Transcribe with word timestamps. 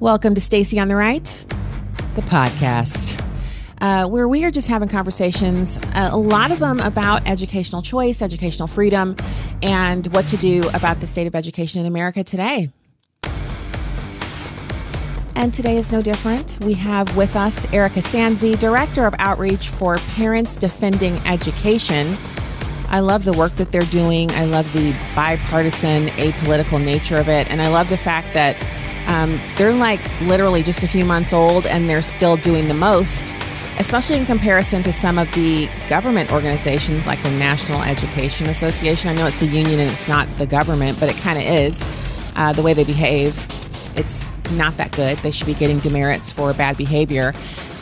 Welcome 0.00 0.34
to 0.34 0.42
Stacy 0.42 0.78
on 0.78 0.88
the 0.88 0.94
Right, 0.94 1.24
the 2.16 2.20
podcast, 2.20 3.18
uh, 3.80 4.06
where 4.06 4.28
we 4.28 4.44
are 4.44 4.50
just 4.50 4.68
having 4.68 4.90
conversations, 4.90 5.78
uh, 5.94 6.10
a 6.12 6.18
lot 6.18 6.50
of 6.50 6.58
them 6.58 6.80
about 6.80 7.26
educational 7.26 7.80
choice, 7.80 8.20
educational 8.20 8.68
freedom, 8.68 9.16
and 9.62 10.06
what 10.08 10.28
to 10.28 10.36
do 10.36 10.60
about 10.74 11.00
the 11.00 11.06
state 11.06 11.26
of 11.26 11.34
education 11.34 11.80
in 11.80 11.86
America 11.86 12.22
today. 12.22 12.70
And 15.34 15.54
today 15.54 15.78
is 15.78 15.90
no 15.90 16.02
different. 16.02 16.58
We 16.60 16.74
have 16.74 17.16
with 17.16 17.34
us 17.34 17.66
Erika 17.72 18.00
Sanzi, 18.00 18.58
Director 18.58 19.06
of 19.06 19.14
Outreach 19.18 19.70
for 19.70 19.96
Parents 19.96 20.58
Defending 20.58 21.16
Education. 21.26 22.18
I 22.90 23.00
love 23.00 23.24
the 23.24 23.32
work 23.32 23.56
that 23.56 23.72
they're 23.72 23.80
doing. 23.84 24.30
I 24.32 24.44
love 24.44 24.70
the 24.74 24.94
bipartisan, 25.14 26.08
apolitical 26.08 26.84
nature 26.84 27.16
of 27.16 27.30
it. 27.30 27.50
And 27.50 27.62
I 27.62 27.68
love 27.68 27.88
the 27.88 27.96
fact 27.96 28.34
that 28.34 28.62
um, 29.06 29.40
they're 29.56 29.72
like 29.72 30.00
literally 30.22 30.62
just 30.62 30.82
a 30.82 30.88
few 30.88 31.04
months 31.04 31.32
old 31.32 31.66
and 31.66 31.88
they're 31.88 32.02
still 32.02 32.36
doing 32.36 32.68
the 32.68 32.74
most, 32.74 33.34
especially 33.78 34.16
in 34.16 34.26
comparison 34.26 34.82
to 34.82 34.92
some 34.92 35.18
of 35.18 35.30
the 35.32 35.68
government 35.88 36.32
organizations 36.32 37.06
like 37.06 37.22
the 37.22 37.30
National 37.32 37.82
Education 37.82 38.48
Association. 38.48 39.10
I 39.10 39.14
know 39.14 39.26
it's 39.26 39.42
a 39.42 39.46
union 39.46 39.78
and 39.80 39.90
it's 39.90 40.08
not 40.08 40.28
the 40.38 40.46
government, 40.46 40.98
but 40.98 41.08
it 41.08 41.16
kind 41.18 41.38
of 41.38 41.44
is. 41.44 41.80
Uh, 42.34 42.52
the 42.52 42.62
way 42.62 42.74
they 42.74 42.84
behave, 42.84 43.34
it's 43.96 44.28
not 44.50 44.76
that 44.76 44.92
good. 44.92 45.16
They 45.18 45.30
should 45.30 45.46
be 45.46 45.54
getting 45.54 45.78
demerits 45.78 46.30
for 46.30 46.52
bad 46.52 46.76
behavior. 46.76 47.32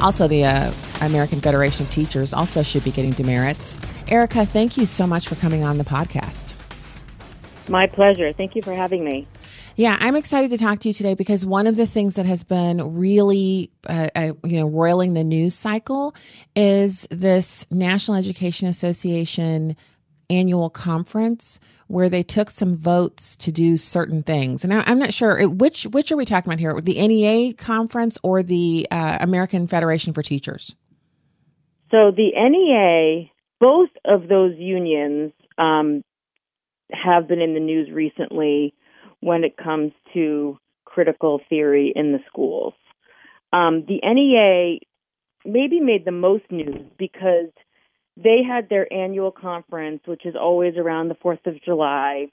Also, 0.00 0.28
the 0.28 0.44
uh, 0.44 0.72
American 1.00 1.40
Federation 1.40 1.86
of 1.86 1.90
Teachers 1.90 2.32
also 2.32 2.62
should 2.62 2.84
be 2.84 2.90
getting 2.90 3.12
demerits. 3.12 3.80
Erika, 4.08 4.44
thank 4.44 4.76
you 4.76 4.86
so 4.86 5.06
much 5.06 5.28
for 5.28 5.34
coming 5.36 5.64
on 5.64 5.78
the 5.78 5.84
podcast. 5.84 6.54
My 7.68 7.86
pleasure. 7.86 8.32
Thank 8.32 8.54
you 8.54 8.62
for 8.62 8.74
having 8.74 9.04
me. 9.04 9.26
Yeah, 9.76 9.96
I'm 9.98 10.14
excited 10.14 10.52
to 10.52 10.56
talk 10.56 10.78
to 10.80 10.88
you 10.88 10.92
today 10.92 11.14
because 11.14 11.44
one 11.44 11.66
of 11.66 11.74
the 11.74 11.86
things 11.86 12.14
that 12.14 12.26
has 12.26 12.44
been 12.44 12.94
really, 12.94 13.72
uh, 13.88 14.08
uh, 14.14 14.32
you 14.44 14.56
know, 14.56 14.68
roiling 14.68 15.14
the 15.14 15.24
news 15.24 15.54
cycle 15.54 16.14
is 16.54 17.08
this 17.10 17.66
National 17.72 18.16
Education 18.16 18.68
Association 18.68 19.76
annual 20.30 20.70
conference 20.70 21.58
where 21.88 22.08
they 22.08 22.22
took 22.22 22.50
some 22.50 22.76
votes 22.76 23.34
to 23.36 23.50
do 23.50 23.76
certain 23.76 24.22
things. 24.22 24.62
And 24.62 24.72
I, 24.72 24.88
am 24.88 25.00
not 25.00 25.12
sure 25.12 25.46
which 25.48 25.84
which 25.88 26.12
are 26.12 26.16
we 26.16 26.24
talking 26.24 26.52
about 26.52 26.60
here, 26.60 26.80
the 26.80 27.06
NEA 27.06 27.54
conference 27.54 28.16
or 28.22 28.44
the 28.44 28.86
uh, 28.92 29.18
American 29.20 29.66
Federation 29.66 30.12
for 30.12 30.22
Teachers. 30.22 30.74
So 31.90 32.12
the 32.12 32.30
NEA, 32.36 33.28
both 33.60 33.90
of 34.04 34.28
those 34.28 34.54
unions 34.56 35.32
um, 35.58 36.02
have 36.92 37.26
been 37.26 37.40
in 37.40 37.54
the 37.54 37.60
news 37.60 37.90
recently 37.90 38.72
when 39.24 39.42
it 39.42 39.56
comes 39.56 39.90
to 40.12 40.58
critical 40.84 41.40
theory 41.48 41.90
in 41.96 42.12
the 42.12 42.18
schools. 42.28 42.74
Um, 43.54 43.86
the 43.88 44.00
NEA 44.04 44.80
maybe 45.46 45.80
made 45.80 46.04
the 46.04 46.12
most 46.12 46.44
news 46.50 46.84
because 46.98 47.48
they 48.18 48.42
had 48.46 48.68
their 48.68 48.86
annual 48.92 49.32
conference, 49.32 50.02
which 50.04 50.26
is 50.26 50.34
always 50.38 50.74
around 50.76 51.08
the 51.08 51.14
4th 51.14 51.46
of 51.46 51.54
July. 51.64 52.26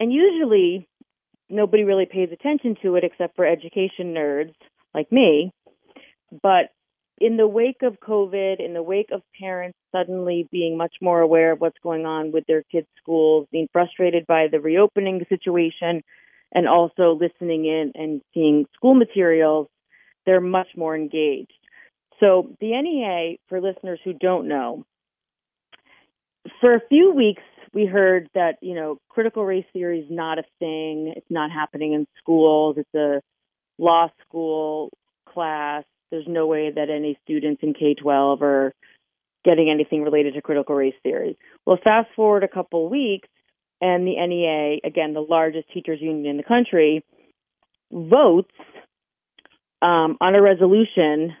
And 0.00 0.10
usually 0.10 0.88
nobody 1.50 1.84
really 1.84 2.06
pays 2.06 2.30
attention 2.32 2.78
to 2.80 2.96
it 2.96 3.04
except 3.04 3.36
for 3.36 3.44
education 3.44 4.14
nerds 4.14 4.54
like 4.94 5.12
me. 5.12 5.52
But 6.42 6.70
in 7.18 7.36
the 7.36 7.46
wake 7.46 7.82
of 7.82 8.00
COVID, 8.00 8.64
in 8.64 8.72
the 8.72 8.82
wake 8.82 9.10
of 9.12 9.20
parents 9.38 9.76
suddenly 9.94 10.48
being 10.50 10.76
much 10.76 10.94
more 11.00 11.20
aware 11.20 11.52
of 11.52 11.60
what's 11.60 11.78
going 11.82 12.06
on 12.06 12.32
with 12.32 12.44
their 12.46 12.62
kids' 12.62 12.88
schools, 13.00 13.46
being 13.52 13.68
frustrated 13.72 14.26
by 14.26 14.46
the 14.50 14.60
reopening 14.60 15.24
situation, 15.28 16.02
and 16.52 16.68
also 16.68 17.18
listening 17.20 17.64
in 17.64 17.92
and 17.94 18.20
seeing 18.32 18.66
school 18.74 18.94
materials, 18.94 19.68
they're 20.26 20.40
much 20.40 20.68
more 20.76 20.96
engaged. 20.96 21.52
So, 22.20 22.54
the 22.60 22.80
NEA, 22.80 23.38
for 23.48 23.60
listeners 23.60 24.00
who 24.04 24.12
don't 24.12 24.48
know, 24.48 24.84
for 26.60 26.74
a 26.74 26.80
few 26.88 27.12
weeks 27.12 27.42
we 27.72 27.86
heard 27.86 28.28
that, 28.34 28.58
you 28.60 28.74
know, 28.74 28.98
critical 29.08 29.44
race 29.44 29.64
theory 29.72 30.00
is 30.00 30.10
not 30.10 30.38
a 30.38 30.44
thing, 30.60 31.12
it's 31.16 31.30
not 31.30 31.50
happening 31.50 31.92
in 31.92 32.06
schools, 32.18 32.76
it's 32.78 32.94
a 32.94 33.20
law 33.78 34.08
school 34.26 34.90
class. 35.28 35.84
There's 36.10 36.28
no 36.28 36.46
way 36.46 36.70
that 36.70 36.90
any 36.90 37.18
students 37.24 37.62
in 37.64 37.74
K 37.74 37.94
12 37.94 38.42
are 38.42 38.72
getting 39.44 39.70
anything 39.70 40.02
related 40.02 40.34
to 40.34 40.42
critical 40.42 40.74
race 40.74 40.94
theory. 41.02 41.36
Well, 41.66 41.78
fast 41.82 42.08
forward 42.16 42.44
a 42.44 42.48
couple 42.48 42.88
weeks, 42.88 43.28
and 43.80 44.06
the 44.06 44.14
NEA, 44.16 44.80
again, 44.84 45.14
the 45.14 45.20
largest 45.20 45.68
teachers 45.72 46.00
union 46.00 46.26
in 46.26 46.36
the 46.36 46.42
country, 46.42 47.04
votes 47.92 48.54
um, 49.82 50.16
on 50.20 50.34
a 50.34 50.42
resolution 50.42 51.34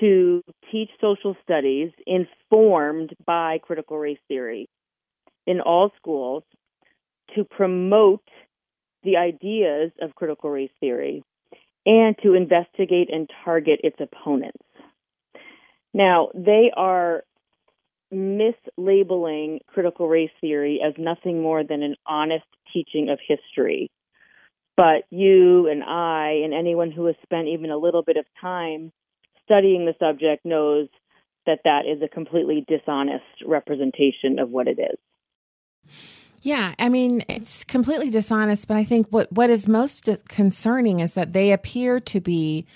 to 0.00 0.42
teach 0.72 0.88
social 1.00 1.36
studies 1.42 1.90
informed 2.06 3.14
by 3.26 3.58
critical 3.62 3.98
race 3.98 4.18
theory 4.28 4.68
in 5.46 5.60
all 5.60 5.90
schools 5.98 6.42
to 7.34 7.44
promote 7.44 8.26
the 9.02 9.16
ideas 9.16 9.92
of 10.00 10.14
critical 10.14 10.50
race 10.50 10.70
theory 10.80 11.22
and 11.86 12.16
to 12.22 12.34
investigate 12.34 13.08
and 13.12 13.28
target 13.44 13.80
its 13.82 13.96
opponents. 14.00 14.58
Now, 15.92 16.28
they 16.34 16.70
are 16.76 17.24
mislabeling 18.12 19.60
critical 19.66 20.08
race 20.08 20.30
theory 20.40 20.80
as 20.84 20.94
nothing 20.98 21.42
more 21.42 21.62
than 21.64 21.82
an 21.82 21.96
honest 22.06 22.44
teaching 22.72 23.08
of 23.08 23.18
history. 23.26 23.90
But 24.76 25.04
you 25.10 25.68
and 25.68 25.82
I, 25.82 26.40
and 26.44 26.54
anyone 26.54 26.90
who 26.90 27.06
has 27.06 27.16
spent 27.22 27.48
even 27.48 27.70
a 27.70 27.76
little 27.76 28.02
bit 28.02 28.16
of 28.16 28.24
time 28.40 28.92
studying 29.44 29.84
the 29.84 29.94
subject, 29.98 30.44
knows 30.44 30.88
that 31.46 31.60
that 31.64 31.82
is 31.86 32.02
a 32.02 32.08
completely 32.08 32.64
dishonest 32.66 33.24
representation 33.46 34.38
of 34.38 34.50
what 34.50 34.68
it 34.68 34.78
is. 34.78 35.92
Yeah, 36.42 36.74
I 36.78 36.88
mean, 36.88 37.22
it's 37.28 37.64
completely 37.64 38.08
dishonest, 38.08 38.66
but 38.66 38.76
I 38.76 38.84
think 38.84 39.08
what, 39.10 39.30
what 39.30 39.50
is 39.50 39.68
most 39.68 40.08
concerning 40.28 41.00
is 41.00 41.12
that 41.12 41.34
they 41.34 41.52
appear 41.52 42.00
to 42.00 42.20
be 42.20 42.66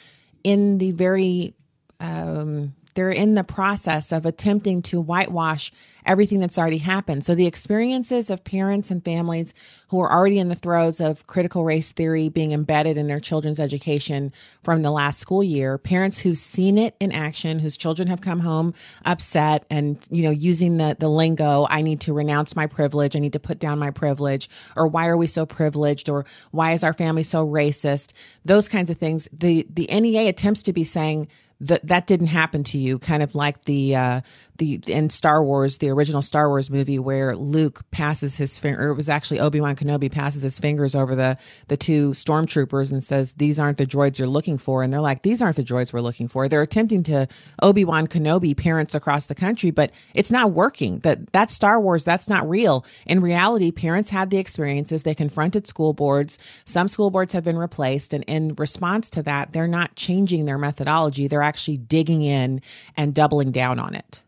in 0.42 0.78
the 0.78 0.90
very 0.92 1.54
um, 2.00 2.74
they're 2.94 3.10
in 3.10 3.34
the 3.34 3.44
process 3.44 4.12
of 4.12 4.27
attempting 4.27 4.82
to 4.82 5.00
whitewash 5.00 5.72
everything 6.06 6.41
that's 6.41 6.59
already 6.59 6.78
happened. 6.78 7.25
So 7.25 7.34
the 7.34 7.47
experiences 7.47 8.31
of 8.31 8.44
parents 8.44 8.91
and 8.91 9.05
families 9.05 9.55
who 9.88 10.00
are 10.00 10.12
already 10.12 10.38
in 10.38 10.49
the 10.49 10.55
throes 10.55 11.00
of 11.00 11.27
critical 11.27 11.65
race 11.65 11.93
theory 11.93 12.28
being 12.28 12.53
embedded 12.53 12.97
in 12.97 13.06
their 13.06 13.21
children's 13.21 13.59
education 13.59 14.32
from 14.62 14.81
the 14.81 14.91
last 14.91 15.19
school 15.19 15.43
year, 15.43 15.78
parents 15.78 16.19
who've 16.19 16.37
seen 16.37 16.78
it 16.78 16.94
in 17.00 17.12
action, 17.12 17.59
whose 17.59 17.77
children 17.77 18.09
have 18.09 18.21
come 18.21 18.41
home 18.41 18.75
upset 19.05 19.65
and, 19.71 19.99
you 20.11 20.22
know, 20.22 20.31
using 20.31 20.76
the, 20.76 20.97
the 20.99 21.09
lingo, 21.09 21.66
I 21.71 21.81
need 21.81 22.00
to 22.03 22.12
renounce 22.12 22.55
my 22.55 22.66
privilege, 22.66 23.16
I 23.16 23.21
need 23.21 23.32
to 23.32 23.41
put 23.41 23.59
down 23.59 23.78
my 23.78 23.91
privilege, 23.91 24.49
or 24.76 24.87
why 24.87 25.06
are 25.06 25.16
we 25.16 25.26
so 25.26 25.47
privileged, 25.47 26.09
or 26.09 26.26
why 26.50 26.72
is 26.72 26.84
our 26.84 26.93
family 26.93 27.22
so 27.22 27.47
racist? 27.47 28.12
Those 28.44 28.69
kinds 28.69 28.91
of 28.91 28.99
things. 28.99 29.28
The 29.32 29.66
the 29.71 29.87
NEA 29.87 30.28
attempts 30.28 30.62
to 30.65 30.72
be 30.72 30.84
saying 30.84 31.28
that 31.60 31.87
that 31.87 32.06
didn't 32.06 32.28
happen 32.28 32.62
to 32.65 32.78
you 32.78 32.98
kind 32.98 33.22
of 33.22 33.34
like 33.34 33.65
the 33.65 33.97
uh, 33.97 34.20
the 34.56 34.81
in 34.87 35.10
Star 35.10 35.42
Wars, 35.42 35.78
the 35.78 35.91
original 35.91 36.22
Star 36.22 36.48
Wars 36.48 36.70
movie 36.70 36.98
where 36.98 37.37
Luke 37.37 37.82
passes 37.91 38.37
his 38.37 38.59
finger, 38.59 38.88
it 38.88 38.94
was 38.94 39.09
actually 39.09 39.41
Obi 39.41 39.60
Wan 39.60 39.76
Kenobi 39.76 40.10
passes 40.10 40.42
his 40.42 40.59
fingers 40.59 40.94
over 40.94 41.15
the 41.15 41.37
the 41.69 41.76
two 41.76 42.10
stormtroopers 42.10 42.93
and 42.93 43.03
says, 43.03 43.34
"These 43.34 43.59
aren't 43.59 43.78
the 43.78 43.87
droids 43.87 44.19
you're 44.19 44.28
looking 44.28 44.59
for," 44.59 44.82
and 44.82 44.93
they're 44.93 45.00
like, 45.00 45.22
"These 45.22 45.43
aren't 45.43 45.56
the 45.56 45.64
droids 45.64 45.93
we're 45.93 46.00
looking 46.00 46.28
for." 46.28 46.48
They're 46.48 46.62
attempting 46.62 47.03
to 47.04 47.26
Obi 47.62 47.84
Wan 47.84 48.06
Kenobi 48.06 48.56
parents 48.56 48.94
across 48.94 49.26
the 49.26 49.34
country, 49.34 49.70
but 49.70 49.91
it's 50.14 50.31
not 50.31 50.53
working. 50.53 51.00
That 51.00 51.32
that's 51.32 51.54
Star 51.54 51.81
Wars. 51.81 52.04
That's 52.04 52.28
not 52.28 52.48
real. 52.48 52.84
In 53.06 53.20
reality, 53.20 53.72
parents 53.72 54.10
had 54.10 54.31
the 54.31 54.38
experiences. 54.38 55.03
They 55.03 55.14
confronted 55.14 55.66
school 55.66 55.93
boards. 55.93 56.38
Some 56.64 56.88
school 56.88 57.10
boards 57.10 57.32
have 57.32 57.44
been 57.44 57.59
replaced, 57.59 58.14
and 58.14 58.25
in 58.25 58.55
response 58.56 59.11
to 59.11 59.23
that, 59.25 59.52
they're 59.52 59.69
not 59.69 59.96
changing 59.96 60.44
their 60.44 60.58
methodology. 60.58 61.28
They're 61.28 61.43
actually 61.43 61.78
digging 61.78 62.23
in 62.23 62.61
and 62.96 63.14
doubling 63.14 63.50
down 63.50 63.78
on 63.78 63.94
it. 63.94 64.23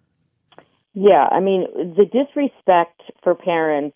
Yeah, 0.99 1.29
I 1.31 1.41
mean, 1.41 1.67
the 1.75 2.07
disrespect 2.07 3.03
for 3.23 3.35
parents, 3.35 3.95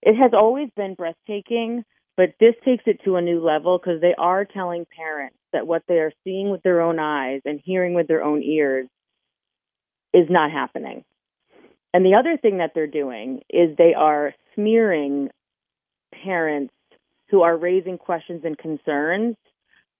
it 0.00 0.14
has 0.14 0.30
always 0.32 0.68
been 0.76 0.94
breathtaking, 0.94 1.84
but 2.16 2.34
this 2.38 2.54
takes 2.64 2.84
it 2.86 3.00
to 3.04 3.16
a 3.16 3.20
new 3.20 3.44
level 3.44 3.78
because 3.78 4.00
they 4.00 4.14
are 4.16 4.44
telling 4.44 4.86
parents 4.96 5.36
that 5.52 5.66
what 5.66 5.82
they 5.88 5.94
are 5.94 6.12
seeing 6.22 6.50
with 6.50 6.62
their 6.62 6.80
own 6.82 7.00
eyes 7.00 7.40
and 7.44 7.60
hearing 7.64 7.94
with 7.94 8.06
their 8.06 8.22
own 8.22 8.44
ears 8.44 8.86
is 10.12 10.26
not 10.30 10.52
happening. 10.52 11.04
And 11.92 12.06
the 12.06 12.14
other 12.14 12.36
thing 12.40 12.58
that 12.58 12.70
they're 12.76 12.86
doing 12.86 13.40
is 13.50 13.76
they 13.76 13.94
are 13.94 14.34
smearing 14.54 15.30
parents 16.22 16.74
who 17.28 17.42
are 17.42 17.56
raising 17.56 17.98
questions 17.98 18.42
and 18.44 18.56
concerns 18.56 19.34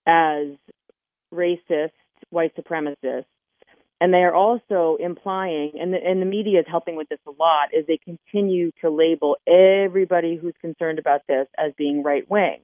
as 0.07 0.47
racist, 1.33 1.91
white 2.31 2.55
supremacists 2.55 3.25
and 4.00 4.12
they 4.12 4.19
are 4.19 4.35
also 4.35 4.96
implying, 5.00 5.73
and 5.81 5.93
the, 5.93 5.99
and 6.05 6.20
the 6.20 6.26
media 6.26 6.61
is 6.61 6.67
helping 6.69 6.96
with 6.96 7.08
this 7.08 7.20
a 7.26 7.31
lot, 7.31 7.69
is 7.73 7.87
they 7.87 7.99
continue 7.99 8.70
to 8.81 8.91
label 8.91 9.37
everybody 9.46 10.37
who's 10.37 10.55
concerned 10.61 10.99
about 10.99 11.23
this 11.29 11.46
as 11.58 11.73
being 11.79 12.02
right 12.02 12.29
wing. 12.29 12.61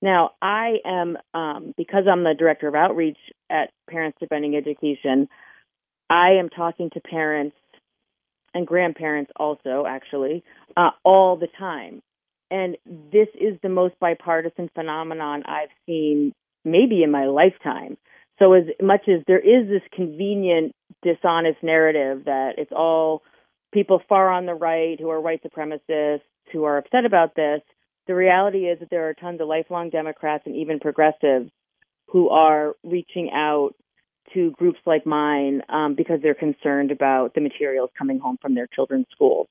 Now, 0.00 0.30
I 0.40 0.76
am, 0.84 1.16
um, 1.32 1.74
because 1.76 2.04
I'm 2.10 2.24
the 2.24 2.34
director 2.36 2.68
of 2.68 2.74
outreach 2.74 3.18
at 3.50 3.70
Parents 3.88 4.18
Defending 4.18 4.56
Education, 4.56 5.28
I 6.10 6.38
am 6.40 6.48
talking 6.48 6.90
to 6.90 7.00
parents 7.00 7.56
and 8.54 8.66
grandparents 8.66 9.30
also, 9.36 9.84
actually, 9.88 10.44
uh, 10.76 10.90
all 11.04 11.36
the 11.36 11.48
time. 11.58 12.02
And 12.50 12.76
this 12.86 13.28
is 13.34 13.58
the 13.62 13.68
most 13.68 13.94
bipartisan 13.98 14.68
phenomenon 14.74 15.44
I've 15.46 15.70
seen 15.86 16.34
maybe 16.64 17.02
in 17.02 17.10
my 17.10 17.26
lifetime. 17.26 17.96
So, 18.42 18.54
as 18.54 18.64
much 18.80 19.02
as 19.08 19.22
there 19.28 19.38
is 19.38 19.68
this 19.68 19.82
convenient, 19.94 20.74
dishonest 21.00 21.62
narrative 21.62 22.24
that 22.24 22.54
it's 22.58 22.72
all 22.72 23.22
people 23.72 24.02
far 24.08 24.32
on 24.32 24.46
the 24.46 24.54
right 24.54 24.98
who 24.98 25.10
are 25.10 25.20
white 25.20 25.42
supremacists 25.44 26.22
who 26.52 26.64
are 26.64 26.78
upset 26.78 27.04
about 27.04 27.36
this, 27.36 27.60
the 28.08 28.16
reality 28.16 28.64
is 28.64 28.80
that 28.80 28.90
there 28.90 29.08
are 29.08 29.14
tons 29.14 29.40
of 29.40 29.46
lifelong 29.46 29.90
Democrats 29.90 30.42
and 30.44 30.56
even 30.56 30.80
progressives 30.80 31.50
who 32.08 32.30
are 32.30 32.74
reaching 32.82 33.30
out 33.32 33.76
to 34.34 34.50
groups 34.52 34.80
like 34.86 35.06
mine 35.06 35.62
um, 35.68 35.94
because 35.94 36.18
they're 36.20 36.34
concerned 36.34 36.90
about 36.90 37.34
the 37.34 37.40
materials 37.40 37.90
coming 37.96 38.18
home 38.18 38.38
from 38.42 38.56
their 38.56 38.66
children's 38.66 39.06
schools. 39.12 39.46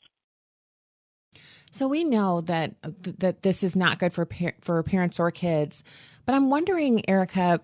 So 1.72 1.88
we 1.88 2.04
know 2.04 2.42
that 2.42 2.76
that 3.20 3.44
this 3.44 3.64
is 3.64 3.74
not 3.78 4.00
good 4.00 4.12
for 4.12 4.28
for 4.60 4.84
parents 4.84 5.18
or 5.18 5.32
kids, 5.32 5.86
but 6.26 6.36
I'm 6.36 6.50
wondering, 6.50 7.10
Erika, 7.10 7.62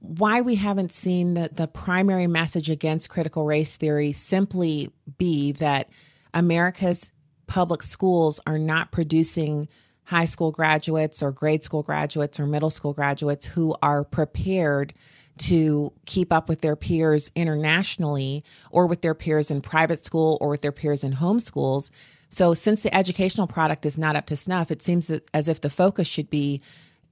why 0.00 0.40
we 0.40 0.54
haven't 0.54 0.92
seen 0.92 1.34
the 1.34 1.50
the 1.52 1.66
primary 1.66 2.26
message 2.26 2.70
against 2.70 3.08
critical 3.08 3.44
race 3.44 3.76
theory 3.76 4.12
simply 4.12 4.90
be 5.18 5.52
that 5.52 5.88
America's 6.34 7.12
public 7.46 7.82
schools 7.82 8.40
are 8.46 8.58
not 8.58 8.92
producing 8.92 9.68
high 10.04 10.24
school 10.24 10.52
graduates 10.52 11.22
or 11.22 11.32
grade 11.32 11.64
school 11.64 11.82
graduates 11.82 12.38
or 12.38 12.46
middle 12.46 12.70
school 12.70 12.92
graduates 12.92 13.46
who 13.46 13.74
are 13.82 14.04
prepared 14.04 14.94
to 15.38 15.92
keep 16.06 16.32
up 16.32 16.48
with 16.48 16.60
their 16.60 16.76
peers 16.76 17.30
internationally 17.34 18.44
or 18.70 18.86
with 18.86 19.02
their 19.02 19.14
peers 19.14 19.50
in 19.50 19.60
private 19.60 20.04
school 20.04 20.38
or 20.40 20.48
with 20.48 20.62
their 20.62 20.72
peers 20.72 21.04
in 21.04 21.12
home 21.12 21.40
schools. 21.40 21.90
So, 22.28 22.54
since 22.54 22.80
the 22.80 22.94
educational 22.94 23.46
product 23.46 23.86
is 23.86 23.98
not 23.98 24.16
up 24.16 24.26
to 24.26 24.36
snuff, 24.36 24.70
it 24.70 24.82
seems 24.82 25.10
as 25.32 25.48
if 25.48 25.60
the 25.60 25.70
focus 25.70 26.06
should 26.06 26.30
be 26.30 26.60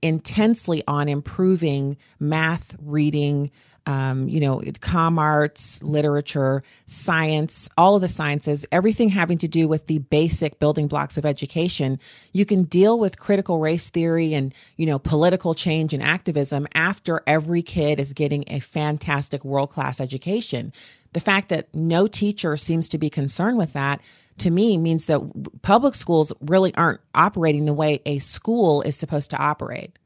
intensely 0.04 0.84
on 0.86 1.08
improving 1.08 1.96
math, 2.20 2.76
reading, 2.78 3.50
um, 3.86 4.28
you 4.28 4.38
know, 4.38 4.62
com 4.80 5.18
arts, 5.18 5.82
literature, 5.82 6.62
science, 6.84 7.70
all 7.78 7.96
of 7.96 8.02
the 8.02 8.08
sciences, 8.08 8.66
everything 8.70 9.08
having 9.08 9.38
to 9.38 9.48
do 9.48 9.66
with 9.66 9.86
the 9.86 9.98
basic 9.98 10.58
building 10.58 10.88
blocks 10.88 11.16
of 11.16 11.24
education, 11.24 11.98
you 12.32 12.44
can 12.44 12.64
deal 12.64 12.98
with 12.98 13.18
critical 13.18 13.58
race 13.58 13.88
theory 13.88 14.34
and, 14.34 14.54
you 14.76 14.84
know, 14.84 14.98
political 14.98 15.54
change 15.54 15.94
and 15.94 16.02
activism 16.02 16.68
after 16.74 17.22
every 17.26 17.62
kid 17.62 17.98
is 17.98 18.12
getting 18.12 18.44
a 18.48 18.60
fantastic 18.60 19.42
world 19.42 19.70
class 19.70 20.00
education. 20.00 20.70
The 21.14 21.20
fact 21.20 21.48
that 21.48 21.74
no 21.74 22.06
teacher 22.06 22.56
seems 22.58 22.90
to 22.90 22.98
be 22.98 23.08
concerned 23.08 23.56
with 23.56 23.72
that 23.72 24.00
to 24.38 24.50
me 24.50 24.78
means 24.78 25.06
that 25.06 25.20
public 25.62 25.94
schools 25.94 26.32
really 26.40 26.74
aren't 26.74 27.00
operating 27.14 27.64
the 27.64 27.72
way 27.72 28.00
a 28.06 28.18
school 28.18 28.82
is 28.82 28.96
supposed 28.96 29.30
to 29.30 29.36
operate. 29.36 29.98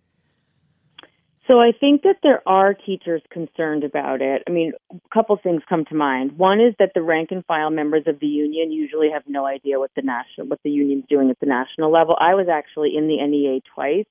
So 1.49 1.61
I 1.61 1.73
think 1.73 2.03
that 2.03 2.17
there 2.23 2.47
are 2.47 2.75
teachers 2.75 3.23
concerned 3.31 3.83
about 3.83 4.21
it. 4.21 4.43
I 4.47 4.51
mean, 4.51 4.73
a 4.93 4.97
couple 5.15 5.35
things 5.43 5.63
come 5.67 5.87
to 5.87 5.95
mind. 5.95 6.37
One 6.37 6.61
is 6.61 6.75
that 6.79 6.91
the 6.95 7.01
rank 7.01 7.31
and 7.31 7.43
file 7.47 7.71
members 7.71 8.03
of 8.07 8.21
the 8.21 8.27
union 8.27 8.71
usually 8.71 9.09
have 9.11 9.23
no 9.27 9.47
idea 9.47 9.79
what 9.79 9.91
the 9.97 10.03
national 10.03 10.49
what 10.49 10.61
the 10.63 10.71
union's 10.71 11.07
doing 11.09 11.31
at 11.31 11.41
the 11.41 11.47
national 11.47 11.91
level. 11.91 12.17
I 12.21 12.35
was 12.35 12.49
actually 12.53 12.93
in 12.95 13.09
the 13.09 13.27
NEA 13.27 13.61
twice, 13.75 14.05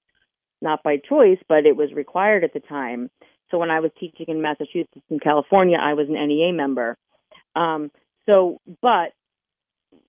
not 0.63 0.81
by 0.81 0.97
choice, 0.97 1.37
but 1.47 1.67
it 1.67 1.77
was 1.77 1.93
required 1.93 2.43
at 2.43 2.53
the 2.53 2.59
time. 2.59 3.11
So 3.51 3.59
when 3.59 3.69
I 3.69 3.81
was 3.81 3.91
teaching 3.99 4.25
in 4.29 4.41
Massachusetts 4.41 5.05
and 5.11 5.21
California, 5.21 5.77
I 5.79 5.93
was 5.93 6.07
an 6.09 6.15
NEA 6.15 6.53
member. 6.53 6.97
Um, 7.55 7.91
so, 8.25 8.61
but 8.81 9.13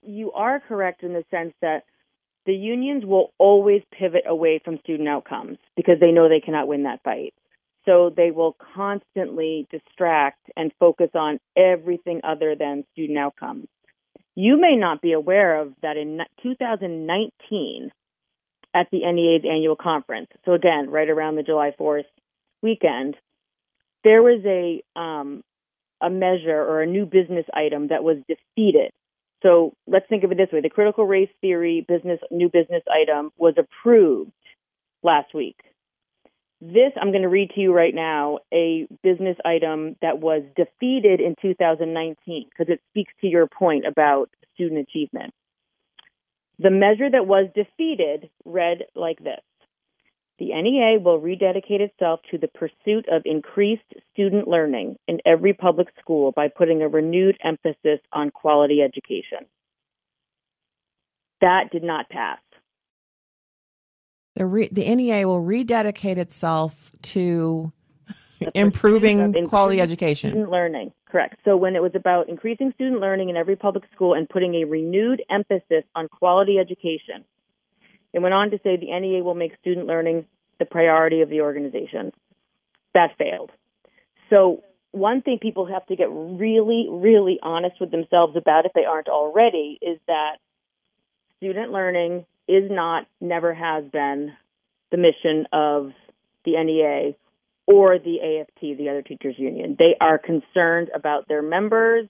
you 0.02 0.32
are 0.32 0.60
correct 0.60 1.02
in 1.02 1.12
the 1.12 1.24
sense 1.30 1.54
that 1.60 1.84
the 2.46 2.54
unions 2.54 3.04
will 3.04 3.32
always 3.38 3.82
pivot 3.92 4.24
away 4.26 4.60
from 4.64 4.78
student 4.78 5.08
outcomes 5.08 5.58
because 5.76 5.96
they 6.00 6.12
know 6.12 6.28
they 6.28 6.40
cannot 6.40 6.68
win 6.68 6.84
that 6.84 7.02
fight. 7.02 7.34
So 7.84 8.10
they 8.14 8.30
will 8.30 8.56
constantly 8.74 9.66
distract 9.70 10.40
and 10.56 10.72
focus 10.78 11.10
on 11.14 11.40
everything 11.56 12.20
other 12.24 12.54
than 12.58 12.84
student 12.92 13.18
outcomes. 13.18 13.68
You 14.34 14.60
may 14.60 14.76
not 14.76 15.02
be 15.02 15.12
aware 15.12 15.60
of 15.60 15.74
that 15.82 15.96
in 15.96 16.20
2019 16.42 17.90
at 18.74 18.86
the 18.92 19.00
NEA's 19.10 19.44
annual 19.50 19.76
conference. 19.76 20.28
So 20.44 20.52
again, 20.52 20.90
right 20.90 21.08
around 21.08 21.36
the 21.36 21.42
July 21.42 21.72
4th 21.78 22.04
weekend, 22.62 23.16
there 24.04 24.22
was 24.22 24.42
a 24.44 24.82
um, 24.98 25.42
a 26.00 26.08
measure 26.08 26.56
or 26.56 26.80
a 26.80 26.86
new 26.86 27.04
business 27.04 27.46
item 27.52 27.88
that 27.88 28.04
was 28.04 28.18
defeated 28.28 28.92
so 29.42 29.74
let's 29.86 30.06
think 30.08 30.24
of 30.24 30.32
it 30.32 30.38
this 30.38 30.52
way: 30.52 30.60
the 30.60 30.70
critical 30.70 31.04
race 31.04 31.30
theory 31.40 31.84
business 31.86 32.20
new 32.30 32.48
business 32.48 32.82
item 32.90 33.30
was 33.36 33.54
approved 33.58 34.32
last 35.02 35.34
week. 35.34 35.56
This 36.60 36.92
I'm 37.00 37.12
going 37.12 37.22
to 37.22 37.28
read 37.28 37.50
to 37.54 37.60
you 37.60 37.72
right 37.72 37.94
now 37.94 38.40
a 38.52 38.88
business 39.02 39.36
item 39.44 39.96
that 40.02 40.18
was 40.18 40.42
defeated 40.56 41.20
in 41.20 41.36
2019 41.40 42.48
because 42.50 42.72
it 42.72 42.80
speaks 42.90 43.12
to 43.20 43.28
your 43.28 43.46
point 43.46 43.86
about 43.86 44.28
student 44.54 44.80
achievement. 44.88 45.32
The 46.58 46.70
measure 46.70 47.08
that 47.08 47.26
was 47.26 47.48
defeated 47.54 48.28
read 48.44 48.78
like 48.96 49.18
this 49.18 49.40
the 50.38 50.50
NEA 50.52 51.00
will 51.00 51.18
rededicate 51.18 51.80
itself 51.80 52.20
to 52.30 52.38
the 52.38 52.48
pursuit 52.48 53.06
of 53.10 53.22
increased 53.24 53.82
student 54.12 54.46
learning 54.46 54.96
in 55.08 55.18
every 55.26 55.52
public 55.52 55.88
school 56.00 56.32
by 56.32 56.48
putting 56.48 56.82
a 56.82 56.88
renewed 56.88 57.36
emphasis 57.42 58.00
on 58.12 58.30
quality 58.30 58.80
education. 58.80 59.46
That 61.40 61.70
did 61.72 61.82
not 61.82 62.08
pass. 62.08 62.38
The, 64.36 64.46
re- 64.46 64.68
the 64.70 64.94
NEA 64.94 65.26
will 65.26 65.40
rededicate 65.40 66.18
itself 66.18 66.92
to 67.02 67.72
improving 68.54 69.46
quality 69.46 69.80
education. 69.80 70.30
Student 70.30 70.50
learning, 70.50 70.92
correct. 71.10 71.40
So 71.44 71.56
when 71.56 71.74
it 71.74 71.82
was 71.82 71.92
about 71.94 72.28
increasing 72.28 72.72
student 72.74 73.00
learning 73.00 73.30
in 73.30 73.36
every 73.36 73.56
public 73.56 73.84
school 73.92 74.14
and 74.14 74.28
putting 74.28 74.54
a 74.54 74.64
renewed 74.64 75.22
emphasis 75.28 75.84
on 75.96 76.08
quality 76.08 76.58
education, 76.58 77.24
it 78.12 78.20
went 78.20 78.34
on 78.34 78.50
to 78.50 78.58
say 78.62 78.76
the 78.76 78.98
NEA 78.98 79.22
will 79.22 79.34
make 79.34 79.52
student 79.60 79.86
learning 79.86 80.26
the 80.58 80.64
priority 80.64 81.20
of 81.20 81.28
the 81.28 81.40
organization. 81.40 82.12
That 82.94 83.10
failed. 83.18 83.50
So, 84.30 84.62
one 84.90 85.20
thing 85.20 85.38
people 85.40 85.66
have 85.66 85.86
to 85.86 85.96
get 85.96 86.08
really, 86.10 86.86
really 86.90 87.38
honest 87.42 87.76
with 87.80 87.90
themselves 87.90 88.36
about, 88.36 88.64
if 88.64 88.72
they 88.74 88.84
aren't 88.84 89.08
already, 89.08 89.78
is 89.82 89.98
that 90.06 90.38
student 91.36 91.70
learning 91.70 92.24
is 92.48 92.70
not, 92.70 93.06
never 93.20 93.52
has 93.52 93.84
been, 93.92 94.32
the 94.90 94.96
mission 94.96 95.46
of 95.52 95.92
the 96.44 96.52
NEA 96.52 97.14
or 97.66 97.98
the 97.98 98.40
AFT, 98.40 98.78
the 98.78 98.88
Other 98.88 99.02
Teachers 99.02 99.34
Union. 99.38 99.76
They 99.78 99.94
are 100.00 100.18
concerned 100.18 100.88
about 100.94 101.28
their 101.28 101.42
members 101.42 102.08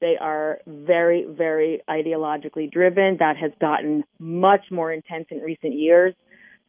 they 0.00 0.16
are 0.20 0.58
very, 0.66 1.26
very 1.28 1.82
ideologically 1.88 2.70
driven. 2.70 3.16
That 3.18 3.36
has 3.36 3.52
gotten 3.60 4.04
much 4.18 4.66
more 4.70 4.92
intense 4.92 5.26
in 5.30 5.38
recent 5.38 5.74
years. 5.74 6.14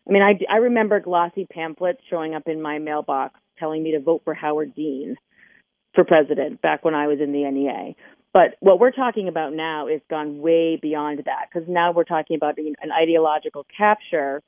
I 0.08 0.12
mean, 0.12 0.22
I, 0.22 0.40
I 0.52 0.58
remember 0.58 1.00
glossy 1.00 1.48
pamphlets 1.52 2.02
showing 2.10 2.34
up 2.36 2.48
in 2.48 2.62
my 2.62 2.80
mailbox 2.80 3.40
telling 3.60 3.84
me 3.84 3.92
to 3.92 4.00
vote 4.00 4.22
for 4.24 4.34
Howard 4.34 4.76
Dean 4.76 5.16
for 5.94 6.04
president 6.04 6.62
back 6.62 6.84
when 6.84 6.96
I 6.96 7.08
was 7.08 7.20
in 7.22 7.32
the 7.32 7.50
NEA. 7.50 7.94
But 8.34 8.56
what 8.60 8.80
we're 8.80 8.92
talking 8.92 9.28
about 9.28 9.54
now 9.54 9.88
is 9.88 10.02
gone 10.10 10.40
way 10.40 10.80
beyond 10.82 11.20
that 11.26 11.50
because 11.52 11.68
now 11.68 11.92
we're 11.92 12.06
talking 12.06 12.38
about 12.38 12.58
an 12.58 12.92
ideological 12.92 13.66
capture 13.78 14.42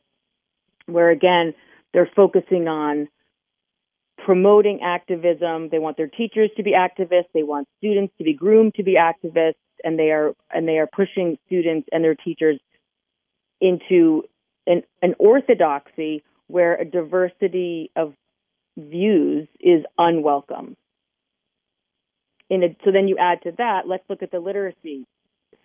where, 0.85 1.09
again, 1.09 1.53
they're 1.93 2.09
focusing 2.15 2.67
on 2.67 3.09
promoting 4.25 4.81
activism. 4.81 5.69
They 5.69 5.79
want 5.79 5.97
their 5.97 6.07
teachers 6.07 6.49
to 6.57 6.63
be 6.63 6.71
activists. 6.71 7.31
They 7.33 7.43
want 7.43 7.67
students 7.77 8.13
to 8.17 8.23
be 8.23 8.33
groomed 8.33 8.75
to 8.75 8.83
be 8.83 8.95
activists, 8.95 9.55
and 9.83 9.97
they 9.97 10.11
are 10.11 10.33
and 10.51 10.67
they 10.67 10.77
are 10.77 10.87
pushing 10.87 11.37
students 11.45 11.87
and 11.91 12.03
their 12.03 12.15
teachers 12.15 12.59
into 13.59 14.23
an, 14.67 14.83
an 15.01 15.15
orthodoxy 15.19 16.23
where 16.47 16.75
a 16.75 16.85
diversity 16.85 17.91
of 17.95 18.13
views 18.77 19.47
is 19.59 19.83
unwelcome. 19.97 20.75
A, 22.51 22.75
so 22.83 22.91
then 22.91 23.07
you 23.07 23.17
add 23.17 23.41
to 23.43 23.51
that. 23.57 23.87
Let's 23.87 24.03
look 24.09 24.21
at 24.21 24.31
the 24.31 24.39
literacy 24.39 25.05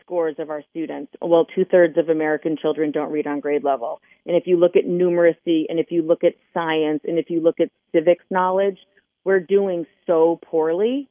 scores 0.08 0.36
of 0.38 0.48
our 0.48 0.62
students. 0.70 1.12
Well, 1.20 1.46
two 1.54 1.66
thirds 1.66 1.98
of 1.98 2.08
American 2.08 2.56
children 2.56 2.92
don't 2.92 3.12
read 3.12 3.26
on 3.26 3.40
grade 3.40 3.62
level. 3.62 4.00
And 4.24 4.36
if 4.36 4.46
you 4.46 4.56
look 4.56 4.74
at 4.74 4.86
numeracy 4.86 5.64
and 5.68 5.78
if 5.78 5.90
you 5.90 6.00
look 6.00 6.24
at 6.24 6.32
science 6.54 7.00
and 7.04 7.18
if 7.18 7.28
you 7.28 7.40
look 7.40 7.60
at 7.60 7.68
civics 7.92 8.24
knowledge, 8.30 8.78
we're 9.24 9.40
doing 9.40 9.84
so 10.06 10.40
poorly 10.42 11.08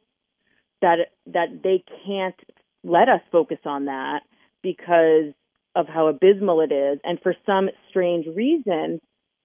that 0.81 0.97
that 1.27 1.61
they 1.63 1.83
can't 2.05 2.39
let 2.83 3.07
us 3.07 3.21
focus 3.31 3.59
on 3.65 3.85
that 3.85 4.21
because 4.63 5.33
of 5.75 5.87
how 5.87 6.07
abysmal 6.07 6.61
it 6.61 6.71
is. 6.71 6.99
And 7.03 7.19
for 7.21 7.35
some 7.45 7.69
strange 7.89 8.25
reason, 8.35 8.99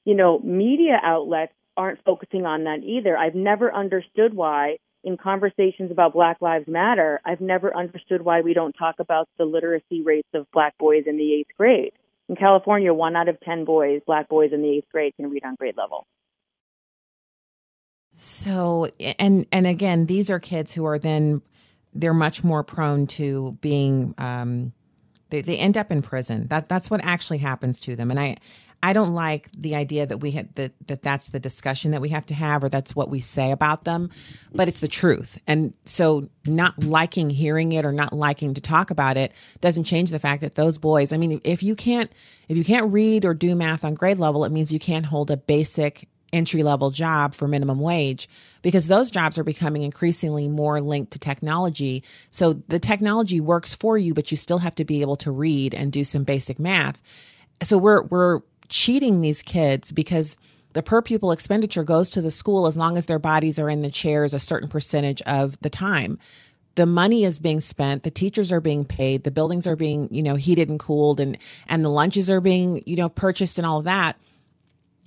you 0.06 0.14
know, 0.14 0.38
media 0.38 0.99
outlets 1.02 1.52
aren't 1.76 2.02
focusing 2.04 2.47
on 2.47 2.64
that 2.64 2.82
either. 2.85 3.16
I've 3.18 3.35
never 3.35 3.73
understood 3.75 4.32
why 4.32 4.78
in 5.04 5.16
conversations 5.16 5.90
about 5.90 6.12
Black 6.12 6.40
Lives 6.40 6.66
Matter, 6.68 7.21
I've 7.25 7.40
never 7.40 7.76
understood 7.76 8.23
why 8.23 8.40
we 8.40 8.54
don't 8.54 8.73
talk 8.73 8.97
about 8.99 9.28
the 9.38 9.44
literacy 9.44 10.02
rates 10.02 10.28
of 10.35 10.50
black 10.52 10.76
boys 10.78 11.04
in 11.06 11.16
the 11.16 11.35
eighth 11.35 11.50
grade. 11.56 11.92
In 12.28 12.37
California, 12.37 12.94
one 12.94 13.16
out 13.16 13.28
of 13.28 13.38
10 13.40 13.64
boys, 13.64 14.00
black 14.06 14.28
boys 14.28 14.50
in 14.52 14.62
the 14.62 14.68
eighth 14.68 14.88
grade, 14.92 15.14
can 15.16 15.28
read 15.28 15.44
on 15.44 15.56
grade 15.56 15.76
level. 15.76 16.06
So, 18.12 18.88
and, 19.18 19.47
and 19.50 19.66
again, 19.66 20.06
these 20.06 20.30
are 20.30 20.38
kids 20.38 20.73
who 20.73 20.85
are 20.85 20.99
then, 20.99 21.42
they're 21.94 22.14
much 22.14 22.44
more 22.44 22.62
prone 22.62 23.06
to 23.09 23.59
being, 23.61 24.14
um, 24.18 24.73
they, 25.30 25.40
they 25.40 25.56
end 25.56 25.76
up 25.76 25.90
in 25.90 26.02
prison. 26.02 26.47
That 26.49 26.68
that's 26.68 26.90
what 26.90 27.00
actually 27.02 27.38
happens 27.38 27.80
to 27.80 27.97
them. 27.97 28.11
And 28.11 28.21
I 28.21 28.37
I 28.85 28.93
don't 28.93 29.15
like 29.15 29.49
the 29.53 29.77
idea 29.77 30.07
that 30.07 30.19
we 30.19 30.33
had 30.33 30.53
that, 30.57 30.73
that 30.89 31.03
that's 31.03 31.29
the 31.29 31.39
discussion 31.39 31.93
that 31.93 32.01
we 32.01 32.09
have 32.09 32.27
to 32.27 32.35
have 32.35 32.65
or 32.65 32.69
that's 32.69 32.97
what 32.97 33.11
we 33.11 33.21
say 33.21 33.53
about 33.53 33.85
them, 33.85 34.11
but 34.53 34.67
it's 34.67 34.81
the 34.81 34.89
truth. 34.89 35.39
And 35.47 35.73
so 35.85 36.29
not 36.47 36.83
liking 36.83 37.31
hearing 37.31 37.73
it 37.73 37.85
or 37.85 37.93
not 37.93 38.12
liking 38.12 38.55
to 38.55 38.61
talk 38.61 38.91
about 38.91 39.17
it 39.17 39.33
doesn't 39.61 39.85
change 39.85 40.11
the 40.11 40.19
fact 40.19 40.41
that 40.41 40.57
those 40.57 40.79
boys, 40.79 41.12
I 41.12 41.17
mean, 41.17 41.41
if 41.45 41.62
you 41.62 41.77
can't 41.77 42.11
if 42.49 42.57
you 42.57 42.65
can't 42.65 42.93
read 42.93 43.25
or 43.25 43.35
do 43.35 43.55
math 43.55 43.85
on 43.85 43.95
grade 43.95 44.19
level, 44.19 44.45
it 44.45 44.51
means 44.51 44.73
you 44.73 44.81
can't 44.81 45.07
hold 45.07 45.31
a 45.31 45.37
basic 45.37 46.09
entry 46.33 46.62
level 46.62 46.91
job 46.91 47.35
for 47.35 47.47
minimum 47.47 47.79
wage 47.79 48.29
because 48.62 48.89
those 48.89 49.11
jobs 49.11 49.39
are 49.39 49.45
becoming 49.45 49.83
increasingly 49.83 50.49
more 50.49 50.81
linked 50.81 51.12
to 51.12 51.19
technology. 51.19 52.03
So 52.31 52.55
the 52.69 52.79
technology 52.79 53.41
works 53.41 53.75
for 53.75 53.97
you, 53.97 54.15
but 54.15 54.31
you 54.31 54.37
still 54.37 54.59
have 54.59 54.75
to 54.77 54.85
be 54.85 55.03
able 55.03 55.17
to 55.17 55.31
read 55.31 55.75
and 55.75 55.93
do 55.93 56.05
some 56.05 56.25
basic 56.25 56.59
math. 56.59 57.03
So 57.62 57.79
we're 57.79 58.03
we're 58.05 58.41
cheating 58.69 59.21
these 59.21 59.42
kids 59.42 59.92
because 59.92 60.38
the 60.73 60.83
per 60.83 61.02
pupil 61.02 61.33
expenditure 61.33 61.85
goes 61.85 62.11
to 62.11 62.23
the 62.23 62.31
school 62.31 62.66
as 62.66 62.76
long 62.76 62.97
as 62.97 63.07
their 63.07 63.19
bodies 63.19 63.59
are 63.59 63.69
in 63.69 63.83
the 63.83 63.90
chairs 63.90 64.35
a 64.35 64.38
certain 64.38 64.69
percentage 64.69 65.23
of 65.23 65.59
the 65.61 65.71
time. 65.71 66.19
The 66.75 66.87
money 66.87 67.25
is 67.25 67.38
being 67.38 67.61
spent 67.61 68.02
the 68.02 68.11
teachers 68.11 68.50
are 68.50 68.61
being 68.61 68.85
paid 68.85 69.25
the 69.25 69.31
buildings 69.31 69.66
are 69.66 69.76
being 69.76 70.09
you 70.11 70.23
know 70.23 70.37
heated 70.37 70.71
and 70.71 70.81
cooled 70.81 71.21
and 71.21 71.37
and 71.69 71.85
the 71.85 71.90
lunches 71.90 72.31
are 72.31 72.40
being 72.40 72.83
you 72.87 72.97
know 72.97 73.11
purchased 73.11 73.59
and 73.59 73.66
all 73.66 73.78
of 73.78 73.85
that. 73.85 74.19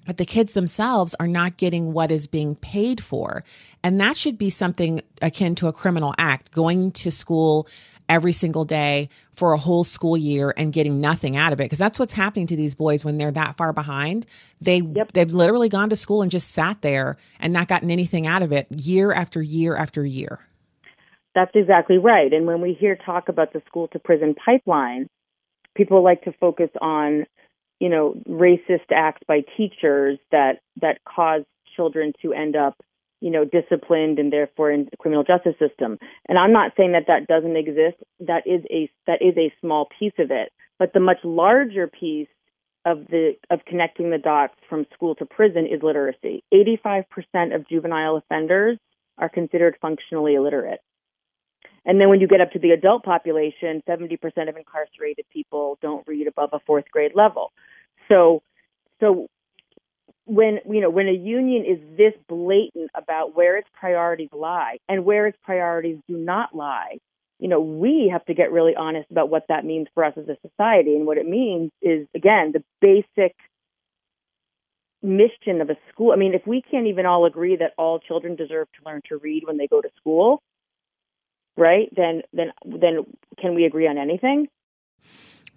But 0.05 0.17
the 0.17 0.25
kids 0.25 0.53
themselves 0.53 1.15
are 1.19 1.27
not 1.27 1.57
getting 1.57 1.91
what 1.91 2.12
is 2.12 2.27
being 2.27 2.55
paid 2.55 3.03
for. 3.03 3.43
And 3.83 4.00
that 4.00 4.17
should 4.17 4.38
be 4.38 4.51
something 4.51 5.01
akin 5.21 5.55
to 5.55 5.67
a 5.67 5.74
criminal 5.74 6.13
act 6.19 6.51
going 6.51 6.91
to 6.91 7.12
school 7.12 7.67
every 8.07 8.33
single 8.33 8.65
day 8.65 9.09
for 9.31 9.53
a 9.53 9.57
whole 9.57 9.83
school 9.83 10.15
year 10.17 10.53
and 10.57 10.74
getting 10.74 11.01
nothing 11.01 11.35
out 11.38 11.53
of 11.53 11.59
it. 11.59 11.63
Because 11.63 11.79
that's 11.79 12.00
what's 12.00 12.13
happening 12.13 12.47
to 12.47 12.55
these 12.55 12.75
boys 12.75 13.03
when 13.03 13.17
they're 13.17 13.31
that 13.31 13.57
far 13.57 13.74
behind. 13.74 14.25
They 14.62 14.81
yep. 14.81 15.12
they've 15.13 15.31
literally 15.31 15.69
gone 15.69 15.89
to 15.89 15.95
school 15.95 16.21
and 16.21 16.31
just 16.31 16.51
sat 16.51 16.81
there 16.81 17.17
and 17.39 17.53
not 17.53 17.67
gotten 17.67 17.91
anything 17.91 18.27
out 18.27 18.41
of 18.41 18.51
it 18.51 18.67
year 18.69 19.12
after 19.12 19.41
year 19.41 19.75
after 19.75 20.05
year. 20.05 20.39
That's 21.33 21.51
exactly 21.53 21.97
right. 21.97 22.31
And 22.31 22.47
when 22.47 22.62
we 22.62 22.74
hear 22.74 22.95
talk 22.95 23.27
about 23.27 23.51
the 23.51 23.62
school 23.67 23.89
to 23.89 24.00
prison 24.00 24.35
pipeline 24.35 25.09
people 25.75 26.03
like 26.03 26.24
to 26.24 26.31
focus 26.39 26.69
on 26.81 27.25
you 27.79 27.89
know 27.89 28.15
racist 28.27 28.91
acts 28.91 29.21
by 29.27 29.41
teachers 29.57 30.17
that 30.31 30.59
that 30.81 31.00
cause 31.03 31.43
children 31.75 32.13
to 32.21 32.33
end 32.33 32.55
up 32.55 32.75
you 33.22 33.31
know, 33.31 33.45
disciplined 33.45 34.19
and 34.19 34.31
therefore 34.31 34.72
in 34.72 34.88
the 34.91 34.98
criminal 34.98 35.24
justice 35.24 35.55
system. 35.60 35.98
And 36.27 36.38
I'm 36.38 36.51
not 36.51 36.74
saying 36.77 36.91
that 36.93 37.07
that 37.07 37.27
doesn't 37.27 37.55
exist. 37.55 37.98
That 38.19 38.43
is 38.45 38.63
a 38.69 38.89
that 39.07 39.22
is 39.22 39.36
a 39.38 39.53
small 39.62 39.88
piece 40.00 40.13
of 40.19 40.31
it, 40.31 40.51
but 40.79 40.93
the 40.93 41.00
much 41.00 41.19
larger 41.24 41.88
piece 41.88 42.27
of 42.86 43.07
the 43.10 43.34
of 43.50 43.60
connecting 43.65 44.12
the 44.12 44.17
dots 44.17 44.53
from 44.69 44.86
school 44.93 45.15
to 45.15 45.25
prison 45.25 45.65
is 45.65 45.81
literacy. 45.81 46.43
85% 46.53 47.55
of 47.55 47.67
juvenile 47.67 48.17
offenders 48.17 48.77
are 49.17 49.29
considered 49.29 49.77
functionally 49.81 50.36
illiterate. 50.36 50.81
And 51.86 52.01
then 52.01 52.10
when 52.10 52.19
you 52.19 52.27
get 52.27 52.41
up 52.41 52.51
to 52.51 52.60
the 52.60 52.72
adult 52.72 53.03
population, 53.03 53.81
70% 53.88 54.13
of 54.50 54.57
incarcerated 54.57 55.25
people 55.31 55.77
don't 55.81 56.05
read 56.07 56.27
above 56.27 56.50
a 56.51 56.60
fourth 56.65 56.86
grade 56.91 57.12
level. 57.15 57.51
So 58.10 58.43
so 59.00 59.27
when 60.25 60.60
you 60.70 60.82
know 60.82 60.89
when 60.89 61.08
a 61.08 61.13
union 61.13 61.65
is 61.65 61.79
this 61.98 62.13
blatant 62.27 62.89
about 62.96 63.36
where 63.36 63.58
its 63.58 63.70
priorities 63.74 64.29
lie 64.34 64.77
and 64.89 65.05
where 65.05 65.27
its 65.27 65.38
priorities 65.44 65.98
do 66.08 66.17
not 66.17 66.55
lie 66.55 66.98
you 67.39 67.48
know 67.48 67.60
we 67.60 68.10
have 68.12 68.25
to 68.25 68.34
get 68.34 68.51
really 68.51 68.75
honest 68.75 69.10
about 69.12 69.29
what 69.29 69.44
that 69.50 69.65
means 69.65 69.88
for 69.94 70.03
us 70.03 70.13
as 70.17 70.27
a 70.27 70.38
society. 70.48 70.96
And 70.96 71.05
what 71.05 71.17
it 71.17 71.27
means 71.27 71.72
is 71.82 72.08
again 72.15 72.53
the 72.53 72.63
basic 72.82 73.36
mission 75.01 75.62
of 75.62 75.70
a 75.70 75.77
school. 75.91 76.12
I 76.12 76.15
mean 76.15 76.34
if 76.34 76.48
we 76.48 76.62
can't 76.62 76.88
even 76.88 77.05
all 77.05 77.25
agree 77.25 77.58
that 77.58 77.74
all 77.77 78.00
children 78.00 78.36
deserve 78.36 78.67
to 78.74 78.89
learn 78.89 79.01
to 79.10 79.17
read 79.17 79.44
when 79.46 79.58
they 79.58 79.67
go 79.67 79.82
to 79.82 79.89
school 79.98 80.41
right 81.58 81.89
then 81.96 82.22
then 82.34 82.51
then 82.65 83.05
can 83.39 83.55
we 83.55 83.65
agree 83.65 83.88
on 83.88 83.98
anything 83.98 84.48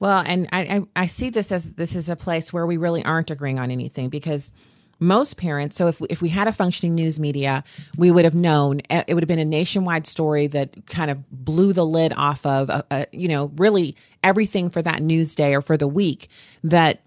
well, 0.01 0.23
and 0.25 0.49
I, 0.53 0.61
I, 0.61 0.83
I 1.03 1.07
see 1.07 1.31
this 1.31 1.51
as 1.53 1.73
this 1.73 1.97
is 1.97 2.09
a 2.09 2.17
place 2.17 2.53
where 2.53 2.67
we 2.67 2.77
really 2.77 3.05
aren't 3.05 3.31
agreeing 3.31 3.59
on 3.59 3.71
anything 3.71 4.09
because 4.09 4.53
most 5.01 5.37
parents 5.37 5.77
so 5.77 5.87
if 5.87 6.01
we, 6.01 6.09
if 6.11 6.21
we 6.21 6.29
had 6.29 6.49
a 6.49 6.53
functioning 6.53 6.95
news 6.95 7.21
media 7.21 7.63
we 7.97 8.11
would 8.11 8.25
have 8.25 8.35
known 8.35 8.81
eh, 8.91 9.05
it 9.07 9.15
would 9.15 9.23
have 9.23 9.29
been 9.29 9.39
a 9.39 9.45
nationwide 9.45 10.07
story 10.07 10.49
that 10.49 10.87
kind 10.87 11.09
of 11.09 11.19
blew 11.31 11.73
the 11.73 11.87
lid 11.87 12.13
off 12.17 12.45
of 12.45 12.69
uh, 12.69 12.83
uh, 12.91 13.05
you 13.13 13.29
know 13.29 13.53
really 13.57 13.95
everything 14.25 14.69
for 14.69 14.83
that 14.83 15.01
news 15.01 15.37
day 15.37 15.55
or 15.55 15.63
for 15.63 15.77
the 15.77 15.87
week 15.87 16.29
that 16.65 17.01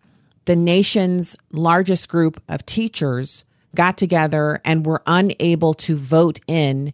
the 0.45 0.55
nation's 0.55 1.35
largest 1.51 2.07
group 2.07 2.41
of 2.47 2.65
teachers 2.65 3.43
got 3.75 3.97
together 3.97 4.61
and 4.65 4.85
were 4.85 5.01
unable 5.05 5.73
to 5.73 5.95
vote 5.95 6.39
in 6.47 6.93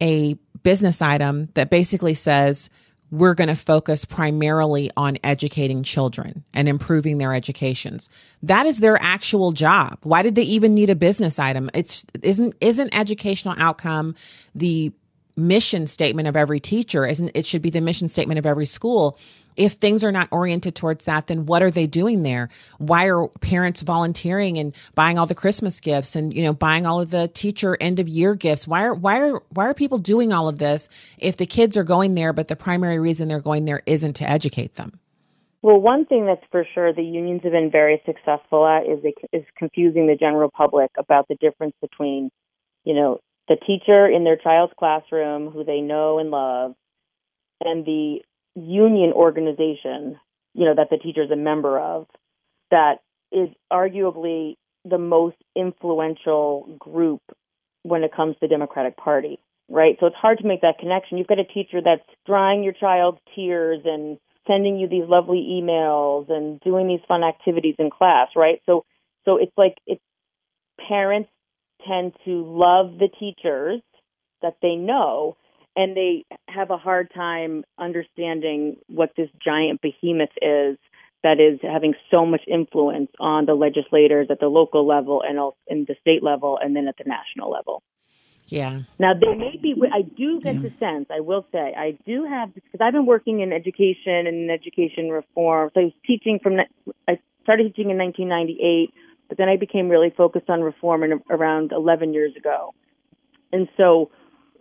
a 0.00 0.34
business 0.62 1.02
item 1.02 1.48
that 1.54 1.70
basically 1.70 2.14
says 2.14 2.70
we're 3.10 3.34
going 3.34 3.48
to 3.48 3.56
focus 3.56 4.04
primarily 4.04 4.90
on 4.96 5.18
educating 5.22 5.82
children 5.82 6.44
and 6.54 6.68
improving 6.68 7.18
their 7.18 7.34
educations. 7.34 8.08
That 8.42 8.66
is 8.66 8.78
their 8.80 9.00
actual 9.00 9.52
job. 9.52 9.98
Why 10.02 10.22
did 10.22 10.34
they 10.34 10.42
even 10.42 10.74
need 10.74 10.90
a 10.90 10.96
business 10.96 11.38
item? 11.38 11.70
It's 11.74 12.04
isn't 12.22 12.54
isn't 12.60 12.94
educational 12.94 13.54
outcome 13.58 14.14
the 14.54 14.92
mission 15.36 15.86
statement 15.86 16.28
of 16.28 16.36
every 16.36 16.60
teacher? 16.60 17.06
Isn't 17.06 17.30
it 17.34 17.46
should 17.46 17.62
be 17.62 17.70
the 17.70 17.80
mission 17.80 18.08
statement 18.08 18.38
of 18.38 18.46
every 18.46 18.66
school? 18.66 19.18
If 19.56 19.74
things 19.74 20.04
are 20.04 20.12
not 20.12 20.28
oriented 20.30 20.74
towards 20.74 21.04
that, 21.04 21.26
then 21.26 21.46
what 21.46 21.62
are 21.62 21.70
they 21.70 21.86
doing 21.86 22.22
there? 22.22 22.48
Why 22.78 23.06
are 23.06 23.28
parents 23.40 23.82
volunteering 23.82 24.58
and 24.58 24.74
buying 24.94 25.18
all 25.18 25.26
the 25.26 25.34
Christmas 25.34 25.80
gifts 25.80 26.16
and, 26.16 26.34
you 26.34 26.42
know, 26.42 26.52
buying 26.52 26.86
all 26.86 27.00
of 27.00 27.10
the 27.10 27.28
teacher 27.28 27.76
end 27.80 28.00
of 28.00 28.08
year 28.08 28.34
gifts? 28.34 28.66
Why 28.66 28.82
are, 28.82 28.94
why 28.94 29.20
are, 29.20 29.42
why 29.50 29.66
are 29.66 29.74
people 29.74 29.98
doing 29.98 30.32
all 30.32 30.48
of 30.48 30.58
this 30.58 30.88
if 31.18 31.36
the 31.36 31.46
kids 31.46 31.76
are 31.76 31.84
going 31.84 32.14
there, 32.14 32.32
but 32.32 32.48
the 32.48 32.56
primary 32.56 32.98
reason 32.98 33.28
they're 33.28 33.40
going 33.40 33.64
there 33.64 33.82
isn't 33.86 34.14
to 34.14 34.28
educate 34.28 34.74
them? 34.74 34.98
Well, 35.62 35.80
one 35.80 36.04
thing 36.04 36.26
that's 36.26 36.44
for 36.50 36.66
sure 36.74 36.92
the 36.92 37.02
unions 37.02 37.40
have 37.44 37.52
been 37.52 37.70
very 37.70 38.02
successful 38.04 38.66
at 38.66 38.86
is 38.86 39.02
is 39.32 39.44
confusing 39.56 40.06
the 40.06 40.14
general 40.14 40.50
public 40.50 40.90
about 40.98 41.26
the 41.26 41.36
difference 41.36 41.74
between, 41.80 42.30
you 42.84 42.92
know, 42.92 43.20
the 43.48 43.56
teacher 43.66 44.06
in 44.06 44.24
their 44.24 44.36
child's 44.36 44.74
classroom 44.78 45.50
who 45.50 45.64
they 45.64 45.80
know 45.80 46.18
and 46.18 46.30
love 46.30 46.74
and 47.62 47.86
the 47.86 48.20
union 48.54 49.12
organization, 49.12 50.18
you 50.54 50.64
know, 50.64 50.74
that 50.76 50.88
the 50.90 50.98
teacher 50.98 51.22
is 51.22 51.30
a 51.30 51.36
member 51.36 51.78
of, 51.78 52.06
that 52.70 52.96
is 53.32 53.48
arguably 53.72 54.56
the 54.84 54.98
most 54.98 55.36
influential 55.56 56.76
group 56.78 57.22
when 57.82 58.02
it 58.02 58.14
comes 58.14 58.34
to 58.34 58.40
the 58.42 58.48
Democratic 58.48 58.96
Party, 58.96 59.38
right? 59.68 59.96
So 60.00 60.06
it's 60.06 60.16
hard 60.16 60.38
to 60.38 60.46
make 60.46 60.62
that 60.62 60.78
connection. 60.78 61.18
You've 61.18 61.26
got 61.26 61.38
a 61.38 61.44
teacher 61.44 61.80
that's 61.84 62.08
drying 62.26 62.62
your 62.62 62.72
child's 62.72 63.18
tears 63.34 63.80
and 63.84 64.18
sending 64.46 64.78
you 64.78 64.88
these 64.88 65.08
lovely 65.08 65.60
emails 65.60 66.30
and 66.30 66.60
doing 66.60 66.86
these 66.86 67.00
fun 67.08 67.22
activities 67.24 67.76
in 67.78 67.90
class, 67.90 68.28
right? 68.36 68.60
So 68.66 68.84
so 69.24 69.38
it's 69.38 69.52
like 69.56 69.76
it's 69.86 70.02
parents 70.88 71.30
tend 71.86 72.12
to 72.24 72.44
love 72.46 72.98
the 72.98 73.08
teachers 73.08 73.80
that 74.42 74.56
they 74.62 74.76
know 74.76 75.36
and 75.76 75.96
they 75.96 76.24
have 76.48 76.70
a 76.70 76.76
hard 76.76 77.10
time 77.14 77.64
understanding 77.78 78.76
what 78.88 79.10
this 79.16 79.28
giant 79.44 79.80
behemoth 79.80 80.30
is 80.40 80.78
that 81.22 81.40
is 81.40 81.58
having 81.62 81.94
so 82.10 82.26
much 82.26 82.42
influence 82.46 83.10
on 83.18 83.46
the 83.46 83.54
legislators 83.54 84.28
at 84.30 84.40
the 84.40 84.46
local 84.46 84.86
level 84.86 85.22
and 85.26 85.38
also 85.38 85.56
in 85.66 85.86
the 85.88 85.96
state 86.00 86.22
level 86.22 86.58
and 86.62 86.76
then 86.76 86.86
at 86.86 86.96
the 86.98 87.04
national 87.04 87.50
level. 87.50 87.82
Yeah. 88.48 88.82
Now 88.98 89.12
there 89.18 89.34
may 89.34 89.58
be. 89.60 89.74
I 89.90 90.02
do 90.02 90.40
get 90.40 90.56
yeah. 90.56 90.60
the 90.60 90.72
sense. 90.78 91.06
I 91.10 91.20
will 91.20 91.46
say 91.50 91.74
I 91.76 91.96
do 92.06 92.26
have 92.26 92.54
because 92.54 92.80
I've 92.80 92.92
been 92.92 93.06
working 93.06 93.40
in 93.40 93.52
education 93.54 94.26
and 94.26 94.50
education 94.50 95.08
reform. 95.08 95.70
So 95.72 95.80
I 95.80 95.84
was 95.84 95.92
teaching 96.06 96.38
from. 96.42 96.58
I 97.08 97.18
started 97.42 97.74
teaching 97.74 97.90
in 97.90 97.96
1998, 97.96 98.92
but 99.28 99.38
then 99.38 99.48
I 99.48 99.56
became 99.56 99.88
really 99.88 100.12
focused 100.14 100.50
on 100.50 100.60
reform 100.60 101.04
in, 101.04 101.22
around 101.30 101.72
11 101.72 102.12
years 102.12 102.36
ago. 102.36 102.74
And 103.50 103.68
so 103.78 104.10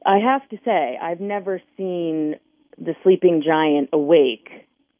I 0.06 0.20
have 0.20 0.48
to 0.50 0.58
say, 0.66 0.98
I've 1.02 1.20
never 1.20 1.62
seen 1.78 2.36
the 2.78 2.96
sleeping 3.04 3.44
giant 3.46 3.90
awake 3.94 4.50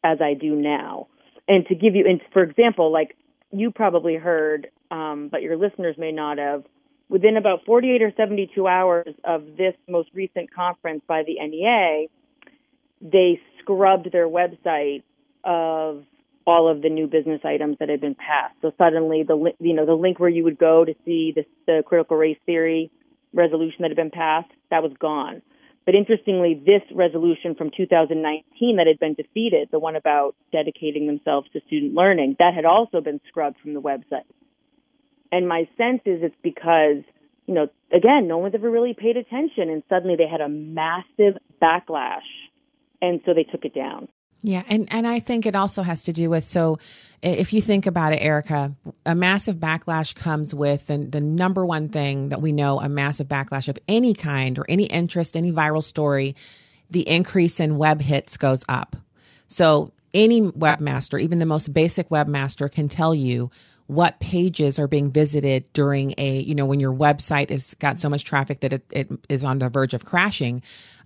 as 0.02 0.18
I 0.20 0.34
do 0.34 0.54
now. 0.54 1.08
And 1.46 1.66
to 1.66 1.74
give 1.74 1.94
you, 1.94 2.04
and 2.08 2.20
for 2.32 2.42
example, 2.42 2.92
like 2.92 3.16
you 3.52 3.70
probably 3.70 4.14
heard 4.14 4.68
um, 4.94 5.28
but 5.30 5.42
your 5.42 5.56
listeners 5.56 5.96
may 5.98 6.12
not 6.12 6.38
have. 6.38 6.64
Within 7.08 7.36
about 7.36 7.64
48 7.66 8.02
or 8.02 8.12
72 8.16 8.66
hours 8.66 9.08
of 9.24 9.56
this 9.56 9.74
most 9.88 10.08
recent 10.14 10.52
conference 10.52 11.02
by 11.06 11.22
the 11.26 11.34
NEA, 11.34 12.06
they 13.00 13.40
scrubbed 13.60 14.10
their 14.10 14.28
website 14.28 15.02
of 15.44 16.04
all 16.46 16.70
of 16.70 16.82
the 16.82 16.88
new 16.88 17.06
business 17.06 17.40
items 17.44 17.76
that 17.80 17.88
had 17.88 18.00
been 18.00 18.14
passed. 18.14 18.54
So 18.62 18.72
suddenly, 18.78 19.22
the 19.22 19.52
you 19.58 19.74
know 19.74 19.86
the 19.86 19.94
link 19.94 20.18
where 20.18 20.30
you 20.30 20.44
would 20.44 20.58
go 20.58 20.84
to 20.84 20.94
see 21.04 21.32
the, 21.34 21.44
the 21.66 21.82
critical 21.84 22.16
race 22.16 22.38
theory 22.46 22.90
resolution 23.32 23.78
that 23.80 23.90
had 23.90 23.96
been 23.96 24.10
passed 24.10 24.50
that 24.74 24.82
was 24.82 24.92
gone. 24.98 25.40
But 25.86 25.94
interestingly, 25.94 26.54
this 26.54 26.82
resolution 26.92 27.54
from 27.54 27.70
2019 27.76 28.76
that 28.76 28.86
had 28.88 28.98
been 28.98 29.14
defeated, 29.14 29.68
the 29.70 29.78
one 29.78 29.94
about 29.94 30.34
dedicating 30.50 31.06
themselves 31.06 31.48
to 31.52 31.60
student 31.66 31.94
learning, 31.94 32.36
that 32.40 32.54
had 32.54 32.64
also 32.64 33.00
been 33.00 33.20
scrubbed 33.28 33.58
from 33.62 33.74
the 33.74 33.80
website. 33.80 34.26
And 35.30 35.46
my 35.46 35.68
sense 35.76 36.00
is 36.06 36.22
it's 36.22 36.34
because, 36.42 37.04
you 37.46 37.54
know, 37.54 37.68
again, 37.92 38.26
no 38.26 38.38
one's 38.38 38.54
ever 38.54 38.68
really 38.68 38.94
paid 38.94 39.16
attention, 39.16 39.70
and 39.70 39.82
suddenly 39.88 40.16
they 40.16 40.26
had 40.28 40.40
a 40.40 40.48
massive 40.48 41.38
backlash, 41.62 42.26
and 43.00 43.20
so 43.24 43.32
they 43.32 43.44
took 43.44 43.64
it 43.64 43.74
down. 43.74 44.08
Yeah, 44.46 44.62
and 44.68 44.86
and 44.92 45.08
I 45.08 45.20
think 45.20 45.46
it 45.46 45.56
also 45.56 45.82
has 45.82 46.04
to 46.04 46.12
do 46.12 46.28
with 46.28 46.46
so 46.46 46.78
if 47.22 47.54
you 47.54 47.62
think 47.62 47.86
about 47.86 48.12
it, 48.12 48.16
Erika, 48.16 48.74
a 49.06 49.14
massive 49.14 49.56
backlash 49.56 50.14
comes 50.14 50.54
with 50.54 50.88
the, 50.88 50.98
the 50.98 51.22
number 51.22 51.64
one 51.64 51.88
thing 51.88 52.28
that 52.28 52.42
we 52.42 52.52
know 52.52 52.78
a 52.78 52.88
massive 52.90 53.26
backlash 53.26 53.68
of 53.68 53.78
any 53.88 54.12
kind 54.12 54.58
or 54.58 54.66
any 54.68 54.84
interest, 54.84 55.34
any 55.34 55.50
viral 55.50 55.82
story, 55.82 56.36
the 56.90 57.08
increase 57.08 57.58
in 57.58 57.78
web 57.78 58.02
hits 58.02 58.36
goes 58.36 58.66
up. 58.68 58.96
So 59.48 59.94
any 60.12 60.42
webmaster, 60.42 61.18
even 61.18 61.38
the 61.38 61.46
most 61.46 61.72
basic 61.72 62.10
webmaster, 62.10 62.70
can 62.70 62.88
tell 62.88 63.14
you 63.14 63.50
what 63.86 64.20
pages 64.20 64.78
are 64.78 64.86
being 64.86 65.10
visited 65.10 65.72
during 65.72 66.12
a 66.18 66.40
you 66.40 66.54
know 66.54 66.66
when 66.66 66.80
your 66.80 66.92
website 66.92 67.48
has 67.48 67.72
got 67.76 67.98
so 67.98 68.10
much 68.10 68.24
traffic 68.24 68.60
that 68.60 68.74
it, 68.74 68.84
it 68.90 69.10
is 69.30 69.42
on 69.42 69.58
the 69.58 69.70
verge 69.70 69.94
of 69.94 70.04
crashing 70.04 70.62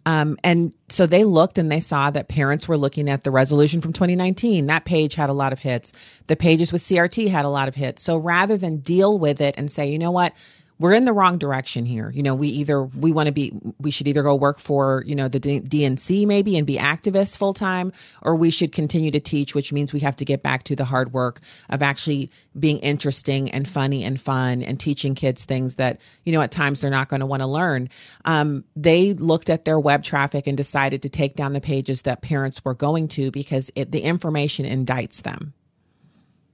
um, 0.07 0.39
and 0.43 0.75
so 0.89 1.07
they 1.07 1.25
looked 1.25 1.59
and 1.59 1.71
they 1.71 1.81
saw 1.81 2.11
that 2.11 2.29
parents 2.29 2.67
were 2.69 2.79
looking 2.79 3.11
at 3.11 3.25
the 3.25 3.31
resolution 3.31 3.81
from 3.81 3.93
2019. 3.93 4.67
That 4.67 4.85
page 4.85 5.15
had 5.15 5.31
a 5.31 5.35
lot 5.35 5.53
of 5.53 5.59
hits. 5.59 5.93
The 6.27 6.37
pages 6.37 6.73
with 6.73 6.83
CRT 6.83 7.29
had 7.29 7.45
a 7.45 7.51
lot 7.51 7.69
of 7.69 7.75
hits. 7.75 8.03
So 8.03 8.17
rather 8.17 8.57
than 8.57 8.79
deal 8.79 9.19
with 9.19 9.41
it 9.41 9.55
and 9.59 9.71
say, 9.71 9.91
you 9.91 9.99
know 9.99 10.11
what, 10.11 10.33
we're 10.79 10.95
in 10.95 11.05
the 11.05 11.13
wrong 11.13 11.39
direction 11.39 11.85
here. 11.85 12.11
You 12.15 12.23
know, 12.23 12.35
we 12.35 12.49
either 12.49 12.83
we 12.83 13.11
want 13.11 13.27
to 13.27 13.33
be 13.33 13.53
we 13.79 13.91
should 13.91 14.07
either 14.07 14.23
go 14.23 14.35
work 14.35 14.61
for, 14.61 15.03
you 15.07 15.15
know, 15.15 15.29
the 15.29 15.41
DNC 15.41 16.27
maybe 16.27 16.57
and 16.57 16.67
be 16.67 16.77
activists 16.77 17.37
full 17.37 17.55
time 17.55 17.93
or 18.23 18.37
we 18.37 18.51
should 18.51 18.73
continue 18.73 19.11
to 19.11 19.21
teach, 19.21 19.55
which 19.55 19.73
means 19.73 19.93
we 19.93 20.01
have 20.01 20.17
to 20.17 20.25
get 20.25 20.43
back 20.43 20.63
to 20.65 20.77
the 20.77 20.85
hard 20.85 21.13
work 21.13 21.41
of 21.69 21.83
actually 21.83 22.31
being 22.59 22.79
interesting 22.79 23.51
and 23.51 23.69
funny 23.69 24.05
and 24.05 24.21
fun 24.21 24.63
and 24.63 24.79
teaching 24.79 25.15
kids 25.15 25.45
things 25.45 25.77
that, 25.77 26.01
you 26.25 26.33
know, 26.33 26.41
at 26.41 26.51
times 26.51 26.81
they're 26.81 26.91
not 26.91 27.09
going 27.09 27.21
to 27.21 27.27
want 27.27 27.43
to 27.43 27.47
learn. 27.47 27.89
Um, 28.25 28.65
they 28.77 29.15
looked 29.15 29.51
at 29.51 29.65
their 29.65 29.81
web 29.81 30.05
traffic 30.05 30.47
and 30.47 30.57
decided 30.57 31.03
to 31.03 31.09
take 31.09 31.35
down 31.35 31.53
the 31.53 31.61
pages 31.61 32.03
that 32.03 32.23
parents 32.23 32.65
were 32.65 32.75
going 32.75 33.09
to 33.09 33.31
because 33.31 33.71
it, 33.75 33.91
the 33.91 34.01
information 34.01 34.65
indicts 34.65 35.23
them. 35.23 35.55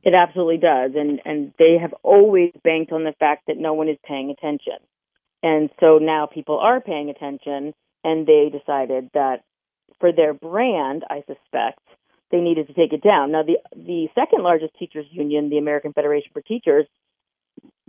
It 0.05 0.13
absolutely 0.15 0.59
does, 0.59 0.93
and 0.95 1.21
and 1.25 1.55
they 1.59 1.79
have 1.81 1.95
always 2.03 2.53
banked 2.63 2.93
on 2.93 3.05
the 3.05 3.15
fact 3.19 3.45
that 3.47 3.57
no 3.57 3.73
one 3.73 3.89
is 3.89 3.97
paying 4.07 4.31
attention, 4.31 4.77
and 5.43 5.71
so 5.81 5.97
now 5.99 6.27
people 6.27 6.59
are 6.59 6.81
paying 6.81 7.09
attention, 7.09 7.73
and 8.05 8.27
they 8.27 8.51
decided 8.53 9.11
that 9.15 9.45
for 10.01 10.13
their 10.13 10.35
brand, 10.35 11.05
I 11.09 11.25
suspect 11.27 11.81
they 12.31 12.41
needed 12.41 12.67
to 12.67 12.75
take 12.75 12.93
it 12.93 13.03
down. 13.03 13.33
Now, 13.33 13.45
the 13.45 13.59
the 13.75 14.09
second 14.15 14.43
largest 14.43 14.75
teachers 14.79 15.07
union, 15.11 15.49
the 15.49 15.57
American 15.57 15.95
Federation 15.95 16.31
for 16.35 16.43
Teachers, 16.43 16.87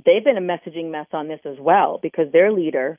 they've 0.06 0.24
been 0.24 0.38
a 0.38 0.42
messaging 0.42 0.92
mess 0.92 1.08
on 1.12 1.28
this 1.28 1.42
as 1.44 1.58
well 1.60 2.00
because 2.02 2.32
their 2.32 2.54
leader, 2.54 2.98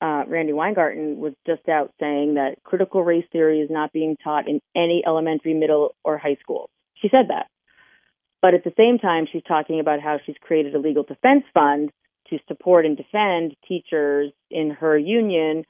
uh, 0.00 0.24
Randi 0.26 0.54
Weingarten, 0.54 1.18
was 1.18 1.34
just 1.46 1.68
out 1.68 1.92
saying 2.00 2.34
that 2.34 2.62
critical 2.64 3.04
race 3.04 3.26
theory 3.30 3.60
is 3.60 3.68
not 3.70 3.92
being 3.92 4.16
taught 4.24 4.48
in 4.48 4.62
any 4.74 5.02
elementary, 5.06 5.52
middle, 5.52 5.94
or 6.02 6.16
high 6.16 6.38
schools. 6.40 6.70
She 6.94 7.10
said 7.10 7.28
that. 7.28 7.48
But 8.44 8.52
at 8.52 8.62
the 8.62 8.74
same 8.76 8.98
time, 8.98 9.26
she's 9.32 9.42
talking 9.48 9.80
about 9.80 10.00
how 10.00 10.18
she's 10.26 10.36
created 10.38 10.74
a 10.74 10.78
legal 10.78 11.02
defense 11.02 11.44
fund 11.54 11.90
to 12.28 12.38
support 12.46 12.84
and 12.84 12.94
defend 12.94 13.56
teachers 13.66 14.32
in 14.50 14.68
her 14.68 14.98
union 14.98 15.64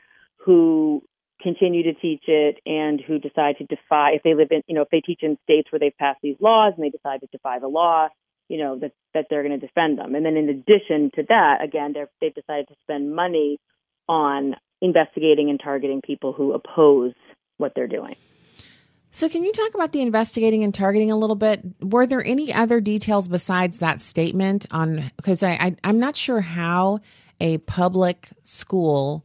who 0.44 1.00
continue 1.40 1.84
to 1.84 1.94
teach 1.94 2.24
it 2.26 2.56
and 2.66 3.00
who 3.00 3.20
decide 3.20 3.58
to 3.58 3.64
defy 3.66 4.14
if 4.14 4.24
they 4.24 4.34
live 4.34 4.48
in 4.50 4.62
you 4.66 4.74
know 4.74 4.82
if 4.82 4.88
they 4.90 5.00
teach 5.00 5.20
in 5.22 5.38
states 5.44 5.70
where 5.70 5.78
they've 5.78 5.96
passed 6.00 6.18
these 6.20 6.34
laws 6.40 6.72
and 6.76 6.84
they 6.84 6.90
decide 6.90 7.20
to 7.20 7.28
defy 7.30 7.60
the 7.60 7.68
law 7.68 8.08
you 8.48 8.58
know 8.58 8.76
that 8.76 8.90
that 9.14 9.26
they're 9.30 9.44
going 9.44 9.60
to 9.60 9.64
defend 9.64 9.96
them. 9.96 10.16
And 10.16 10.26
then 10.26 10.36
in 10.36 10.48
addition 10.48 11.12
to 11.14 11.22
that 11.28 11.62
again 11.62 11.92
they're, 11.92 12.10
they've 12.20 12.34
decided 12.34 12.66
to 12.68 12.74
spend 12.82 13.14
money 13.14 13.60
on 14.08 14.56
investigating 14.82 15.48
and 15.48 15.60
targeting 15.62 16.00
people 16.04 16.32
who 16.32 16.52
oppose 16.52 17.12
what 17.56 17.70
they're 17.76 17.86
doing 17.86 18.16
so, 19.14 19.28
can 19.28 19.44
you 19.44 19.52
talk 19.52 19.74
about 19.74 19.92
the 19.92 20.00
investigating 20.00 20.64
and 20.64 20.74
targeting 20.74 21.12
a 21.12 21.16
little 21.16 21.36
bit? 21.36 21.62
Were 21.80 22.04
there 22.04 22.26
any 22.26 22.52
other 22.52 22.80
details 22.80 23.28
besides 23.28 23.78
that 23.78 24.00
statement 24.00 24.66
on? 24.72 25.12
Because 25.16 25.44
I, 25.44 25.52
I 25.52 25.88
am 25.88 26.00
not 26.00 26.16
sure 26.16 26.40
how 26.40 26.98
a 27.38 27.58
public 27.58 28.30
school, 28.42 29.24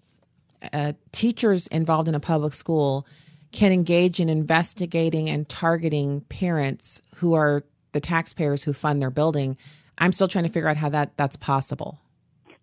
uh, 0.72 0.94
teachers 1.12 1.66
involved 1.70 2.08
in 2.08 2.14
a 2.14 2.20
public 2.20 2.54
school, 2.54 3.08
can 3.52 3.72
engage 3.72 4.20
in 4.20 4.30
investigating 4.30 5.28
and 5.28 5.50
targeting 5.50 6.22
parents 6.30 7.02
who 7.16 7.34
are 7.34 7.64
the 7.92 8.00
taxpayers 8.00 8.62
who 8.62 8.74
fund 8.74 9.02
their 9.02 9.10
building. 9.10 9.58
I'm 9.98 10.12
still 10.12 10.28
trying 10.28 10.44
to 10.44 10.52
figure 10.52 10.70
out 10.70 10.78
how 10.78 10.90
that 10.90 11.18
that's 11.18 11.36
possible. 11.36 12.00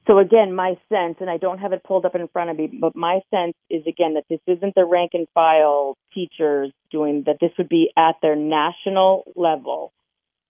So 0.07 0.19
again, 0.19 0.55
my 0.55 0.75
sense, 0.89 1.17
and 1.21 1.29
I 1.29 1.37
don't 1.37 1.59
have 1.59 1.73
it 1.73 1.83
pulled 1.83 2.05
up 2.05 2.15
in 2.15 2.29
front 2.29 2.51
of 2.51 2.57
me, 2.57 2.69
but 2.81 2.95
my 2.95 3.21
sense 3.31 3.55
is 3.69 3.83
again 3.89 4.15
that 4.15 4.25
this 4.31 4.41
isn't 4.47 4.75
the 4.77 4.85
rank 4.85 5.13
and 5.15 5.27
file 5.35 5.97
teachers 6.15 6.73
doing 6.93 7.25
that. 7.27 7.39
This 7.41 7.51
would 7.59 7.69
be 7.69 7.91
at 7.97 8.15
their 8.23 8.37
national 8.37 9.25
level. 9.35 9.93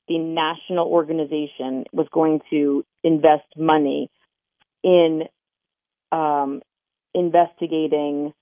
The 0.08 0.18
national 0.18 0.86
organization 0.86 1.84
was 1.92 2.06
going 2.12 2.40
to 2.50 2.84
invest 3.02 3.46
money 3.56 4.10
in 4.84 5.22
um, 6.12 6.60
investigating. 7.14 8.32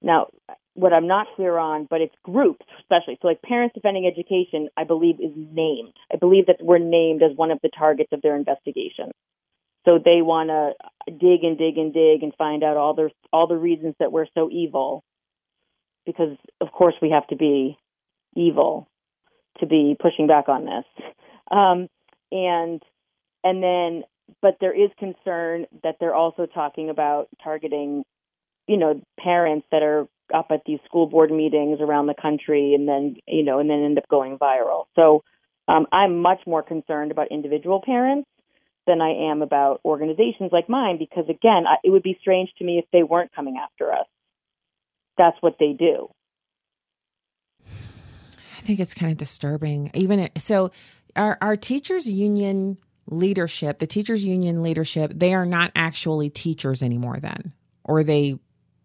Now, 0.00 0.28
what 0.72 0.92
I'm 0.92 1.06
not 1.06 1.26
clear 1.36 1.56
on, 1.58 1.86
but 1.88 2.00
it's 2.00 2.14
groups, 2.24 2.66
especially. 2.80 3.18
So, 3.20 3.28
like 3.28 3.42
Parents 3.42 3.74
Defending 3.74 4.10
Education, 4.10 4.68
I 4.76 4.84
believe 4.84 5.20
is 5.20 5.32
named. 5.36 5.92
I 6.12 6.16
believe 6.16 6.46
that 6.46 6.56
we're 6.60 6.78
named 6.78 7.22
as 7.22 7.36
one 7.36 7.50
of 7.50 7.58
the 7.62 7.70
targets 7.78 8.12
of 8.12 8.22
their 8.22 8.34
investigation. 8.34 9.12
So 9.84 9.98
they 10.02 10.22
want 10.22 10.48
to 10.48 10.72
dig 11.10 11.44
and 11.44 11.58
dig 11.58 11.76
and 11.76 11.92
dig 11.92 12.22
and 12.22 12.32
find 12.36 12.64
out 12.64 12.76
all 12.76 12.94
the 12.94 13.10
all 13.32 13.46
the 13.46 13.56
reasons 13.56 13.94
that 14.00 14.12
we're 14.12 14.26
so 14.34 14.48
evil, 14.50 15.04
because 16.06 16.36
of 16.60 16.72
course 16.72 16.94
we 17.02 17.10
have 17.10 17.26
to 17.28 17.36
be 17.36 17.76
evil 18.34 18.88
to 19.60 19.66
be 19.66 19.96
pushing 20.00 20.26
back 20.26 20.48
on 20.48 20.64
this. 20.64 20.84
Um, 21.50 21.88
and 22.32 22.82
and 23.44 23.62
then, 23.62 24.02
but 24.40 24.56
there 24.58 24.74
is 24.74 24.90
concern 24.98 25.66
that 25.82 25.96
they're 26.00 26.14
also 26.14 26.46
talking 26.46 26.88
about 26.88 27.28
targeting, 27.44 28.02
you 28.66 28.78
know, 28.78 29.02
parents 29.22 29.66
that 29.70 29.82
are 29.82 30.08
up 30.34 30.46
at 30.50 30.62
these 30.66 30.78
school 30.86 31.06
board 31.06 31.30
meetings 31.30 31.80
around 31.82 32.06
the 32.06 32.14
country, 32.14 32.72
and 32.74 32.88
then 32.88 33.16
you 33.28 33.44
know, 33.44 33.58
and 33.58 33.68
then 33.68 33.84
end 33.84 33.98
up 33.98 34.08
going 34.08 34.38
viral. 34.38 34.86
So 34.96 35.22
um, 35.68 35.86
I'm 35.92 36.22
much 36.22 36.40
more 36.46 36.62
concerned 36.62 37.10
about 37.10 37.30
individual 37.30 37.82
parents 37.84 38.26
than 38.86 39.00
I 39.00 39.30
am 39.30 39.42
about 39.42 39.80
organizations 39.84 40.50
like 40.52 40.68
mine 40.68 40.98
because, 40.98 41.24
again, 41.28 41.64
I, 41.66 41.76
it 41.84 41.90
would 41.90 42.02
be 42.02 42.16
strange 42.20 42.50
to 42.58 42.64
me 42.64 42.78
if 42.78 42.84
they 42.92 43.02
weren't 43.02 43.34
coming 43.34 43.56
after 43.62 43.92
us. 43.92 44.06
That's 45.16 45.36
what 45.40 45.56
they 45.58 45.72
do. 45.72 46.08
I 47.66 48.60
think 48.60 48.80
it's 48.80 48.94
kind 48.94 49.12
of 49.12 49.18
disturbing. 49.18 49.90
Even 49.94 50.28
so, 50.38 50.70
our, 51.16 51.38
our 51.40 51.56
teachers' 51.56 52.08
union 52.08 52.78
leadership, 53.06 53.78
the 53.78 53.86
teachers' 53.86 54.24
union 54.24 54.62
leadership, 54.62 55.12
they 55.14 55.34
are 55.34 55.46
not 55.46 55.70
actually 55.74 56.30
teachers 56.30 56.82
anymore. 56.82 57.20
Then, 57.20 57.52
or 57.84 58.02
they 58.02 58.38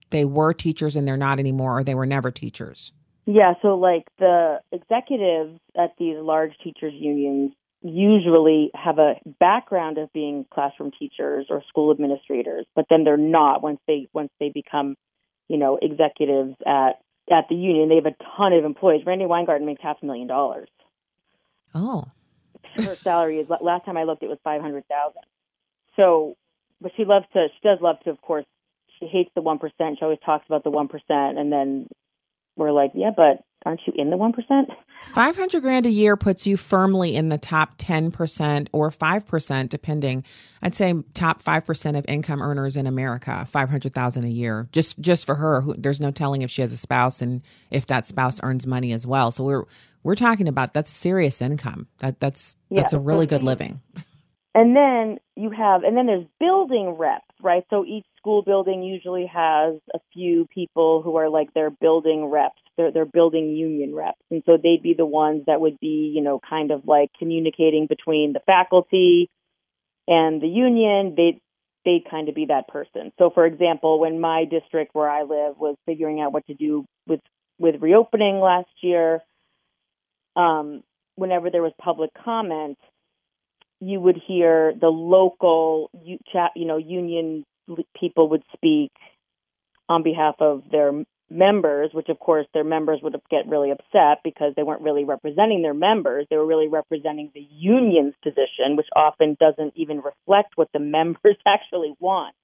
they 0.09 0.25
were 0.25 0.53
teachers 0.53 0.95
and 0.95 1.07
they're 1.07 1.17
not 1.17 1.39
anymore, 1.39 1.79
or 1.79 1.83
they 1.83 1.95
were 1.95 2.05
never 2.05 2.31
teachers. 2.31 2.91
Yeah, 3.25 3.53
so 3.62 3.75
like 3.75 4.07
the 4.17 4.59
executives 4.71 5.59
at 5.77 5.91
these 5.97 6.17
large 6.17 6.53
teachers 6.63 6.93
unions 6.95 7.53
usually 7.81 8.71
have 8.73 8.99
a 8.99 9.15
background 9.39 9.97
of 9.97 10.11
being 10.11 10.45
classroom 10.53 10.91
teachers 10.97 11.47
or 11.49 11.63
school 11.67 11.91
administrators, 11.91 12.65
but 12.75 12.85
then 12.89 13.03
they're 13.03 13.17
not 13.17 13.63
once 13.63 13.79
they 13.87 14.09
once 14.13 14.31
they 14.39 14.49
become, 14.49 14.95
you 15.47 15.57
know, 15.57 15.79
executives 15.81 16.55
at 16.65 16.99
at 17.31 17.45
the 17.49 17.55
union. 17.55 17.89
They 17.89 17.95
have 17.95 18.05
a 18.05 18.15
ton 18.37 18.53
of 18.53 18.65
employees. 18.65 19.05
Randi 19.05 19.25
Weingarten 19.25 19.65
makes 19.65 19.81
half 19.81 19.97
a 20.01 20.05
million 20.05 20.27
dollars. 20.27 20.69
Oh, 21.73 22.05
her 22.75 22.95
salary 22.95 23.39
is 23.39 23.47
last 23.49 23.85
time 23.85 23.97
I 23.97 24.03
looked, 24.03 24.23
it 24.23 24.29
was 24.29 24.39
five 24.43 24.61
hundred 24.61 24.87
thousand. 24.87 25.23
So, 25.95 26.37
but 26.81 26.91
she 26.97 27.05
loves 27.05 27.25
to. 27.33 27.47
She 27.53 27.67
does 27.67 27.79
love 27.81 27.97
to, 28.03 28.09
of 28.09 28.21
course. 28.21 28.45
She 28.99 29.07
hates 29.07 29.31
the 29.35 29.41
one 29.41 29.59
percent. 29.59 29.97
She 29.99 30.03
always 30.03 30.19
talks 30.25 30.45
about 30.47 30.63
the 30.63 30.69
one 30.69 30.87
percent, 30.87 31.37
and 31.37 31.51
then 31.51 31.87
we're 32.55 32.71
like, 32.71 32.91
yeah, 32.93 33.11
but 33.15 33.43
aren't 33.65 33.81
you 33.85 33.93
in 33.95 34.09
the 34.09 34.17
1%? 34.17 34.65
500 35.05 35.61
grand 35.61 35.85
a 35.85 35.89
year 35.89 36.15
puts 36.17 36.45
you 36.45 36.57
firmly 36.57 37.15
in 37.15 37.29
the 37.29 37.37
top 37.37 37.77
10% 37.77 38.67
or 38.71 38.89
5% 38.89 39.69
depending. 39.69 40.23
I'd 40.61 40.75
say 40.75 40.93
top 41.13 41.41
5% 41.41 41.97
of 41.97 42.05
income 42.07 42.41
earners 42.41 42.77
in 42.77 42.85
America, 42.85 43.45
500,000 43.49 44.23
a 44.23 44.27
year. 44.27 44.67
Just 44.71 44.99
just 44.99 45.25
for 45.25 45.35
her, 45.35 45.61
who, 45.61 45.73
there's 45.77 46.01
no 46.01 46.11
telling 46.11 46.41
if 46.41 46.51
she 46.51 46.61
has 46.61 46.73
a 46.73 46.77
spouse 46.77 47.21
and 47.21 47.41
if 47.71 47.85
that 47.87 48.05
spouse 48.05 48.39
earns 48.43 48.67
money 48.67 48.91
as 48.91 49.07
well. 49.07 49.31
So 49.31 49.43
we're 49.43 49.65
we're 50.03 50.15
talking 50.15 50.47
about 50.47 50.73
that's 50.73 50.91
serious 50.91 51.41
income. 51.41 51.87
That 51.99 52.19
that's 52.19 52.55
yeah, 52.69 52.81
that's 52.81 52.93
a 52.93 52.99
really 52.99 53.25
good 53.25 53.43
living. 53.43 53.81
And 54.55 54.75
then 54.75 55.19
you 55.35 55.51
have 55.51 55.83
and 55.83 55.95
then 55.95 56.07
there's 56.07 56.25
building 56.39 56.95
reps, 56.97 57.23
right? 57.41 57.63
So 57.69 57.85
each 57.85 58.05
school 58.17 58.41
building 58.41 58.83
usually 58.83 59.25
has 59.27 59.75
a 59.93 59.99
few 60.13 60.47
people 60.53 61.01
who 61.01 61.15
are 61.15 61.29
like 61.29 61.53
their 61.53 61.69
building 61.69 62.25
reps, 62.25 62.61
their 62.79 62.91
their 62.91 63.05
building 63.05 63.49
union 63.49 63.93
reps. 63.93 64.21
And 64.31 64.41
so 64.45 64.57
they'd 64.57 64.81
be 64.81 64.95
the 64.97 65.05
ones 65.05 65.43
that 65.47 65.59
would 65.59 65.79
be, 65.79 66.11
you 66.15 66.21
know, 66.21 66.39
kind 66.49 66.71
of 66.71 66.87
like 66.87 67.09
communicating 67.19 67.87
between 67.87 68.31
the 68.33 68.39
faculty 68.45 69.29
and 70.07 70.41
the 70.41 70.47
union. 70.47 71.13
They 71.15 71.41
they'd 71.83 72.09
kind 72.09 72.29
of 72.29 72.35
be 72.35 72.45
that 72.45 72.69
person. 72.69 73.11
So 73.19 73.29
for 73.29 73.45
example, 73.45 73.99
when 73.99 74.19
my 74.21 74.45
district 74.45 74.95
where 74.95 75.09
I 75.09 75.23
live 75.23 75.57
was 75.57 75.75
figuring 75.85 76.21
out 76.21 76.31
what 76.31 76.47
to 76.47 76.53
do 76.53 76.85
with 77.05 77.19
with 77.59 77.75
reopening 77.81 78.39
last 78.39 78.69
year, 78.81 79.19
um, 80.37 80.81
whenever 81.15 81.49
there 81.49 81.61
was 81.61 81.73
public 81.81 82.11
comment, 82.23 82.77
you 83.81 83.99
would 83.99 84.19
hear 84.25 84.73
the 84.79 84.87
local 84.87 85.89
you, 86.01 86.17
chat, 86.31 86.51
you 86.55 86.65
know 86.65 86.77
union 86.77 87.43
people 87.99 88.29
would 88.29 88.43
speak 88.53 88.91
on 89.89 90.01
behalf 90.01 90.35
of 90.39 90.63
their 90.71 91.03
members, 91.29 91.91
which 91.93 92.09
of 92.09 92.19
course 92.19 92.45
their 92.53 92.63
members 92.63 92.99
would 93.01 93.15
get 93.29 93.47
really 93.47 93.71
upset 93.71 94.19
because 94.23 94.53
they 94.55 94.63
weren't 94.63 94.81
really 94.81 95.03
representing 95.03 95.61
their 95.61 95.73
members. 95.73 96.25
They 96.29 96.37
were 96.37 96.45
really 96.45 96.67
representing 96.67 97.31
the 97.33 97.47
union's 97.51 98.15
position, 98.23 98.75
which 98.75 98.87
often 98.95 99.37
doesn't 99.39 99.73
even 99.75 99.97
reflect 99.97 100.53
what 100.55 100.69
the 100.73 100.79
members 100.97 101.37
actually 101.45 101.93
want. 101.99 102.35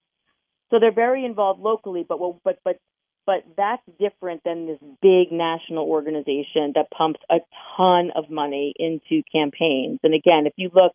So 0.72 0.80
they're 0.80 0.94
very 0.94 1.26
involved 1.26 1.60
locally, 1.60 2.06
but 2.08 2.20
but 2.44 2.58
but 2.64 2.78
but 3.26 3.44
that's 3.58 3.82
different 4.00 4.42
than 4.44 4.68
this 4.68 4.80
big 5.02 5.32
national 5.32 5.88
organization 5.88 6.74
that 6.76 6.92
pumps 6.96 7.20
a 7.30 7.38
ton 7.76 8.12
of 8.16 8.30
money 8.30 8.74
into 8.78 9.24
campaigns. 9.32 10.00
And 10.04 10.14
again, 10.14 10.46
if 10.46 10.54
you 10.58 10.70
look, 10.74 10.94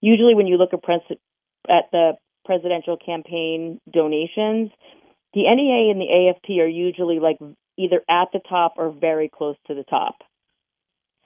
usually 0.00 0.34
when 0.34 0.46
you 0.46 0.58
look 0.58 0.74
at, 0.74 0.82
pres- 0.82 1.18
at 1.68 1.90
the 1.90 2.12
presidential 2.44 2.98
campaign 2.98 3.80
donations, 3.90 4.70
the 5.34 5.42
NEA 5.42 5.90
and 5.90 6.00
the 6.00 6.30
AFT 6.30 6.50
are 6.60 6.68
usually 6.68 7.20
like 7.20 7.38
either 7.76 8.02
at 8.08 8.28
the 8.32 8.40
top 8.48 8.74
or 8.76 8.90
very 8.90 9.30
close 9.32 9.56
to 9.66 9.74
the 9.74 9.84
top. 9.84 10.16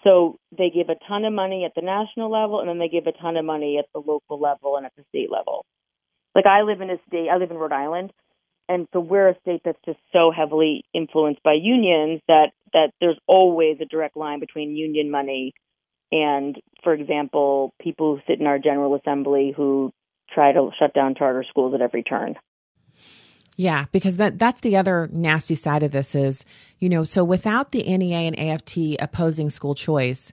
So 0.02 0.38
they 0.56 0.70
give 0.70 0.90
a 0.90 1.08
ton 1.08 1.24
of 1.24 1.32
money 1.32 1.64
at 1.64 1.72
the 1.74 1.80
national 1.80 2.30
level 2.30 2.60
and 2.60 2.68
then 2.68 2.78
they 2.78 2.88
give 2.88 3.06
a 3.06 3.12
ton 3.12 3.36
of 3.36 3.44
money 3.44 3.78
at 3.78 3.86
the 3.94 4.00
local 4.00 4.38
level 4.38 4.76
and 4.76 4.84
at 4.84 4.92
the 4.96 5.04
state 5.08 5.30
level. 5.32 5.64
Like 6.34 6.46
I 6.46 6.62
live 6.62 6.80
in 6.80 6.90
a 6.90 6.98
state, 7.08 7.28
I 7.32 7.36
live 7.36 7.50
in 7.50 7.56
Rhode 7.56 7.72
Island, 7.72 8.12
and 8.68 8.86
so 8.92 9.00
we're 9.00 9.28
a 9.28 9.38
state 9.40 9.62
that's 9.64 9.78
just 9.86 9.98
so 10.12 10.30
heavily 10.30 10.84
influenced 10.92 11.42
by 11.42 11.54
unions 11.54 12.20
that 12.28 12.50
that 12.72 12.90
there's 13.00 13.18
always 13.26 13.78
a 13.80 13.84
direct 13.84 14.16
line 14.16 14.40
between 14.40 14.76
union 14.76 15.10
money 15.10 15.54
and, 16.10 16.56
for 16.82 16.92
example, 16.92 17.72
people 17.80 18.16
who 18.16 18.22
sit 18.26 18.40
in 18.40 18.46
our 18.46 18.58
general 18.58 18.94
assembly 18.94 19.52
who 19.56 19.92
try 20.32 20.52
to 20.52 20.70
shut 20.78 20.94
down 20.94 21.14
charter 21.14 21.44
schools 21.48 21.74
at 21.74 21.80
every 21.80 22.02
turn. 22.02 22.34
Yeah, 23.56 23.86
because 23.92 24.16
that 24.16 24.38
that's 24.38 24.60
the 24.60 24.76
other 24.76 25.08
nasty 25.12 25.54
side 25.54 25.82
of 25.82 25.92
this 25.92 26.14
is, 26.14 26.44
you 26.80 26.88
know, 26.88 27.04
so 27.04 27.22
without 27.22 27.72
the 27.72 27.82
NEA 27.82 28.18
and 28.18 28.38
AFT 28.38 29.00
opposing 29.00 29.50
school 29.50 29.74
choice, 29.74 30.32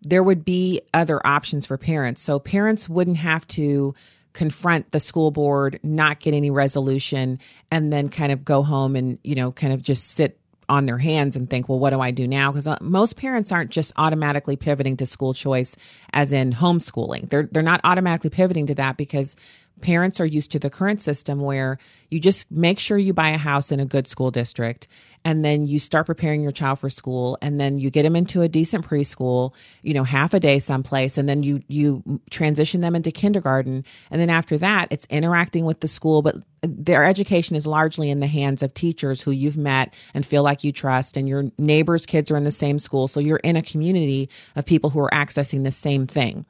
there 0.00 0.22
would 0.22 0.44
be 0.44 0.80
other 0.94 1.24
options 1.26 1.66
for 1.66 1.76
parents. 1.76 2.22
So 2.22 2.38
parents 2.38 2.88
wouldn't 2.88 3.18
have 3.18 3.46
to 3.48 3.94
confront 4.32 4.90
the 4.92 5.00
school 5.00 5.30
board, 5.30 5.78
not 5.82 6.20
get 6.20 6.34
any 6.34 6.50
resolution, 6.50 7.38
and 7.70 7.92
then 7.92 8.08
kind 8.08 8.32
of 8.32 8.44
go 8.44 8.62
home 8.62 8.96
and, 8.96 9.18
you 9.22 9.34
know, 9.34 9.52
kind 9.52 9.72
of 9.72 9.82
just 9.82 10.12
sit 10.12 10.38
on 10.68 10.86
their 10.86 10.96
hands 10.98 11.36
and 11.36 11.50
think, 11.50 11.68
well, 11.68 11.78
what 11.78 11.90
do 11.90 12.00
I 12.00 12.10
do 12.10 12.26
now? 12.26 12.50
Because 12.50 12.66
uh, 12.66 12.78
most 12.80 13.16
parents 13.16 13.52
aren't 13.52 13.70
just 13.70 13.92
automatically 13.96 14.56
pivoting 14.56 14.96
to 14.98 15.06
school 15.06 15.34
choice 15.34 15.76
as 16.14 16.32
in 16.32 16.52
homeschooling. 16.52 17.28
They're 17.28 17.48
they're 17.52 17.62
not 17.62 17.80
automatically 17.84 18.30
pivoting 18.30 18.66
to 18.68 18.74
that 18.76 18.96
because 18.96 19.36
parents 19.82 20.20
are 20.20 20.26
used 20.26 20.52
to 20.52 20.58
the 20.58 20.70
current 20.70 21.02
system 21.02 21.40
where 21.40 21.78
you 22.10 22.20
just 22.20 22.50
make 22.50 22.78
sure 22.78 22.96
you 22.96 23.12
buy 23.12 23.28
a 23.30 23.38
house 23.38 23.70
in 23.72 23.80
a 23.80 23.84
good 23.84 24.06
school 24.06 24.30
district 24.30 24.88
and 25.24 25.44
then 25.44 25.66
you 25.66 25.78
start 25.78 26.06
preparing 26.06 26.42
your 26.42 26.52
child 26.52 26.78
for 26.78 26.90
school 26.90 27.38
and 27.42 27.60
then 27.60 27.78
you 27.78 27.90
get 27.90 28.02
them 28.02 28.16
into 28.16 28.42
a 28.42 28.48
decent 28.48 28.86
preschool 28.86 29.52
you 29.82 29.94
know 29.94 30.04
half 30.04 30.34
a 30.34 30.40
day 30.40 30.58
someplace 30.58 31.18
and 31.18 31.28
then 31.28 31.42
you 31.42 31.62
you 31.68 32.20
transition 32.30 32.80
them 32.80 32.94
into 32.94 33.10
kindergarten. 33.10 33.84
And 34.10 34.20
then 34.20 34.30
after 34.30 34.56
that 34.58 34.88
it's 34.90 35.06
interacting 35.06 35.64
with 35.64 35.80
the 35.80 35.88
school 35.88 36.22
but 36.22 36.36
their 36.62 37.04
education 37.04 37.56
is 37.56 37.66
largely 37.66 38.08
in 38.08 38.20
the 38.20 38.26
hands 38.28 38.62
of 38.62 38.72
teachers 38.72 39.20
who 39.20 39.32
you've 39.32 39.58
met 39.58 39.94
and 40.14 40.24
feel 40.24 40.44
like 40.44 40.62
you 40.62 40.70
trust 40.72 41.16
and 41.16 41.28
your 41.28 41.50
neighbors 41.58 42.06
kids 42.06 42.30
are 42.30 42.36
in 42.36 42.44
the 42.44 42.52
same 42.52 42.78
school. 42.78 43.08
So 43.08 43.20
you're 43.20 43.38
in 43.38 43.56
a 43.56 43.62
community 43.62 44.30
of 44.54 44.64
people 44.64 44.90
who 44.90 45.00
are 45.00 45.10
accessing 45.10 45.64
the 45.64 45.72
same 45.72 46.06
thing 46.06 46.46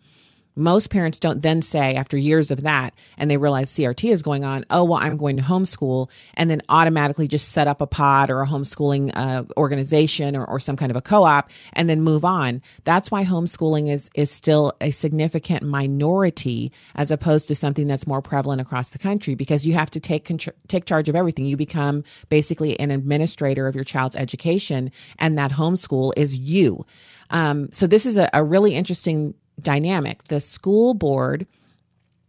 most 0.54 0.90
parents 0.90 1.18
don't 1.18 1.42
then 1.42 1.62
say, 1.62 1.94
after 1.94 2.16
years 2.16 2.50
of 2.50 2.62
that, 2.62 2.94
and 3.16 3.30
they 3.30 3.36
realize 3.36 3.70
CRT 3.70 4.10
is 4.10 4.22
going 4.22 4.44
on, 4.44 4.64
oh, 4.70 4.84
well, 4.84 4.98
I'm 5.00 5.16
going 5.16 5.36
to 5.36 5.42
homeschool, 5.42 6.10
and 6.34 6.50
then 6.50 6.62
automatically 6.68 7.26
just 7.26 7.50
set 7.50 7.68
up 7.68 7.80
a 7.80 7.86
pod 7.86 8.30
or 8.30 8.42
a 8.42 8.46
homeschooling 8.46 9.12
uh, 9.14 9.44
organization 9.56 10.36
or, 10.36 10.44
or 10.44 10.60
some 10.60 10.76
kind 10.76 10.90
of 10.90 10.96
a 10.96 11.00
co 11.00 11.24
op 11.24 11.50
and 11.72 11.88
then 11.88 12.02
move 12.02 12.24
on. 12.24 12.60
That's 12.84 13.10
why 13.10 13.24
homeschooling 13.24 13.90
is, 13.90 14.10
is 14.14 14.30
still 14.30 14.72
a 14.80 14.90
significant 14.90 15.62
minority 15.62 16.72
as 16.94 17.10
opposed 17.10 17.48
to 17.48 17.54
something 17.54 17.86
that's 17.86 18.06
more 18.06 18.22
prevalent 18.22 18.60
across 18.60 18.90
the 18.90 18.98
country 18.98 19.34
because 19.34 19.66
you 19.66 19.74
have 19.74 19.90
to 19.92 20.00
take, 20.00 20.30
take 20.68 20.84
charge 20.84 21.08
of 21.08 21.16
everything. 21.16 21.46
You 21.46 21.56
become 21.56 22.04
basically 22.28 22.78
an 22.78 22.90
administrator 22.90 23.66
of 23.66 23.74
your 23.74 23.84
child's 23.84 24.16
education, 24.16 24.90
and 25.18 25.38
that 25.38 25.50
homeschool 25.50 26.12
is 26.16 26.36
you. 26.36 26.84
Um, 27.30 27.72
so 27.72 27.86
this 27.86 28.04
is 28.04 28.18
a, 28.18 28.28
a 28.34 28.44
really 28.44 28.74
interesting 28.74 29.34
dynamic. 29.60 30.24
The 30.24 30.40
school 30.40 30.94
board 30.94 31.46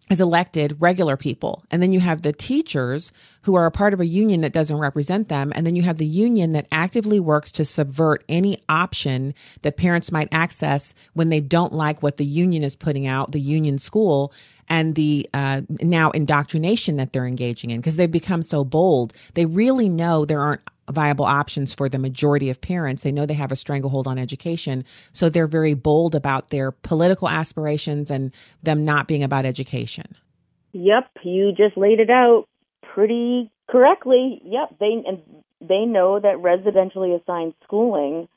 is 0.10 0.20
elected 0.22 0.78
regular 0.80 1.18
people. 1.18 1.64
And 1.72 1.82
then 1.82 1.92
you 1.92 2.00
have 2.00 2.22
the 2.22 2.34
teachers 2.34 3.12
who 3.44 3.56
are 3.56 3.66
a 3.66 3.72
part 3.72 3.94
of 3.94 4.00
a 4.00 4.06
union 4.06 4.42
that 4.42 4.54
doesn't 4.54 4.78
represent 4.78 5.30
them. 5.30 5.52
And 5.56 5.66
then 5.66 5.76
you 5.76 5.82
have 5.84 5.98
the 5.98 6.06
union 6.06 6.52
that 6.52 6.68
actively 6.72 7.20
works 7.20 7.52
to 7.54 7.66
subvert 7.66 8.24
any 8.28 8.62
option 8.70 9.34
that 9.62 9.78
parents 9.78 10.12
might 10.12 10.28
access 10.32 10.94
when 11.14 11.30
they 11.30 11.40
don't 11.42 11.74
like 11.74 12.04
what 12.04 12.18
the 12.18 12.26
union 12.26 12.64
is 12.64 12.76
putting 12.76 13.08
out, 13.08 13.32
the 13.32 13.42
union 13.42 13.78
school, 13.78 14.34
and 14.74 14.96
the 14.96 15.30
uh, 15.36 15.62
now 15.82 16.10
indoctrination 16.12 16.96
that 16.96 17.14
they're 17.14 17.28
engaging 17.28 17.70
in 17.70 17.80
because 17.80 17.96
they've 17.96 18.10
become 18.10 18.42
so 18.42 18.64
bold. 18.64 19.14
They 19.36 19.46
really 19.46 19.88
know 19.88 20.26
there 20.26 20.42
aren't 20.42 20.62
viable 20.90 21.26
options 21.26 21.76
for 21.76 21.88
the 21.88 22.00
majority 22.00 22.50
of 22.50 22.60
parents. 22.60 23.04
They 23.04 23.12
know 23.12 23.28
they 23.28 23.36
have 23.36 23.52
a 23.52 23.56
stranglehold 23.56 24.08
on 24.08 24.18
education. 24.18 24.84
So 25.12 25.30
they're 25.30 25.46
very 25.46 25.76
bold 25.76 26.16
about 26.16 26.50
their 26.50 26.72
political 26.72 27.30
aspirations 27.30 28.10
and 28.10 28.34
them 28.64 28.84
not 28.84 29.08
being 29.08 29.24
about 29.24 29.46
education. 29.46 30.16
Yep, 30.72 31.12
you 31.22 31.54
just 31.56 31.78
laid 31.78 32.00
it 32.00 32.10
out 32.10 32.46
pretty 32.82 33.52
correctly. 33.70 34.42
Yep, 34.44 34.80
they 34.80 35.04
and 35.06 35.22
they 35.62 35.86
know 35.86 36.20
that 36.20 36.38
residentially 36.38 37.22
assigned 37.22 37.54
schooling 37.64 38.28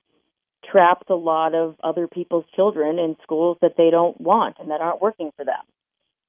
traps 0.70 1.07
a 1.09 1.14
lot 1.14 1.55
of 1.55 1.77
other 1.83 2.07
people's 2.07 2.44
children 2.55 2.99
in 2.99 3.16
schools 3.22 3.57
that 3.62 3.77
they 3.79 3.88
don't 3.90 4.20
want 4.20 4.57
and 4.61 4.70
that 4.70 4.83
aren't 4.83 5.01
working 5.01 5.31
for 5.35 5.46
them. 5.46 5.64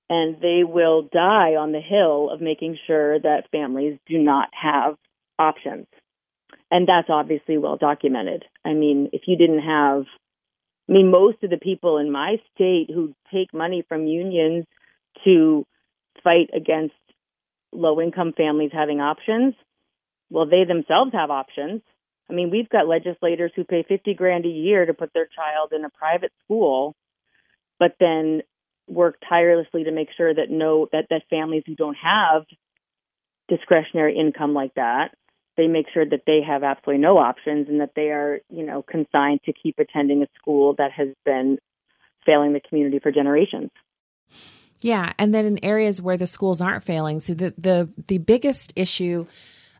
And 0.09 0.37
they 0.41 0.63
will 0.63 1.01
die 1.01 1.55
on 1.55 1.73
the 1.73 1.81
hill 1.81 2.29
of 2.31 2.39
making 2.39 2.77
sure 2.87 3.19
that 3.19 3.51
families 3.51 3.99
do 4.07 4.17
not 4.17 4.49
have 4.53 4.95
options 5.37 5.87
and 6.69 6.87
that's 6.87 7.09
obviously 7.09 7.57
well 7.57 7.77
documented. 7.77 8.45
I 8.65 8.73
mean, 8.73 9.09
if 9.13 9.23
you 9.27 9.37
didn't 9.37 9.61
have, 9.61 10.03
I 10.89 10.93
mean, 10.93 11.11
most 11.11 11.43
of 11.43 11.49
the 11.49 11.57
people 11.57 11.97
in 11.97 12.11
my 12.11 12.37
state 12.53 12.87
who 12.93 13.13
take 13.31 13.53
money 13.53 13.83
from 13.87 14.05
unions 14.07 14.65
to 15.23 15.65
fight 16.23 16.49
against 16.53 16.95
low 17.71 18.01
income 18.01 18.33
families 18.35 18.71
having 18.73 18.99
options, 18.99 19.53
well, 20.29 20.45
they 20.45 20.65
themselves 20.65 21.11
have 21.13 21.31
options. 21.31 21.81
I 22.29 22.33
mean, 22.33 22.49
we've 22.49 22.69
got 22.69 22.87
legislators 22.87 23.51
who 23.55 23.63
pay 23.63 23.85
50 23.87 24.13
grand 24.15 24.45
a 24.45 24.49
year 24.49 24.85
to 24.85 24.93
put 24.93 25.13
their 25.13 25.27
child 25.33 25.71
in 25.73 25.85
a 25.85 25.89
private 25.89 26.33
school, 26.43 26.95
but 27.79 27.95
then 27.99 28.41
work 28.87 29.17
tirelessly 29.27 29.83
to 29.83 29.91
make 29.91 30.09
sure 30.15 30.33
that 30.33 30.49
no 30.49 30.87
that 30.91 31.07
that 31.09 31.23
families 31.29 31.63
who 31.65 31.75
don't 31.75 31.97
have 32.01 32.43
discretionary 33.49 34.17
income 34.17 34.53
like 34.53 34.73
that 34.75 35.11
they 35.57 35.67
make 35.67 35.87
sure 35.93 36.05
that 36.05 36.21
they 36.25 36.41
have 36.47 36.63
absolutely 36.63 37.01
no 37.01 37.17
options 37.17 37.67
and 37.67 37.81
that 37.81 37.91
they 37.95 38.09
are, 38.09 38.39
you 38.49 38.63
know, 38.63 38.83
consigned 38.83 39.41
to 39.43 39.51
keep 39.51 39.79
attending 39.79 40.21
a 40.21 40.27
school 40.39 40.75
that 40.77 40.91
has 40.91 41.09
been 41.25 41.57
failing 42.25 42.53
the 42.53 42.61
community 42.61 42.99
for 42.99 43.11
generations. 43.11 43.71
Yeah, 44.79 45.11
and 45.17 45.33
then 45.33 45.45
in 45.45 45.65
areas 45.65 45.99
where 45.99 46.17
the 46.17 46.27
schools 46.27 46.61
aren't 46.61 46.83
failing, 46.83 47.19
so 47.19 47.33
the 47.33 47.51
the 47.57 47.89
the 48.07 48.19
biggest 48.19 48.71
issue 48.75 49.25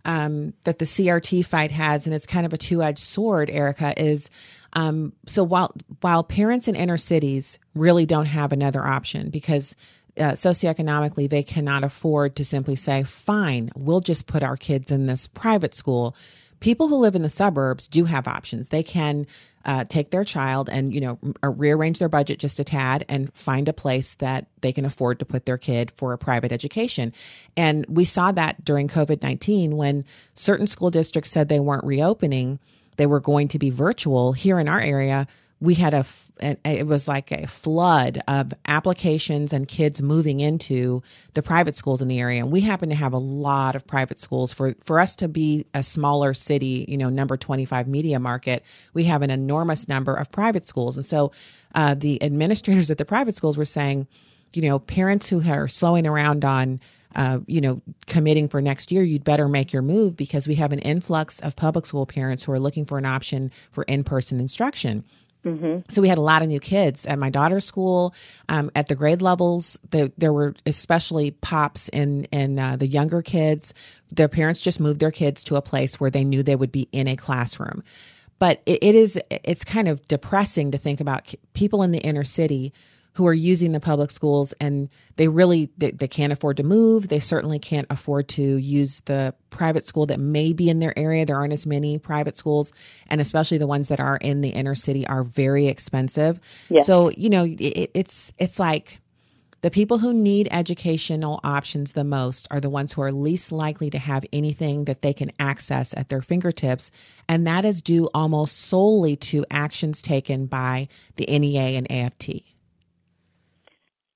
um, 0.06 0.54
that 0.63 0.80
the 0.80 0.86
CRT 0.86 1.46
fight 1.46 1.70
has, 1.70 2.08
and 2.08 2.15
it's 2.15 2.26
kind 2.26 2.48
of 2.48 2.54
a 2.54 2.58
two 2.58 2.82
edged 2.82 2.98
sword, 2.98 3.52
Erika, 3.52 3.93
is 4.02 4.32
um, 4.78 5.13
so 5.26 5.44
while 5.44 5.74
while 6.02 6.24
parents 6.24 6.68
in 6.68 6.76
inner 6.76 6.98
cities 6.98 7.58
really 7.74 8.06
don't 8.06 8.28
have 8.28 8.52
another 8.52 8.86
option 8.86 9.32
because 9.32 9.76
uh, 10.18 10.34
socioeconomically 10.34 11.28
they 11.28 11.42
cannot 11.42 11.84
afford 11.84 12.36
to 12.36 12.46
simply 12.46 12.76
say, 12.76 13.02
"Fine, 13.02 13.72
we'll 13.76 14.02
just 14.02 14.28
put 14.28 14.44
our 14.44 14.56
kids 14.56 14.92
in 14.92 15.08
this 15.08 15.26
private 15.28 15.74
school." 15.74 16.16
People 16.60 16.88
who 16.90 16.98
live 16.98 17.16
in 17.16 17.24
the 17.24 17.30
suburbs 17.30 17.88
do 17.88 18.06
have 18.06 18.28
options. 18.28 18.70
They 18.70 18.84
can 18.84 19.26
uh, 19.66 19.84
take 19.86 20.12
their 20.12 20.24
child 20.24 20.70
and 20.70 20.94
you 20.94 21.02
know 21.02 21.18
rearrange 21.42 21.98
their 21.98 22.08
budget 22.08 22.38
just 22.38 22.60
a 22.60 22.63
tad 22.63 23.04
and 23.10 23.34
find 23.34 23.68
a 23.68 23.74
place 23.74 24.13
that 24.16 24.46
they 24.62 24.72
can 24.72 24.86
afford 24.86 25.18
to 25.20 25.26
put 25.26 25.48
their 25.48 25.58
kid 25.58 25.92
for 25.96 26.13
a 26.13 26.20
private 26.20 26.52
education. 26.52 27.13
And 27.56 27.84
we 27.90 28.06
saw 28.06 28.32
that 28.32 28.63
during 28.63 28.88
COVID 28.88 29.24
nineteen 29.24 29.76
when 29.76 30.06
certain 30.36 30.68
school 30.68 30.92
districts 30.92 31.32
said 31.32 31.50
they 31.50 31.60
weren't 31.60 31.84
reopening 31.84 32.60
they 32.98 33.06
were 33.06 33.20
going 33.20 33.48
to 33.48 33.60
be 33.60 33.70
virtual 33.70 34.34
here 34.34 34.60
in 34.60 34.68
our 34.68 34.80
area 34.82 35.28
we 35.60 35.74
had 35.76 35.94
a 35.94 36.06
it 36.40 36.86
was 36.86 37.08
like 37.08 37.32
a 37.32 37.48
flood 37.48 38.22
of 38.28 38.54
applications 38.68 39.54
and 39.54 39.68
kids 39.68 40.04
moving 40.04 40.40
into 40.40 41.02
the 41.34 41.42
private 41.42 41.76
schools 41.76 42.00
in 42.00 42.08
the 42.08 42.20
area. 42.20 42.42
And 42.42 42.52
we 42.52 42.62
happen 42.62 42.90
to 42.90 42.96
have 42.96 43.14
a 43.14 43.18
lot 43.18 43.76
of 43.76 43.88
private 43.88 44.20
schools. 44.20 44.54
For 44.54 44.76
for 44.84 45.00
us 45.00 45.16
to 45.16 45.28
be 45.28 45.66
a 45.74 45.82
smaller 45.82 46.36
city 46.36 46.86
you 46.88 46.98
know 46.98 47.10
number 47.10 47.38
25 47.38 47.88
media 47.88 48.20
market 48.20 48.66
we 48.94 49.06
have 49.06 49.24
an 49.24 49.32
enormous 49.32 49.88
number 49.88 50.14
of 50.14 50.32
private 50.32 50.68
schools. 50.68 50.96
And 50.96 51.06
so 51.06 51.32
uh, 51.74 51.96
the 51.96 52.22
administrators 52.22 52.92
at 52.92 53.00
the 53.00 53.06
private 53.06 53.36
schools 53.36 53.58
were 53.58 53.66
saying 53.66 54.08
you 54.54 54.62
know 54.62 54.78
parents 54.78 55.28
who 55.28 55.42
are 55.50 55.68
slowing 55.68 56.06
around 56.06 56.46
on 56.46 56.80
uh, 57.15 57.39
you 57.48 57.62
know, 57.62 57.82
committing 58.06 58.48
for 58.48 58.62
next 58.62 58.91
year, 58.91 59.04
you'd 59.04 59.24
better 59.24 59.48
make 59.48 59.74
your 59.74 59.82
move 59.82 60.15
because 60.15 60.48
we 60.48 60.56
have 60.56 60.72
an 60.72 60.80
influx 60.80 61.39
of 61.39 61.56
public 61.56 61.86
school 61.86 62.06
parents 62.06 62.43
who 62.43 62.52
are 62.52 62.60
looking 62.60 62.86
for 62.86 62.98
an 62.98 63.06
option 63.06 63.52
for 63.72 63.84
in 63.86 64.04
person 64.04 64.39
instruction. 64.39 65.04
Mm-hmm. 65.46 65.89
So 65.89 66.02
we 66.02 66.10
had 66.10 66.17
a 66.17 66.22
lot 66.22 66.41
of 66.41 66.50
new 66.50 66.60
kids 66.60 67.06
at 67.06 67.17
my 67.17 67.30
daughter's 67.30 67.65
school. 67.65 68.13
Um, 68.50 68.70
at 68.76 68.88
the 68.88 68.96
grade 68.96 69.22
levels, 69.22 69.80
the, 69.91 70.12
there 70.17 70.34
were 70.34 70.56
especially 70.65 71.32
pops 71.32 71.89
in 71.89 72.26
in 72.26 72.60
uh, 72.60 72.76
the 72.76 72.88
younger 72.88 73.22
kids. 73.22 73.74
Their 74.12 74.28
parents 74.28 74.62
just 74.62 74.80
moved 74.80 75.00
their 75.00 75.12
kids 75.12 75.43
to 75.46 75.56
a 75.56 75.62
place 75.62 76.00
where 76.00 76.10
they 76.10 76.24
knew 76.24 76.43
they 76.43 76.56
would 76.56 76.72
be 76.72 76.89
in 76.91 77.08
a 77.08 77.15
classroom. 77.15 77.82
But 78.39 78.62
it, 78.65 78.80
it 78.82 78.96
is 78.96 79.20
it's 79.30 79.63
kind 79.63 79.88
of 79.88 80.04
depressing 80.06 80.72
to 80.72 80.78
think 80.78 81.00
about 81.00 81.34
people 81.54 81.82
in 81.82 81.91
the 81.91 82.00
inner 82.00 82.24
city 82.24 82.74
who 83.18 83.26
are 83.26 83.34
using 83.34 83.72
the 83.72 83.80
public 83.80 84.12
schools 84.12 84.54
and 84.62 84.90
they 85.16 85.28
really 85.28 85.72
they, 85.80 85.90
they, 85.90 86.08
can't 86.08 86.32
afford 86.32 86.56
to 86.56 86.62
move 86.62 87.08
they 87.08 87.20
certainly 87.20 87.58
can't 87.58 87.88
afford 87.90 88.28
to 88.28 88.58
use 88.58 89.02
the 89.06 89.34
private 89.50 89.88
school 89.88 90.06
that 90.06 90.20
may 90.20 90.54
be 90.54 90.70
in 90.70 90.78
their 90.78 90.98
area 90.98 91.26
there 91.26 91.36
aren't 91.36 91.52
as 91.52 91.66
many 91.66 91.98
private 91.98 92.38
schools 92.38 92.72
and 93.08 93.20
especially 93.20 93.58
the 93.58 93.66
ones 93.66 93.88
that 93.88 94.00
are 94.00 94.18
in 94.18 94.42
the 94.42 94.50
inner 94.50 94.76
city 94.76 95.06
are 95.08 95.24
very 95.24 95.66
expensive 95.66 96.40
yeah. 96.70 96.80
so 96.80 97.10
you 97.10 97.28
know 97.28 97.44
it, 97.44 97.90
it's 97.96 98.32
it's 98.38 98.60
like 98.60 99.00
the 99.62 99.72
people 99.72 99.98
who 99.98 100.14
need 100.14 100.48
educational 100.52 101.40
options 101.44 101.94
the 101.94 102.04
most 102.04 102.48
are 102.52 102.60
the 102.60 102.70
ones 102.70 102.94
who 102.94 103.02
are 103.02 103.12
least 103.12 103.52
likely 103.52 103.90
to 103.90 103.98
have 103.98 104.24
anything 104.32 104.86
that 104.86 105.02
they 105.02 105.14
can 105.14 105.32
access 105.40 105.96
at 105.98 106.10
their 106.10 106.22
fingertips. 106.22 106.92
And 107.28 107.48
that 107.48 107.66
is 107.66 107.82
due 107.82 108.08
almost 108.14 108.60
solely 108.60 109.16
to 109.16 109.44
actions 109.50 110.04
taken 110.04 110.46
by 110.46 110.90
the 111.16 111.26
NEA 111.26 111.76
and 111.76 111.92
AFT 111.92 112.44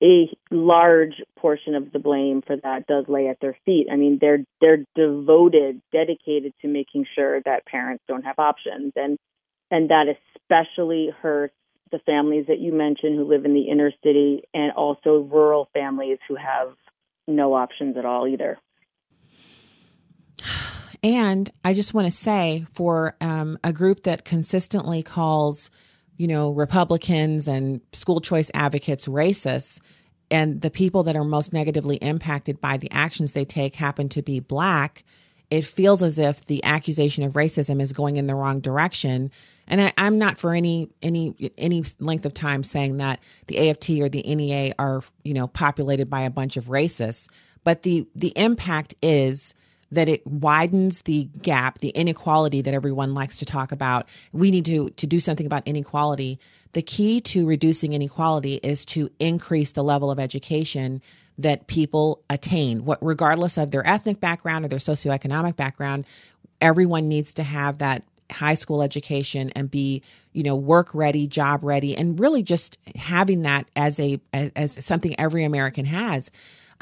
a 0.02 0.28
large 0.50 1.22
portion 1.38 1.74
of 1.74 1.92
the 1.92 1.98
blame 1.98 2.42
for 2.44 2.56
that 2.56 2.86
does 2.86 3.04
lay 3.08 3.28
at 3.28 3.38
their 3.40 3.56
feet. 3.64 3.86
I 3.90 3.96
mean, 3.96 4.18
they're 4.20 4.44
they're 4.60 4.84
devoted, 4.96 5.80
dedicated 5.92 6.52
to 6.62 6.68
making 6.68 7.06
sure 7.14 7.40
that 7.42 7.66
parents 7.66 8.02
don't 8.08 8.24
have 8.24 8.38
options, 8.38 8.92
and 8.96 9.18
and 9.70 9.90
that 9.90 10.06
especially 10.36 11.10
hurts 11.22 11.54
the 11.92 12.00
families 12.00 12.46
that 12.48 12.58
you 12.58 12.72
mentioned 12.72 13.16
who 13.16 13.24
live 13.24 13.44
in 13.44 13.54
the 13.54 13.68
inner 13.68 13.92
city, 14.02 14.42
and 14.52 14.72
also 14.72 15.18
rural 15.30 15.68
families 15.72 16.18
who 16.28 16.34
have 16.34 16.74
no 17.28 17.54
options 17.54 17.96
at 17.96 18.04
all 18.04 18.26
either. 18.26 18.58
And 21.04 21.50
I 21.64 21.74
just 21.74 21.94
want 21.94 22.06
to 22.06 22.12
say, 22.12 22.66
for 22.74 23.16
um, 23.20 23.58
a 23.64 23.72
group 23.72 24.04
that 24.04 24.24
consistently 24.24 25.02
calls 25.02 25.70
you 26.16 26.26
know, 26.26 26.50
Republicans 26.50 27.48
and 27.48 27.80
school 27.92 28.20
choice 28.20 28.50
advocates 28.54 29.06
racists, 29.06 29.80
and 30.30 30.60
the 30.60 30.70
people 30.70 31.02
that 31.02 31.16
are 31.16 31.24
most 31.24 31.52
negatively 31.52 31.96
impacted 31.96 32.60
by 32.60 32.76
the 32.76 32.90
actions 32.90 33.32
they 33.32 33.44
take 33.44 33.74
happen 33.74 34.08
to 34.10 34.22
be 34.22 34.40
black, 34.40 35.04
it 35.50 35.64
feels 35.64 36.02
as 36.02 36.18
if 36.18 36.46
the 36.46 36.64
accusation 36.64 37.24
of 37.24 37.34
racism 37.34 37.80
is 37.82 37.92
going 37.92 38.16
in 38.16 38.26
the 38.26 38.34
wrong 38.34 38.60
direction. 38.60 39.30
And 39.66 39.82
I, 39.82 39.92
am 39.98 40.18
not 40.18 40.38
for 40.38 40.54
any 40.54 40.88
any 41.02 41.52
any 41.58 41.84
length 42.00 42.24
of 42.24 42.32
time 42.32 42.64
saying 42.64 42.96
that 42.96 43.20
the 43.48 43.68
AFT 43.68 43.90
or 44.00 44.08
the 44.08 44.22
NEA 44.22 44.72
are 44.78 45.02
you 45.24 45.34
know 45.34 45.46
populated 45.46 46.08
by 46.08 46.22
a 46.22 46.30
bunch 46.30 46.56
of 46.56 46.66
racists, 46.66 47.28
but 47.64 47.82
the 47.82 48.06
the 48.14 48.32
impact 48.36 48.94
is 49.02 49.54
that 49.92 50.08
it 50.08 50.26
widens 50.26 51.02
the 51.02 51.28
gap, 51.42 51.78
the 51.78 51.90
inequality 51.90 52.62
that 52.62 52.74
everyone 52.74 53.14
likes 53.14 53.38
to 53.38 53.44
talk 53.44 53.70
about. 53.72 54.08
We 54.32 54.50
need 54.50 54.64
to 54.64 54.90
to 54.90 55.06
do 55.06 55.20
something 55.20 55.46
about 55.46 55.62
inequality. 55.66 56.40
The 56.72 56.82
key 56.82 57.20
to 57.20 57.46
reducing 57.46 57.92
inequality 57.92 58.54
is 58.62 58.84
to 58.86 59.10
increase 59.20 59.72
the 59.72 59.84
level 59.84 60.10
of 60.10 60.18
education 60.18 61.02
that 61.38 61.66
people 61.66 62.22
attain, 62.30 62.84
what 62.84 62.98
regardless 63.04 63.58
of 63.58 63.70
their 63.70 63.86
ethnic 63.86 64.20
background 64.20 64.64
or 64.64 64.68
their 64.68 64.78
socioeconomic 64.78 65.56
background, 65.56 66.06
everyone 66.60 67.08
needs 67.08 67.34
to 67.34 67.42
have 67.42 67.78
that 67.78 68.02
high 68.30 68.54
school 68.54 68.82
education 68.82 69.50
and 69.50 69.70
be 69.70 70.02
you 70.32 70.42
know 70.42 70.56
work 70.56 70.94
ready 70.94 71.26
job 71.26 71.62
ready 71.62 71.94
and 71.94 72.18
really 72.18 72.42
just 72.42 72.78
having 72.96 73.42
that 73.42 73.68
as 73.76 74.00
a 74.00 74.18
as, 74.32 74.50
as 74.56 74.84
something 74.84 75.14
every 75.20 75.44
american 75.44 75.84
has 75.84 76.30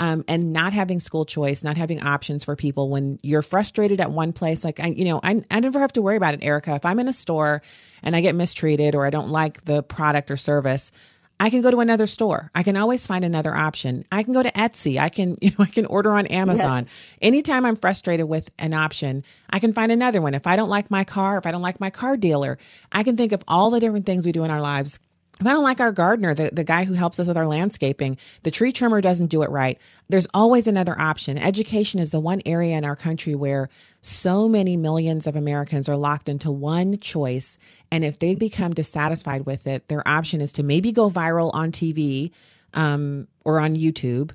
um, 0.01 0.25
and 0.27 0.53
not 0.53 0.73
having 0.73 0.99
school 0.99 1.27
choice, 1.27 1.63
not 1.63 1.77
having 1.77 2.03
options 2.03 2.43
for 2.43 2.57
people 2.57 2.89
when 2.89 3.21
you're 3.23 3.43
frustrated 3.43 4.01
at 4.01 4.11
one 4.11 4.33
place. 4.33 4.65
Like 4.65 4.81
I, 4.81 4.87
you 4.87 5.05
know, 5.05 5.21
I, 5.23 5.45
I 5.51 5.61
never 5.61 5.79
have 5.79 5.93
to 5.93 6.03
worry 6.03 6.17
about 6.17 6.33
it, 6.33 6.41
Erika. 6.43 6.75
If 6.75 6.87
I'm 6.87 6.99
in 6.99 7.07
a 7.07 7.13
store 7.13 7.61
and 8.03 8.17
I 8.17 8.23
get 8.23 8.35
mistreated 8.35 8.95
or 8.95 9.05
I 9.05 9.11
don't 9.11 9.29
like 9.29 9.63
the 9.67 9.83
product 9.83 10.31
or 10.31 10.39
service, 10.39 10.91
I 11.39 11.51
can 11.51 11.61
go 11.61 11.71
to 11.71 11.81
another 11.81 12.07
store. 12.07 12.51
I 12.55 12.63
can 12.63 12.79
always 12.79 13.07
find 13.07 13.25
another 13.27 13.55
option. 13.55 14.07
I 14.11 14.23
can 14.23 14.33
go 14.33 14.43
to 14.43 14.51
Etsy. 14.53 14.99
I 14.99 15.11
can, 15.11 15.37
you 15.43 15.51
know, 15.51 15.65
I 15.65 15.67
can 15.67 15.85
order 15.85 16.13
on 16.13 16.27
Amazon. 16.27 16.85
Yes. 16.85 16.95
Anytime 17.21 17.67
I'm 17.67 17.77
frustrated 17.77 18.27
with 18.27 18.51
an 18.59 18.73
option, 18.73 19.23
I 19.51 19.59
can 19.59 19.75
find 19.75 19.93
another 19.93 20.23
one. 20.23 20.33
If 20.33 20.47
I 20.47 20.57
don't 20.57 20.71
like 20.71 20.91
my 20.91 21.05
car, 21.05 21.37
if 21.37 21.47
I 21.47 21.51
don't 21.51 21.63
like 21.63 21.79
my 21.79 21.91
car 21.91 22.17
dealer, 22.17 22.57
I 22.91 23.03
can 23.03 23.19
think 23.19 23.33
of 23.33 23.45
all 23.47 23.69
the 23.69 23.81
different 23.81 24.07
things 24.07 24.25
we 24.25 24.33
do 24.33 24.45
in 24.45 24.51
our 24.51 24.63
lives 24.63 24.99
I 25.47 25.53
don't 25.53 25.65
like 25.65 25.81
our 25.81 25.93
gardener, 25.93 26.35
the, 26.35 26.51
the 26.53 26.65
guy 26.65 26.85
who 26.85 26.95
helps 26.95 27.19
us 27.19 27.27
with 27.27 27.37
our 27.37 27.47
landscaping, 27.47 28.19
the 28.43 28.51
tree 28.51 28.73
trimmer 28.73 29.01
doesn't 29.01 29.29
do 29.29 29.43
it 29.43 29.51
right, 29.51 29.79
there's 30.09 30.29
always 30.35 30.67
another 30.67 30.99
option. 31.01 31.39
Education 31.39 32.01
is 32.01 32.11
the 32.11 32.21
one 32.21 32.43
area 32.45 32.77
in 32.77 32.85
our 32.85 32.97
country 32.97 33.35
where 33.35 33.69
so 34.03 34.49
many 34.49 34.77
millions 34.77 35.27
of 35.27 35.37
Americans 35.37 35.89
are 35.89 35.97
locked 35.97 36.29
into 36.29 36.51
one 36.51 36.99
choice. 36.99 37.59
And 37.91 38.05
if 38.05 38.19
they 38.19 38.35
become 38.35 38.75
dissatisfied 38.75 39.47
with 39.47 39.67
it, 39.67 39.89
their 39.89 40.07
option 40.07 40.41
is 40.41 40.53
to 40.55 40.63
maybe 40.63 40.93
go 40.93 41.09
viral 41.09 41.51
on 41.55 41.73
TV 41.73 42.33
um, 42.75 43.27
or 43.45 43.61
on 43.61 43.77
YouTube 43.77 44.33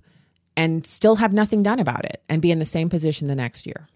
and 0.57 0.85
still 0.85 1.15
have 1.17 1.33
nothing 1.33 1.63
done 1.63 1.79
about 1.79 2.05
it 2.05 2.23
and 2.29 2.41
be 2.41 2.51
in 2.51 2.59
the 2.59 2.65
same 2.65 2.89
position 2.89 3.27
the 3.27 3.35
next 3.35 3.65
year. 3.65 3.87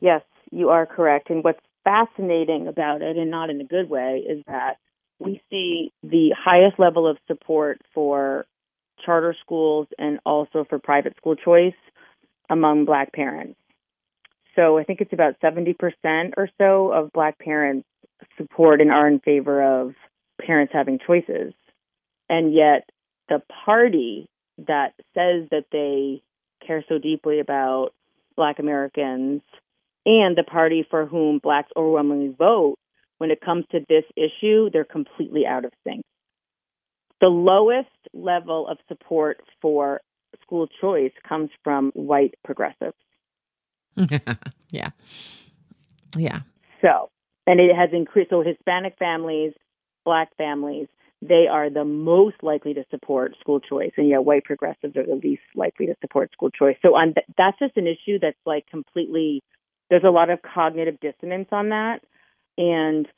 Yes, 0.00 0.22
you 0.50 0.70
are 0.70 0.86
correct. 0.86 1.30
And 1.30 1.44
what's 1.44 1.60
fascinating 1.84 2.68
about 2.68 3.02
it, 3.02 3.16
and 3.16 3.30
not 3.30 3.50
in 3.50 3.60
a 3.60 3.64
good 3.64 3.90
way, 3.90 4.24
is 4.28 4.42
that 4.46 4.78
we 5.20 5.40
see 5.50 5.92
the 6.02 6.34
highest 6.36 6.78
level 6.78 7.06
of 7.06 7.18
support 7.28 7.80
for 7.94 8.46
charter 9.04 9.34
schools 9.40 9.86
and 9.98 10.18
also 10.24 10.64
for 10.68 10.78
private 10.78 11.16
school 11.16 11.36
choice 11.36 11.74
among 12.48 12.84
black 12.84 13.12
parents. 13.12 13.58
So 14.56 14.78
I 14.78 14.84
think 14.84 15.00
it's 15.00 15.12
about 15.12 15.40
70% 15.40 15.74
or 16.36 16.48
so 16.58 16.92
of 16.92 17.12
black 17.12 17.38
parents 17.38 17.86
support 18.36 18.80
and 18.80 18.90
are 18.90 19.06
in 19.06 19.20
favor 19.20 19.62
of 19.62 19.94
parents 20.44 20.72
having 20.72 20.98
choices. 21.06 21.54
And 22.28 22.52
yet 22.52 22.88
the 23.28 23.42
party 23.64 24.28
that 24.66 24.94
says 25.14 25.48
that 25.50 25.66
they 25.70 26.22
care 26.66 26.84
so 26.88 26.98
deeply 26.98 27.40
about 27.40 27.90
black 28.36 28.58
Americans 28.58 29.42
and 30.04 30.36
the 30.36 30.44
party 30.44 30.84
for 30.88 31.06
whom 31.06 31.38
blacks 31.38 31.70
overwhelmingly 31.76 32.34
vote 32.36 32.76
when 33.20 33.30
it 33.30 33.42
comes 33.42 33.66
to 33.70 33.80
this 33.86 34.04
issue, 34.16 34.70
they're 34.72 34.82
completely 34.82 35.44
out 35.44 35.66
of 35.66 35.72
sync. 35.86 36.00
The 37.20 37.26
lowest 37.26 37.90
level 38.14 38.66
of 38.66 38.78
support 38.88 39.42
for 39.60 40.00
school 40.40 40.68
choice 40.80 41.12
comes 41.28 41.50
from 41.62 41.90
white 41.94 42.34
progressives. 42.42 42.96
yeah. 44.70 44.88
Yeah. 46.16 46.40
So, 46.80 47.10
and 47.46 47.60
it 47.60 47.76
has 47.76 47.90
increased. 47.92 48.30
So, 48.30 48.40
Hispanic 48.40 48.94
families, 48.98 49.52
black 50.06 50.34
families, 50.38 50.88
they 51.20 51.46
are 51.46 51.68
the 51.68 51.84
most 51.84 52.36
likely 52.42 52.72
to 52.72 52.84
support 52.90 53.34
school 53.38 53.60
choice. 53.60 53.92
And 53.98 54.08
yet, 54.08 54.24
white 54.24 54.44
progressives 54.44 54.96
are 54.96 55.04
the 55.04 55.20
least 55.22 55.42
likely 55.54 55.84
to 55.86 55.94
support 56.00 56.32
school 56.32 56.48
choice. 56.48 56.76
So, 56.80 56.94
on 56.96 57.12
th- 57.12 57.26
that's 57.36 57.58
just 57.58 57.76
an 57.76 57.86
issue 57.86 58.18
that's 58.18 58.40
like 58.46 58.66
completely 58.70 59.42
there's 59.90 60.04
a 60.04 60.10
lot 60.10 60.30
of 60.30 60.38
cognitive 60.40 60.98
dissonance 61.00 61.48
on 61.52 61.68
that. 61.68 62.00
And 62.60 63.08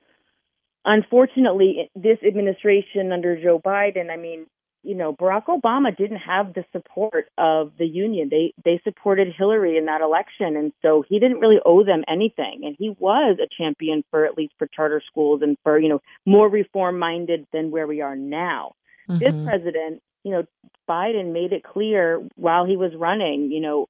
unfortunately, 0.85 1.91
this 1.97 2.19
administration 2.27 3.11
under 3.11 3.41
Joe 3.43 3.59
Biden, 3.59 4.09
I 4.09 4.17
mean, 4.17 4.47
you 4.85 4.95
know, 4.95 5.13
Barack 5.13 5.47
Obama 5.47 5.97
didn't 5.97 6.19
have 6.19 6.55
the 6.55 6.65
support 6.73 7.27
of 7.39 7.73
the 7.79 7.87
union. 7.87 8.29
They 8.31 8.53
they 8.65 8.81
supported 8.85 9.29
Hillary 9.37 9.77
in 9.77 9.87
that 9.87 10.01
election, 10.01 10.57
and 10.57 10.73
so 10.83 11.05
he 11.09 11.19
didn't 11.19 11.41
really 11.41 11.59
owe 11.65 11.85
them 11.85 12.05
anything. 12.09 12.63
And 12.65 12.77
he 12.79 12.91
was 12.99 13.39
a 13.41 13.49
champion 13.57 14.05
for 14.11 14.25
at 14.25 14.37
least 14.37 14.55
for 14.59 14.69
charter 14.69 15.03
schools 15.09 15.41
and 15.43 15.57
for 15.63 15.79
you 15.79 15.89
know 15.89 16.01
more 16.27 16.49
reform 16.49 16.99
minded 16.99 17.47
than 17.53 17.71
where 17.71 17.87
we 17.87 18.01
are 18.01 18.17
now. 18.17 18.75
Mm-hmm. 19.09 19.19
This 19.19 19.47
president, 19.47 20.03
you 20.25 20.33
know, 20.33 20.45
Biden 20.89 21.33
made 21.33 21.53
it 21.53 21.63
clear 21.65 22.21
while 22.37 22.65
he 22.65 22.77
was 22.77 22.93
running, 22.97 23.51
you 23.53 23.61
know, 23.61 23.89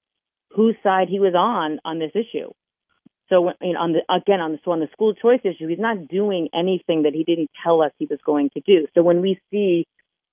whose 0.50 0.76
side 0.82 1.08
he 1.08 1.20
was 1.20 1.34
on 1.34 1.78
on 1.86 1.98
this 1.98 2.12
issue. 2.14 2.52
So 3.32 3.50
you 3.62 3.72
know, 3.72 3.80
on 3.80 3.92
the 3.92 4.00
again 4.14 4.40
on 4.40 4.52
the 4.52 4.58
so 4.62 4.72
on 4.72 4.80
the 4.80 4.88
school 4.92 5.14
choice 5.14 5.40
issue, 5.42 5.66
he's 5.66 5.78
not 5.78 6.06
doing 6.08 6.50
anything 6.52 7.04
that 7.04 7.14
he 7.14 7.24
didn't 7.24 7.50
tell 7.64 7.80
us 7.80 7.90
he 7.98 8.04
was 8.04 8.18
going 8.26 8.50
to 8.50 8.60
do. 8.60 8.86
So 8.94 9.02
when 9.02 9.22
we 9.22 9.40
see, 9.50 9.86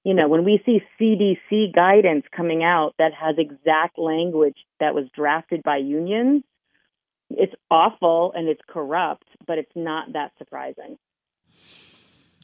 you 0.03 0.13
know, 0.13 0.27
when 0.27 0.43
we 0.43 0.61
see 0.65 0.81
CDC 0.99 1.73
guidance 1.73 2.25
coming 2.35 2.61
out 2.61 2.95
that 2.99 3.13
has 3.13 3.35
exact 3.37 3.97
language 3.97 4.57
that 4.81 4.93
was 4.93 5.05
drafted 5.15 5.63
by 5.63 5.77
unions, 5.77 6.43
it's 7.29 7.53
awful 7.71 8.33
and 8.35 8.49
it's 8.49 8.61
corrupt, 8.67 9.27
but 9.47 9.57
it's 9.57 9.71
not 9.75 10.11
that 10.11 10.33
surprising. 10.37 10.97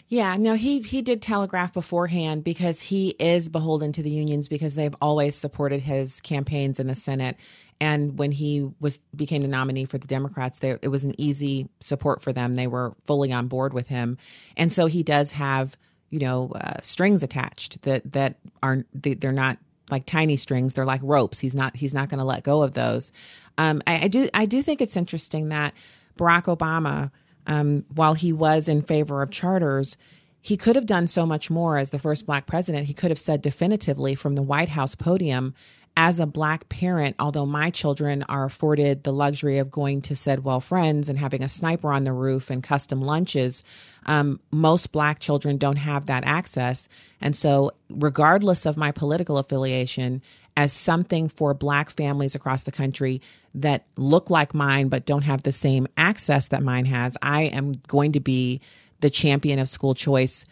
Yeah, 0.07 0.37
no, 0.37 0.53
he 0.53 0.81
he 0.81 1.01
did 1.01 1.21
telegraph 1.21 1.73
beforehand 1.73 2.43
because 2.43 2.79
he 2.79 3.09
is 3.19 3.49
beholden 3.49 3.91
to 3.93 4.03
the 4.03 4.11
unions 4.11 4.47
because 4.47 4.75
they've 4.75 4.95
always 5.01 5.35
supported 5.35 5.81
his 5.81 6.21
campaigns 6.21 6.79
in 6.79 6.87
the 6.87 6.95
Senate. 6.95 7.37
And 7.81 8.17
when 8.17 8.31
he 8.31 8.69
was 8.79 8.99
became 9.15 9.41
the 9.41 9.47
nominee 9.47 9.85
for 9.85 9.97
the 9.97 10.07
Democrats, 10.07 10.59
there 10.59 10.79
it 10.81 10.87
was 10.87 11.03
an 11.03 11.19
easy 11.19 11.67
support 11.79 12.21
for 12.21 12.31
them. 12.31 12.55
They 12.55 12.67
were 12.67 12.95
fully 13.05 13.33
on 13.33 13.47
board 13.47 13.73
with 13.73 13.87
him, 13.89 14.17
and 14.55 14.71
so 14.71 14.85
he 14.85 15.03
does 15.03 15.33
have 15.33 15.77
you 16.09 16.19
know 16.19 16.51
uh, 16.55 16.79
strings 16.81 17.21
attached 17.21 17.81
that 17.81 18.13
that 18.13 18.37
aren't 18.63 18.87
they're 18.93 19.31
not 19.33 19.57
like 19.91 20.05
tiny 20.05 20.37
strings; 20.37 20.73
they're 20.73 20.85
like 20.85 21.01
ropes. 21.03 21.39
He's 21.39 21.55
not 21.55 21.75
he's 21.75 21.93
not 21.93 22.07
going 22.09 22.19
to 22.19 22.25
let 22.25 22.43
go 22.43 22.63
of 22.63 22.73
those. 22.73 23.11
Um, 23.57 23.81
I, 23.85 24.03
I 24.03 24.07
do 24.07 24.29
I 24.33 24.45
do 24.45 24.61
think 24.61 24.81
it's 24.81 24.95
interesting 24.95 25.49
that 25.49 25.73
Barack 26.17 26.43
Obama, 26.43 27.11
um, 27.45 27.83
while 27.93 28.13
he 28.13 28.31
was 28.31 28.69
in 28.69 28.81
favor 28.83 29.21
of 29.21 29.31
charters, 29.31 29.97
he 30.41 30.57
could 30.57 30.75
have 30.75 30.85
done 30.85 31.07
so 31.07 31.25
much 31.25 31.49
more 31.49 31.77
as 31.77 31.89
the 31.89 31.99
first 31.99 32.25
black 32.25 32.45
president. 32.45 32.85
He 32.85 32.93
could 32.93 33.11
have 33.11 33.19
said 33.19 33.41
definitively 33.41 34.15
from 34.15 34.35
the 34.35 34.43
White 34.43 34.69
House 34.69 34.95
podium 34.95 35.53
as 35.97 36.19
a 36.19 36.25
black 36.25 36.67
parent, 36.67 37.15
although 37.19 37.45
my 37.45 37.69
children 37.69 38.23
are 38.23 38.45
afforded 38.45 39.03
the 39.03 39.13
luxury 39.13 39.57
of 39.59 39.71
going 39.71 40.01
to 40.01 40.15
Sidwell 40.15 40.59
Friends 40.59 41.07
and 41.07 41.17
having 41.17 41.41
a 41.41 41.49
sniper 41.49 41.91
on 41.91 42.03
the 42.03 42.11
roof 42.11 42.49
and 42.49 42.61
custom 42.61 43.01
lunches, 43.01 43.63
um, 44.05 44.39
most 44.51 44.91
black 44.91 45.19
children 45.19 45.57
don't 45.57 45.77
have 45.77 46.07
that 46.07 46.25
access. 46.25 46.89
And 47.21 47.35
so, 47.35 47.71
regardless 47.89 48.65
of 48.65 48.75
my 48.75 48.91
political 48.91 49.37
affiliation, 49.37 50.21
as 50.57 50.71
something 50.71 51.27
for 51.27 51.53
black 51.53 51.89
families 51.89 52.35
across 52.35 52.63
the 52.63 52.71
country 52.71 53.21
that 53.53 53.85
look 53.97 54.29
like 54.29 54.53
mine 54.53 54.87
but 54.87 55.05
don't 55.05 55.23
have 55.23 55.43
the 55.43 55.51
same 55.51 55.87
access 55.97 56.49
that 56.49 56.63
mine 56.63 56.85
has, 56.85 57.17
I 57.21 57.43
am 57.43 57.73
going 57.87 58.13
to 58.13 58.19
be 58.19 58.61
the 59.01 59.09
champion 59.09 59.59
of 59.59 59.69
school 59.69 59.93
choice 59.93 60.45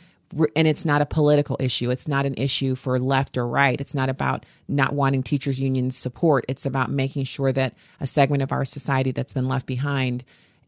and 0.55 0.67
it's 0.67 0.85
not 0.85 1.01
a 1.01 1.05
political 1.05 1.57
issue. 1.59 1.91
It's 1.91 2.07
not 2.07 2.25
an 2.25 2.35
issue 2.35 2.75
for 2.75 2.99
left 2.99 3.37
or 3.37 3.47
right. 3.47 3.79
It's 3.79 3.95
not 3.95 4.09
about 4.09 4.45
not 4.67 4.93
wanting 4.93 5.23
teachers' 5.23 5.59
unions 5.59 5.97
support. 5.97 6.45
It's 6.47 6.65
about 6.65 6.89
making 6.91 7.25
sure 7.25 7.51
that 7.51 7.73
a 7.99 8.07
segment 8.07 8.43
of 8.43 8.51
our 8.51 8.65
society 8.65 9.11
that's 9.11 9.33
been 9.33 9.47
left 9.47 9.65
behind 9.65 10.23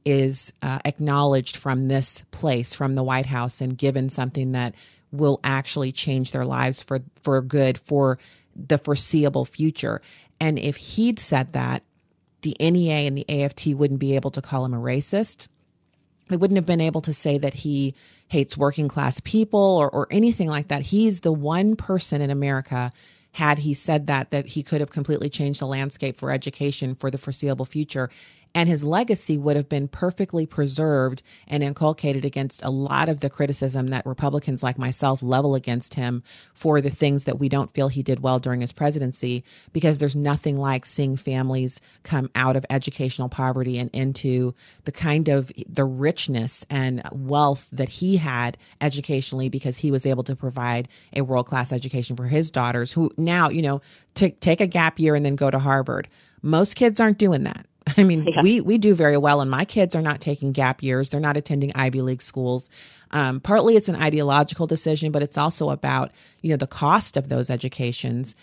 is 0.05 0.53
uh, 0.61 0.79
acknowledged 0.85 1.57
from 1.57 1.87
this 1.87 2.23
place, 2.31 2.73
from 2.73 2.95
the 2.95 3.03
White 3.03 3.25
House, 3.25 3.59
and 3.61 3.77
given 3.77 4.09
something 4.09 4.51
that 4.51 4.75
will 5.11 5.39
actually 5.43 5.91
change 5.91 6.31
their 6.31 6.45
lives 6.45 6.81
for 6.81 6.99
for 7.23 7.41
good 7.41 7.77
for 7.77 8.19
the 8.55 8.77
foreseeable 8.77 9.45
future. 9.45 10.01
And 10.39 10.59
if 10.59 10.75
he'd 10.77 11.19
said 11.19 11.53
that, 11.53 11.83
the 12.41 12.55
NEA 12.59 13.07
and 13.07 13.17
the 13.17 13.43
AFT 13.43 13.67
wouldn't 13.67 13.99
be 13.99 14.15
able 14.15 14.31
to 14.31 14.41
call 14.41 14.65
him 14.65 14.73
a 14.73 14.77
racist. 14.79 15.47
They 16.29 16.37
wouldn't 16.37 16.57
have 16.57 16.65
been 16.65 16.81
able 16.81 17.01
to 17.01 17.13
say 17.13 17.37
that 17.37 17.53
he 17.53 17.93
hates 18.27 18.57
working 18.57 18.87
class 18.87 19.19
people 19.19 19.59
or, 19.59 19.89
or 19.89 20.07
anything 20.09 20.49
like 20.49 20.69
that. 20.69 20.83
He's 20.83 21.19
the 21.19 21.31
one 21.31 21.75
person 21.75 22.21
in 22.21 22.31
America, 22.31 22.91
had 23.33 23.59
he 23.59 23.73
said 23.73 24.07
that, 24.07 24.31
that 24.31 24.47
he 24.47 24.63
could 24.63 24.79
have 24.79 24.91
completely 24.91 25.29
changed 25.29 25.61
the 25.61 25.67
landscape 25.67 26.17
for 26.17 26.31
education 26.31 26.95
for 26.95 27.11
the 27.11 27.17
foreseeable 27.17 27.65
future 27.65 28.09
and 28.55 28.69
his 28.69 28.85
legacy 28.85 29.37
would 29.37 29.57
have 29.57 29.67
been 29.67 29.89
perfectly 29.89 30.45
preserved 30.45 31.21
and 31.47 31.61
inculcated 31.61 32.23
against 32.23 32.63
a 32.63 32.69
lot 32.69 33.09
of 33.09 33.19
the 33.19 33.29
criticism 33.29 33.87
that 33.87 34.05
Republicans 34.05 34.63
like 34.63 34.79
myself 34.79 35.21
level 35.21 35.53
against 35.53 35.95
him 35.95 36.23
for 36.53 36.79
the 36.79 36.89
things 36.89 37.25
that 37.25 37.37
we 37.37 37.49
don't 37.49 37.73
feel 37.73 37.89
he 37.89 38.01
did 38.01 38.21
well 38.21 38.39
during 38.39 38.61
his 38.61 38.71
presidency, 38.71 39.43
because 39.73 39.97
there's 39.97 40.15
nothing 40.15 40.55
like 40.55 40.85
seeing 40.85 41.17
families 41.17 41.81
come 42.03 42.29
out 42.33 42.55
of 42.55 42.65
educational 42.69 43.27
poverty 43.27 43.77
and 43.77 43.89
into 43.91 44.55
the 44.85 44.91
kind 44.91 45.27
of 45.27 45.51
the 45.67 45.83
richness 45.83 46.65
and 46.69 47.01
wealth 47.11 47.69
that 47.71 47.89
he 47.89 48.15
had 48.15 48.57
educationally 48.79 49.49
because 49.49 49.77
he 49.77 49.91
was 49.91 50.05
able 50.05 50.23
to 50.23 50.35
provide 50.35 50.87
a 51.13 51.21
world 51.21 51.45
class 51.45 51.73
education 51.73 52.15
for 52.15 52.25
his 52.25 52.49
daughters 52.49 52.93
who 52.93 53.11
now, 53.17 53.49
you 53.49 53.61
know, 53.61 53.81
to 54.13 54.29
take 54.29 54.61
a 54.61 54.67
gap 54.67 54.97
year 54.97 55.13
and 55.13 55.25
then 55.25 55.35
go 55.35 55.51
to 55.51 55.59
Harvard. 55.59 56.07
Most 56.41 56.77
kids 56.77 57.01
aren't 57.01 57.17
doing 57.17 57.43
that. 57.43 57.65
I 57.97 58.03
mean, 58.03 58.25
yeah. 58.25 58.41
we 58.41 58.61
we 58.61 58.77
do 58.77 58.95
very 58.95 59.17
well, 59.17 59.41
and 59.41 59.51
my 59.51 59.63
kids 59.63 59.95
are 59.95 60.01
not 60.01 60.19
taking 60.19 60.51
gap 60.51 60.81
years. 60.81 61.09
They're 61.09 61.19
not 61.19 61.37
attending 61.37 61.71
Ivy 61.75 62.01
League 62.01 62.21
schools. 62.21 62.69
Um, 63.11 63.39
partly, 63.39 63.75
it's 63.75 63.89
an 63.89 63.95
ideological 63.95 64.65
decision, 64.65 65.11
but 65.11 65.21
it's 65.21 65.37
also 65.37 65.69
about 65.69 66.11
you 66.41 66.49
know 66.49 66.57
the 66.57 66.67
cost 66.67 67.15
of 67.15 67.29
those 67.29 67.49
educations, 67.49 68.35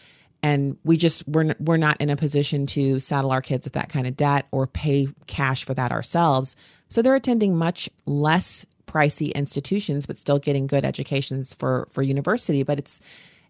and 0.42 0.76
we 0.84 0.96
just 0.96 1.26
we're 1.26 1.54
we're 1.58 1.76
not 1.76 2.00
in 2.00 2.08
a 2.08 2.16
position 2.16 2.66
to 2.66 3.00
saddle 3.00 3.32
our 3.32 3.42
kids 3.42 3.66
with 3.66 3.72
that 3.72 3.88
kind 3.88 4.06
of 4.06 4.16
debt 4.16 4.46
or 4.52 4.68
pay 4.68 5.08
cash 5.26 5.64
for 5.64 5.74
that 5.74 5.90
ourselves. 5.90 6.54
So 6.88 7.02
they're 7.02 7.16
attending 7.16 7.56
much 7.56 7.90
less 8.06 8.64
pricey 8.86 9.34
institutions, 9.34 10.06
but 10.06 10.18
still 10.18 10.38
getting 10.38 10.68
good 10.68 10.84
educations 10.84 11.52
for 11.52 11.88
for 11.90 12.02
university. 12.02 12.62
But 12.62 12.78
it's 12.78 13.00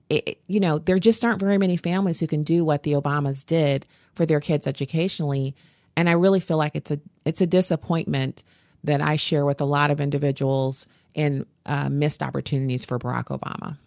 it, 0.08 0.38
you 0.46 0.58
know 0.58 0.78
there 0.78 0.98
just 0.98 1.22
aren't 1.22 1.40
very 1.40 1.58
many 1.58 1.76
families 1.76 2.18
who 2.18 2.26
can 2.26 2.44
do 2.44 2.64
what 2.64 2.82
the 2.82 2.92
Obamas 2.92 3.44
did 3.44 3.84
for 4.14 4.24
their 4.24 4.40
kids 4.40 4.66
educationally 4.66 5.54
and 5.96 6.08
I 6.08 6.12
really 6.12 6.40
feel 6.40 6.56
like 6.56 6.74
it's 6.74 6.90
a 6.90 7.00
it's 7.24 7.40
a 7.40 7.46
disappointment 7.46 8.44
that 8.84 9.00
I 9.00 9.16
share 9.16 9.46
with 9.46 9.60
a 9.60 9.64
lot 9.64 9.90
of 9.90 10.00
individuals 10.00 10.86
in 11.14 11.46
uh, 11.66 11.88
missed 11.88 12.22
opportunities 12.22 12.84
for 12.84 12.98
Barack 12.98 13.26
Obama. 13.26 13.78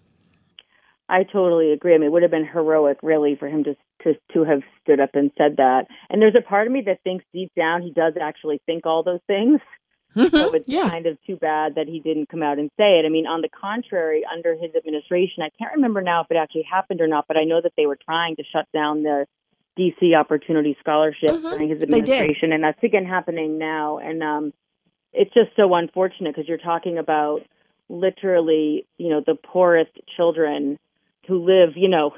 I 1.07 1.23
totally 1.23 1.71
agree. 1.71 1.93
I 1.93 1.97
mean, 1.97 2.07
it 2.07 2.11
would 2.11 2.23
have 2.23 2.31
been 2.31 2.47
heroic, 2.47 2.97
really, 3.03 3.35
for 3.35 3.47
him 3.47 3.63
to 3.65 3.75
to 4.03 4.13
to 4.33 4.43
have 4.43 4.61
stood 4.81 4.99
up 4.99 5.11
and 5.13 5.31
said 5.37 5.57
that. 5.57 5.85
And 6.09 6.21
there's 6.21 6.35
a 6.35 6.47
part 6.47 6.67
of 6.67 6.73
me 6.73 6.83
that 6.85 7.03
thinks 7.03 7.25
deep 7.33 7.51
down 7.55 7.81
he 7.81 7.91
does 7.91 8.13
actually 8.19 8.61
think 8.65 8.85
all 8.85 9.03
those 9.03 9.21
things. 9.27 9.59
Mm-hmm. 10.15 10.35
So 10.35 10.53
it's 10.53 10.69
yeah. 10.69 10.89
kind 10.89 11.07
of 11.07 11.17
too 11.27 11.35
bad 11.35 11.75
that 11.75 11.87
he 11.87 11.99
didn't 11.99 12.29
come 12.29 12.41
out 12.41 12.57
and 12.57 12.71
say 12.77 12.99
it. 12.99 13.05
I 13.05 13.09
mean, 13.09 13.27
on 13.27 13.41
the 13.41 13.49
contrary, 13.49 14.23
under 14.31 14.53
his 14.53 14.73
administration, 14.73 15.43
I 15.43 15.49
can't 15.59 15.75
remember 15.75 16.01
now 16.01 16.21
if 16.21 16.31
it 16.31 16.37
actually 16.37 16.65
happened 16.71 17.01
or 17.01 17.07
not, 17.07 17.25
but 17.27 17.35
I 17.35 17.43
know 17.43 17.59
that 17.61 17.73
they 17.75 17.85
were 17.85 17.97
trying 18.01 18.37
to 18.37 18.43
shut 18.49 18.65
down 18.73 19.03
the 19.03 19.25
DC 19.77 20.15
Opportunity 20.17 20.77
Scholarship 20.79 21.31
mm-hmm. 21.31 21.49
during 21.49 21.69
his 21.69 21.81
administration, 21.81 22.51
and 22.51 22.63
that's 22.63 22.81
again 22.83 23.05
happening 23.05 23.57
now. 23.57 23.97
And 23.99 24.23
um, 24.23 24.53
it's 25.13 25.33
just 25.33 25.55
so 25.55 25.73
unfortunate 25.73 26.35
because 26.35 26.47
you're 26.47 26.57
talking 26.57 26.97
about 26.97 27.41
literally, 27.89 28.85
you 28.97 29.09
know, 29.09 29.21
the 29.25 29.35
poorest 29.35 29.91
children 30.15 30.79
who 31.27 31.45
live, 31.45 31.75
you 31.75 31.89
know, 31.89 32.13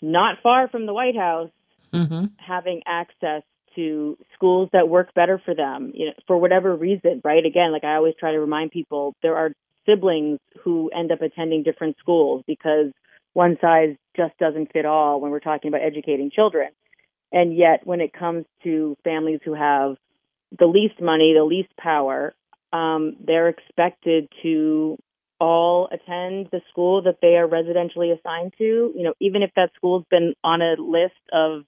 not 0.00 0.38
far 0.42 0.68
from 0.68 0.86
the 0.86 0.92
White 0.92 1.16
House, 1.16 1.50
mm-hmm. 1.92 2.26
having 2.38 2.82
access 2.86 3.42
to 3.76 4.18
schools 4.34 4.68
that 4.72 4.88
work 4.88 5.14
better 5.14 5.40
for 5.44 5.54
them, 5.54 5.92
you 5.94 6.06
know, 6.06 6.12
for 6.26 6.36
whatever 6.36 6.74
reason, 6.74 7.20
right? 7.24 7.44
Again, 7.44 7.72
like 7.72 7.84
I 7.84 7.94
always 7.94 8.14
try 8.18 8.32
to 8.32 8.40
remind 8.40 8.70
people, 8.70 9.14
there 9.22 9.36
are 9.36 9.52
siblings 9.86 10.38
who 10.62 10.90
end 10.90 11.10
up 11.10 11.22
attending 11.22 11.62
different 11.62 11.96
schools 11.98 12.44
because 12.46 12.92
one 13.32 13.56
size 13.60 13.96
just 14.16 14.36
doesn't 14.38 14.72
fit 14.72 14.86
all 14.86 15.20
when 15.20 15.30
we're 15.30 15.40
talking 15.40 15.68
about 15.68 15.82
educating 15.82 16.30
children. 16.30 16.68
And 17.32 17.56
yet, 17.56 17.86
when 17.86 18.00
it 18.00 18.12
comes 18.12 18.44
to 18.64 18.96
families 19.04 19.40
who 19.44 19.54
have 19.54 19.96
the 20.58 20.66
least 20.66 21.00
money, 21.00 21.34
the 21.34 21.44
least 21.44 21.74
power, 21.78 22.34
um, 22.72 23.16
they're 23.24 23.48
expected 23.48 24.28
to 24.42 24.98
all 25.40 25.88
attend 25.90 26.48
the 26.52 26.60
school 26.70 27.02
that 27.02 27.16
they 27.22 27.36
are 27.36 27.48
residentially 27.48 28.16
assigned 28.16 28.52
to. 28.58 28.92
You 28.94 29.02
know, 29.02 29.14
even 29.20 29.42
if 29.42 29.50
that 29.56 29.70
school's 29.76 30.04
been 30.10 30.34
on 30.44 30.60
a 30.60 30.74
list 30.78 31.14
of 31.32 31.62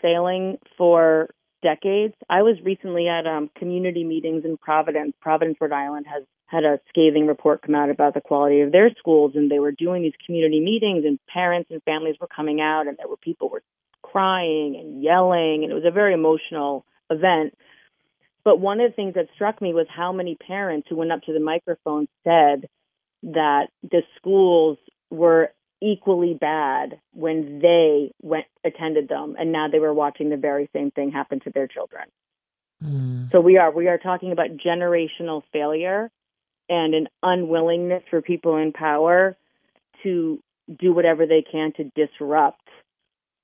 failing 0.00 0.58
for 0.76 1.28
decades. 1.62 2.14
I 2.28 2.42
was 2.42 2.56
recently 2.62 3.08
at 3.08 3.26
um, 3.26 3.48
community 3.56 4.04
meetings 4.04 4.44
in 4.44 4.56
Providence. 4.58 5.14
Providence, 5.20 5.56
Rhode 5.60 5.72
Island 5.72 6.06
has 6.12 6.24
had 6.52 6.64
a 6.64 6.78
scathing 6.90 7.26
report 7.26 7.62
come 7.62 7.74
out 7.74 7.88
about 7.88 8.12
the 8.12 8.20
quality 8.20 8.60
of 8.60 8.72
their 8.72 8.90
schools 8.98 9.32
and 9.34 9.50
they 9.50 9.58
were 9.58 9.72
doing 9.72 10.02
these 10.02 10.12
community 10.26 10.60
meetings 10.60 11.04
and 11.06 11.18
parents 11.26 11.70
and 11.70 11.82
families 11.84 12.16
were 12.20 12.28
coming 12.28 12.60
out 12.60 12.86
and 12.86 12.98
there 12.98 13.08
were 13.08 13.16
people 13.16 13.48
were 13.48 13.62
crying 14.02 14.76
and 14.78 15.02
yelling 15.02 15.62
and 15.62 15.72
it 15.72 15.74
was 15.74 15.86
a 15.86 15.90
very 15.90 16.12
emotional 16.12 16.84
event 17.08 17.54
But 18.44 18.60
one 18.60 18.80
of 18.80 18.90
the 18.90 18.94
things 18.94 19.14
that 19.14 19.28
struck 19.34 19.62
me 19.62 19.72
was 19.72 19.86
how 19.88 20.12
many 20.12 20.34
parents 20.34 20.88
who 20.88 20.96
went 20.96 21.10
up 21.10 21.22
to 21.22 21.32
the 21.32 21.40
microphone 21.40 22.06
said 22.22 22.68
that 23.22 23.68
the 23.82 24.02
schools 24.18 24.76
were 25.10 25.52
equally 25.80 26.34
bad 26.34 27.00
when 27.14 27.60
they 27.60 28.12
went 28.20 28.44
attended 28.62 29.08
them 29.08 29.36
and 29.38 29.52
now 29.52 29.68
they 29.68 29.78
were 29.78 29.94
watching 29.94 30.28
the 30.28 30.36
very 30.36 30.68
same 30.74 30.90
thing 30.90 31.10
happen 31.10 31.40
to 31.40 31.50
their 31.50 31.66
children. 31.66 32.04
Mm. 32.84 33.32
So 33.32 33.40
we 33.40 33.56
are 33.56 33.70
we 33.70 33.88
are 33.88 33.98
talking 33.98 34.32
about 34.32 34.58
generational 34.58 35.42
failure 35.50 36.10
and 36.68 36.94
an 36.94 37.08
unwillingness 37.22 38.02
for 38.10 38.22
people 38.22 38.56
in 38.56 38.72
power 38.72 39.36
to 40.02 40.40
do 40.78 40.92
whatever 40.92 41.26
they 41.26 41.42
can 41.42 41.72
to 41.76 41.84
disrupt 41.94 42.60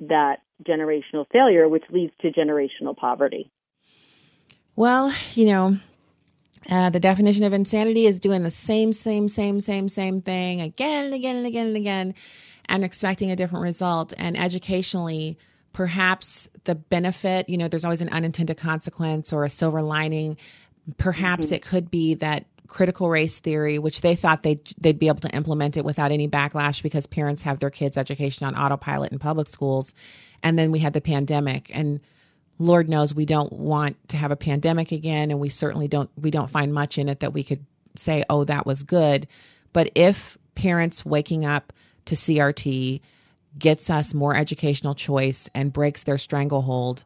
that 0.01 0.37
generational 0.67 1.27
failure, 1.33 1.69
which 1.69 1.85
leads 1.91 2.13
to 2.21 2.31
generational 2.31 2.97
poverty. 2.97 3.51
Well, 4.77 5.13
you 5.35 5.47
know, 5.47 5.79
uh, 6.69 6.91
the 6.91 7.01
definition 7.01 7.45
of 7.45 7.53
insanity 7.53 8.07
is 8.07 8.21
doing 8.21 8.43
the 8.43 8.51
same, 8.51 8.93
same, 8.93 9.29
same, 9.29 9.61
same, 9.61 9.89
same 9.89 10.21
thing 10.21 10.61
again 10.61 11.07
and 11.07 11.15
again 11.15 11.37
and 11.37 11.47
again 11.47 11.67
and 11.67 11.77
again 11.77 12.15
and 12.69 12.85
expecting 12.85 13.31
a 13.31 13.37
different 13.37 13.63
result. 13.63 14.13
And 14.19 14.39
educationally, 14.39 15.39
perhaps 15.73 16.49
the 16.65 16.75
benefit, 16.75 17.49
you 17.49 17.57
know, 17.57 17.69
there's 17.69 17.85
always 17.85 18.03
an 18.03 18.11
unintended 18.11 18.57
consequence 18.57 19.33
or 19.33 19.45
a 19.45 19.49
silver 19.49 19.83
lining. 19.83 20.37
Perhaps 20.97 21.47
mm-hmm. 21.47 21.55
it 21.55 21.63
could 21.63 21.91
be 21.91 22.15
that 22.15 22.45
critical 22.69 23.09
race 23.09 23.41
theory, 23.41 23.79
which 23.79 24.03
they 24.03 24.15
thought 24.15 24.43
they'd, 24.43 24.65
they'd 24.79 24.99
be 24.99 25.09
able 25.09 25.21
to 25.21 25.35
implement 25.35 25.77
it 25.77 25.85
without 25.85 26.13
any 26.13 26.29
backlash 26.29 26.83
because 26.83 27.07
parents 27.07 27.43
have 27.43 27.59
their 27.59 27.71
kids' 27.71 27.97
education 27.97 28.47
on 28.47 28.55
autopilot 28.55 29.11
in 29.11 29.19
public 29.19 29.49
schools. 29.49 29.95
And 30.43 30.59
then 30.59 30.71
we 30.71 30.79
had 30.79 30.93
the 30.93 31.01
pandemic 31.01 31.71
and 31.75 32.01
Lord 32.59 32.89
knows 32.89 33.15
we 33.15 33.25
don't 33.25 33.53
want 33.53 33.97
to 34.09 34.17
have 34.17 34.31
a 34.31 34.37
pandemic 34.37 34.93
again. 34.93 35.31
And 35.31 35.41
we 35.41 35.49
certainly 35.49 35.89
don't, 35.89 36.11
we 36.17 36.31
don't 36.31 36.51
find 36.51 36.75
much 36.75 36.99
in 36.99 37.09
it 37.09 37.21
that 37.21 37.33
we 37.33 37.45
could 37.45 37.65
say, 37.97 38.25
oh, 38.29 38.45
that 38.45 38.67
was 38.67 38.83
good. 38.83 39.29
But 39.73 39.91
if 39.95 40.37
parents 40.55 41.05
waking 41.05 41.47
up 41.47 41.73
to 42.07 42.15
CRT 42.15 43.01
gets 43.59 43.91
us 43.91 44.15
more 44.15 44.35
educational 44.35 44.95
choice 44.95 45.49
and 45.55 45.73
breaks 45.73 46.03
their 46.03 46.19
stranglehold, 46.19 47.05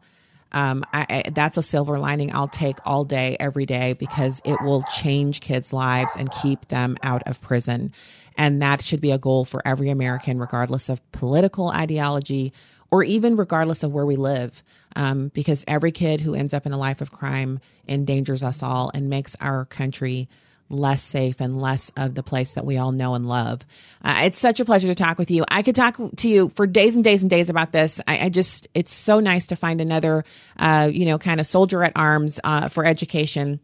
um, 0.53 0.85
I, 0.93 1.07
I, 1.09 1.31
that's 1.31 1.57
a 1.57 1.63
silver 1.63 1.99
lining 1.99 2.35
I'll 2.35 2.49
take 2.49 2.77
all 2.85 3.05
day, 3.05 3.37
every 3.41 3.67
day, 3.67 3.95
because 3.95 4.41
it 4.45 4.61
will 4.63 4.83
change 4.95 5.41
kids' 5.41 5.73
lives 5.73 6.17
and 6.17 6.31
keep 6.31 6.69
them 6.69 6.97
out 7.03 7.23
of 7.27 7.41
prison. 7.41 7.93
And 8.37 8.63
that 8.63 8.83
should 8.83 9.01
be 9.01 9.11
a 9.11 9.19
goal 9.19 9.45
for 9.45 9.67
every 9.67 9.91
American, 9.91 10.39
regardless 10.39 10.89
of 10.89 11.01
political 11.13 11.69
ideology 11.69 12.53
or 12.91 13.03
even 13.03 13.37
regardless 13.37 13.83
of 13.83 13.93
where 13.93 14.07
we 14.07 14.17
live. 14.17 14.63
Um, 14.95 15.29
because 15.29 15.65
every 15.67 15.93
kid 15.93 16.21
who 16.21 16.35
ends 16.35 16.53
up 16.53 16.67
in 16.67 16.73
a 16.73 16.79
life 16.79 17.01
of 17.01 17.11
crime 17.11 17.61
endangers 17.89 18.45
us 18.45 18.63
all 18.63 18.91
and 18.93 19.09
makes 19.09 19.35
our 19.41 19.65
country 19.65 20.29
less 20.73 21.03
safe 21.03 21.41
and 21.41 21.61
less 21.61 21.93
of 21.97 22.15
the 22.15 22.23
place 22.23 22.53
that 22.55 22.65
we 22.65 22.79
all 22.79 22.93
know 22.93 23.15
and 23.15 23.27
love. 23.27 23.65
Uh, 24.05 24.23
it's 24.25 24.39
such 24.39 24.59
a 24.59 24.65
pleasure 24.65 24.89
to 24.89 24.95
talk 24.95 25.19
with 25.19 25.31
you. 25.31 25.45
I 25.49 25.63
could 25.63 25.77
talk 25.77 25.99
to 26.17 26.29
you 26.29 26.49
for 26.51 26.67
days 26.67 26.97
and 26.97 27.05
days 27.05 27.23
and 27.23 27.31
days 27.31 27.51
about 27.51 27.73
this. 27.73 28.01
I, 28.07 28.27
I 28.27 28.29
just, 28.29 28.67
it's 28.75 28.93
so 28.93 29.21
nice 29.21 29.47
to 29.49 29.57
find 29.57 29.81
another, 29.81 30.25
uh, 30.59 30.91
you 30.93 31.07
know, 31.07 31.19
kind 31.19 31.41
of 31.41 31.47
soldier 31.47 31.85
at 31.85 31.93
arms 31.95 32.41
uh, 32.43 32.69
for 32.69 32.85
education 32.85 33.61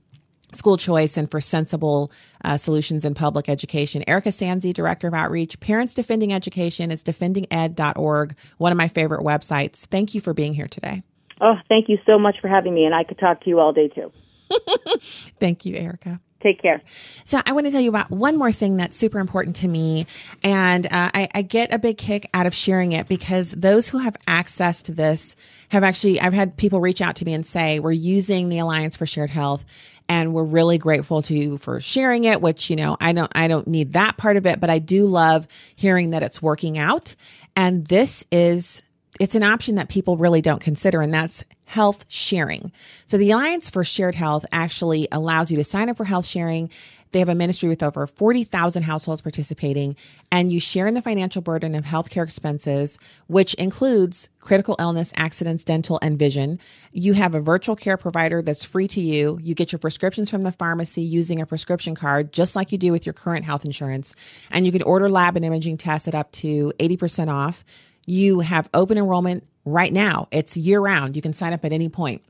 school 0.54 0.76
choice 0.76 1.16
and 1.16 1.30
for 1.30 1.40
sensible 1.40 2.10
uh, 2.44 2.56
solutions 2.56 3.04
in 3.04 3.14
public 3.14 3.48
education. 3.48 4.02
Erika 4.06 4.30
Sanzi, 4.30 4.72
Director 4.72 5.08
of 5.08 5.14
Outreach, 5.14 5.60
Parents 5.60 5.94
Defending 5.94 6.32
Education. 6.32 6.90
It's 6.90 7.02
defendinged.org, 7.02 8.36
one 8.56 8.72
of 8.72 8.78
my 8.78 8.88
favorite 8.88 9.22
websites. 9.24 9.86
Thank 9.86 10.14
you 10.14 10.20
for 10.20 10.32
being 10.32 10.54
here 10.54 10.68
today. 10.68 11.02
Oh, 11.40 11.56
thank 11.68 11.88
you 11.88 11.98
so 12.06 12.18
much 12.18 12.36
for 12.40 12.48
having 12.48 12.74
me, 12.74 12.84
and 12.84 12.94
I 12.94 13.04
could 13.04 13.18
talk 13.18 13.42
to 13.42 13.50
you 13.50 13.60
all 13.60 13.72
day 13.72 13.88
too. 13.88 14.10
thank 15.38 15.64
you, 15.64 15.76
Erica. 15.76 16.20
Take 16.42 16.62
care. 16.62 16.82
So, 17.24 17.40
I 17.44 17.52
want 17.52 17.66
to 17.66 17.72
tell 17.72 17.80
you 17.80 17.88
about 17.88 18.10
one 18.10 18.36
more 18.36 18.52
thing 18.52 18.76
that's 18.76 18.96
super 18.96 19.18
important 19.18 19.56
to 19.56 19.68
me. 19.68 20.06
And 20.44 20.86
uh, 20.86 21.10
I, 21.12 21.28
I, 21.34 21.42
get 21.42 21.74
a 21.74 21.78
big 21.78 21.98
kick 21.98 22.30
out 22.32 22.46
of 22.46 22.54
sharing 22.54 22.92
it 22.92 23.08
because 23.08 23.50
those 23.50 23.88
who 23.88 23.98
have 23.98 24.16
access 24.26 24.82
to 24.82 24.92
this 24.92 25.34
have 25.70 25.82
actually, 25.82 26.20
I've 26.20 26.32
had 26.32 26.56
people 26.56 26.80
reach 26.80 27.00
out 27.00 27.16
to 27.16 27.24
me 27.24 27.34
and 27.34 27.44
say, 27.44 27.80
we're 27.80 27.90
using 27.90 28.48
the 28.48 28.60
Alliance 28.60 28.96
for 28.96 29.04
Shared 29.04 29.30
Health 29.30 29.64
and 30.08 30.32
we're 30.32 30.44
really 30.44 30.78
grateful 30.78 31.22
to 31.22 31.34
you 31.34 31.58
for 31.58 31.80
sharing 31.80 32.24
it 32.24 32.40
which 32.40 32.70
you 32.70 32.76
know 32.76 32.96
i 32.98 33.12
don't 33.12 33.30
i 33.34 33.46
don't 33.46 33.66
need 33.66 33.92
that 33.92 34.16
part 34.16 34.38
of 34.38 34.46
it 34.46 34.58
but 34.58 34.70
i 34.70 34.78
do 34.78 35.04
love 35.04 35.46
hearing 35.76 36.12
that 36.12 36.22
it's 36.22 36.40
working 36.40 36.78
out 36.78 37.14
and 37.54 37.86
this 37.88 38.24
is 38.32 38.80
it's 39.20 39.34
an 39.34 39.42
option 39.42 39.76
that 39.76 39.88
people 39.88 40.16
really 40.16 40.40
don't 40.40 40.60
consider, 40.60 41.00
and 41.00 41.12
that's 41.12 41.44
health 41.68 42.06
sharing. 42.08 42.72
So 43.04 43.18
the 43.18 43.30
Alliance 43.30 43.68
for 43.68 43.84
Shared 43.84 44.14
Health 44.14 44.46
actually 44.50 45.06
allows 45.12 45.50
you 45.50 45.58
to 45.58 45.64
sign 45.64 45.90
up 45.90 45.98
for 45.98 46.04
health 46.04 46.24
sharing. 46.24 46.70
They 47.10 47.18
have 47.18 47.28
a 47.28 47.34
ministry 47.34 47.68
with 47.68 47.82
over 47.82 48.06
40,000 48.06 48.82
households 48.84 49.20
participating, 49.20 49.94
and 50.32 50.50
you 50.50 50.60
share 50.60 50.86
in 50.86 50.94
the 50.94 51.02
financial 51.02 51.42
burden 51.42 51.74
of 51.74 51.84
healthcare 51.84 52.24
expenses, 52.24 52.98
which 53.26 53.52
includes 53.54 54.30
critical 54.40 54.76
illness, 54.78 55.12
accidents, 55.14 55.62
dental, 55.62 55.98
and 56.00 56.18
vision. 56.18 56.58
You 56.92 57.12
have 57.12 57.34
a 57.34 57.40
virtual 57.40 57.76
care 57.76 57.98
provider 57.98 58.40
that's 58.40 58.64
free 58.64 58.88
to 58.88 59.00
you. 59.02 59.38
You 59.42 59.54
get 59.54 59.70
your 59.70 59.78
prescriptions 59.78 60.30
from 60.30 60.40
the 60.42 60.52
pharmacy 60.52 61.02
using 61.02 61.42
a 61.42 61.46
prescription 61.46 61.94
card, 61.94 62.32
just 62.32 62.56
like 62.56 62.72
you 62.72 62.78
do 62.78 62.92
with 62.92 63.04
your 63.04 63.12
current 63.12 63.44
health 63.44 63.66
insurance. 63.66 64.14
And 64.50 64.64
you 64.64 64.72
can 64.72 64.82
order 64.82 65.10
lab 65.10 65.36
and 65.36 65.44
imaging 65.44 65.76
tests 65.76 66.08
at 66.08 66.14
up 66.14 66.32
to 66.32 66.72
80% 66.78 67.28
off. 67.28 67.62
You 68.06 68.40
have 68.40 68.70
open 68.72 68.96
enrollment 68.96 69.44
right 69.70 69.92
now. 69.92 70.28
It's 70.30 70.56
year 70.56 70.80
round. 70.80 71.16
You 71.16 71.22
can 71.22 71.32
sign 71.32 71.52
up 71.52 71.64
at 71.64 71.72
any 71.72 71.88
point. 71.88 72.22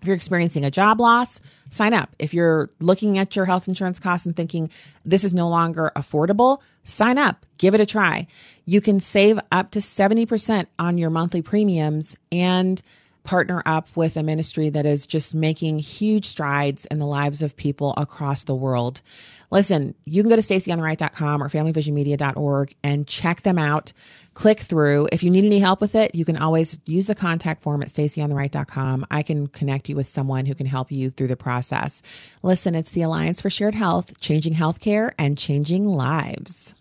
If 0.00 0.08
you're 0.08 0.16
experiencing 0.16 0.64
a 0.64 0.70
job 0.70 0.98
loss, 0.98 1.40
sign 1.70 1.94
up. 1.94 2.10
If 2.18 2.34
you're 2.34 2.70
looking 2.80 3.18
at 3.18 3.36
your 3.36 3.44
health 3.44 3.68
insurance 3.68 4.00
costs 4.00 4.26
and 4.26 4.34
thinking 4.34 4.68
this 5.04 5.22
is 5.22 5.32
no 5.32 5.48
longer 5.48 5.92
affordable, 5.94 6.60
sign 6.82 7.18
up. 7.18 7.46
Give 7.58 7.72
it 7.72 7.80
a 7.80 7.86
try. 7.86 8.26
You 8.64 8.80
can 8.80 8.98
save 8.98 9.38
up 9.52 9.70
to 9.72 9.78
70% 9.78 10.66
on 10.80 10.98
your 10.98 11.10
monthly 11.10 11.40
premiums 11.40 12.16
and 12.32 12.82
partner 13.24 13.62
up 13.66 13.88
with 13.94 14.16
a 14.16 14.22
ministry 14.22 14.68
that 14.70 14.86
is 14.86 15.06
just 15.06 15.34
making 15.34 15.78
huge 15.78 16.26
strides 16.26 16.86
in 16.86 16.98
the 16.98 17.06
lives 17.06 17.42
of 17.42 17.56
people 17.56 17.94
across 17.96 18.44
the 18.44 18.54
world. 18.54 19.02
Listen, 19.50 19.94
you 20.04 20.22
can 20.22 20.30
go 20.30 20.36
to 20.36 20.42
stacyontheright.com 20.42 21.42
or 21.42 21.48
familyvisionmedia.org 21.48 22.74
and 22.82 23.06
check 23.06 23.42
them 23.42 23.58
out 23.58 23.92
click 24.34 24.60
through. 24.60 25.08
If 25.12 25.22
you 25.22 25.30
need 25.30 25.44
any 25.44 25.58
help 25.58 25.80
with 25.80 25.94
it, 25.94 26.14
you 26.14 26.24
can 26.24 26.36
always 26.36 26.78
use 26.86 27.06
the 27.06 27.14
contact 27.14 27.62
form 27.62 27.82
at 27.82 27.88
stacyontheright.com. 27.88 29.06
I 29.10 29.22
can 29.22 29.46
connect 29.48 29.88
you 29.88 29.96
with 29.96 30.06
someone 30.06 30.46
who 30.46 30.54
can 30.54 30.66
help 30.66 30.90
you 30.90 31.10
through 31.10 31.28
the 31.28 31.36
process. 31.36 32.02
Listen, 32.42 32.74
it's 32.74 32.90
the 32.90 33.02
Alliance 33.02 33.40
for 33.40 33.50
Shared 33.50 33.74
Health, 33.74 34.18
changing 34.20 34.54
healthcare 34.54 35.12
and 35.18 35.36
changing 35.36 35.86
lives. 35.86 36.74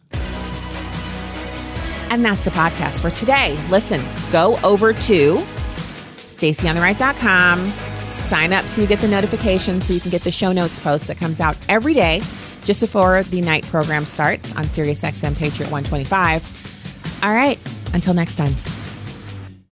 And 2.10 2.26
that's 2.26 2.44
the 2.44 2.52
podcast 2.52 3.00
for 3.00 3.10
today. 3.10 3.58
Listen, 3.70 4.04
go 4.32 4.60
over 4.64 4.92
to 4.92 5.46
stacyontheright.com, 6.42 7.70
sign 8.10 8.52
up 8.52 8.66
so 8.66 8.82
you 8.82 8.88
get 8.88 9.00
the 9.00 9.08
notification 9.08 9.80
so 9.80 9.94
you 9.94 10.00
can 10.00 10.10
get 10.10 10.24
the 10.24 10.32
show 10.32 10.52
notes 10.52 10.80
post 10.80 11.08
that 11.08 11.18
comes 11.18 11.40
out 11.40 11.56
every 11.70 11.94
day 11.94 12.22
just 12.64 12.82
before 12.82 13.24
the 13.24 13.42
night 13.42 13.64
program 13.66 14.06
starts 14.06 14.56
on 14.56 14.66
SiriusXM 14.66 15.38
Patriot 15.38 15.72
125. 15.72 17.22
All 17.24 17.34
right. 17.34 17.60
Until 17.94 18.14
next 18.14 18.36
time. 18.36 18.56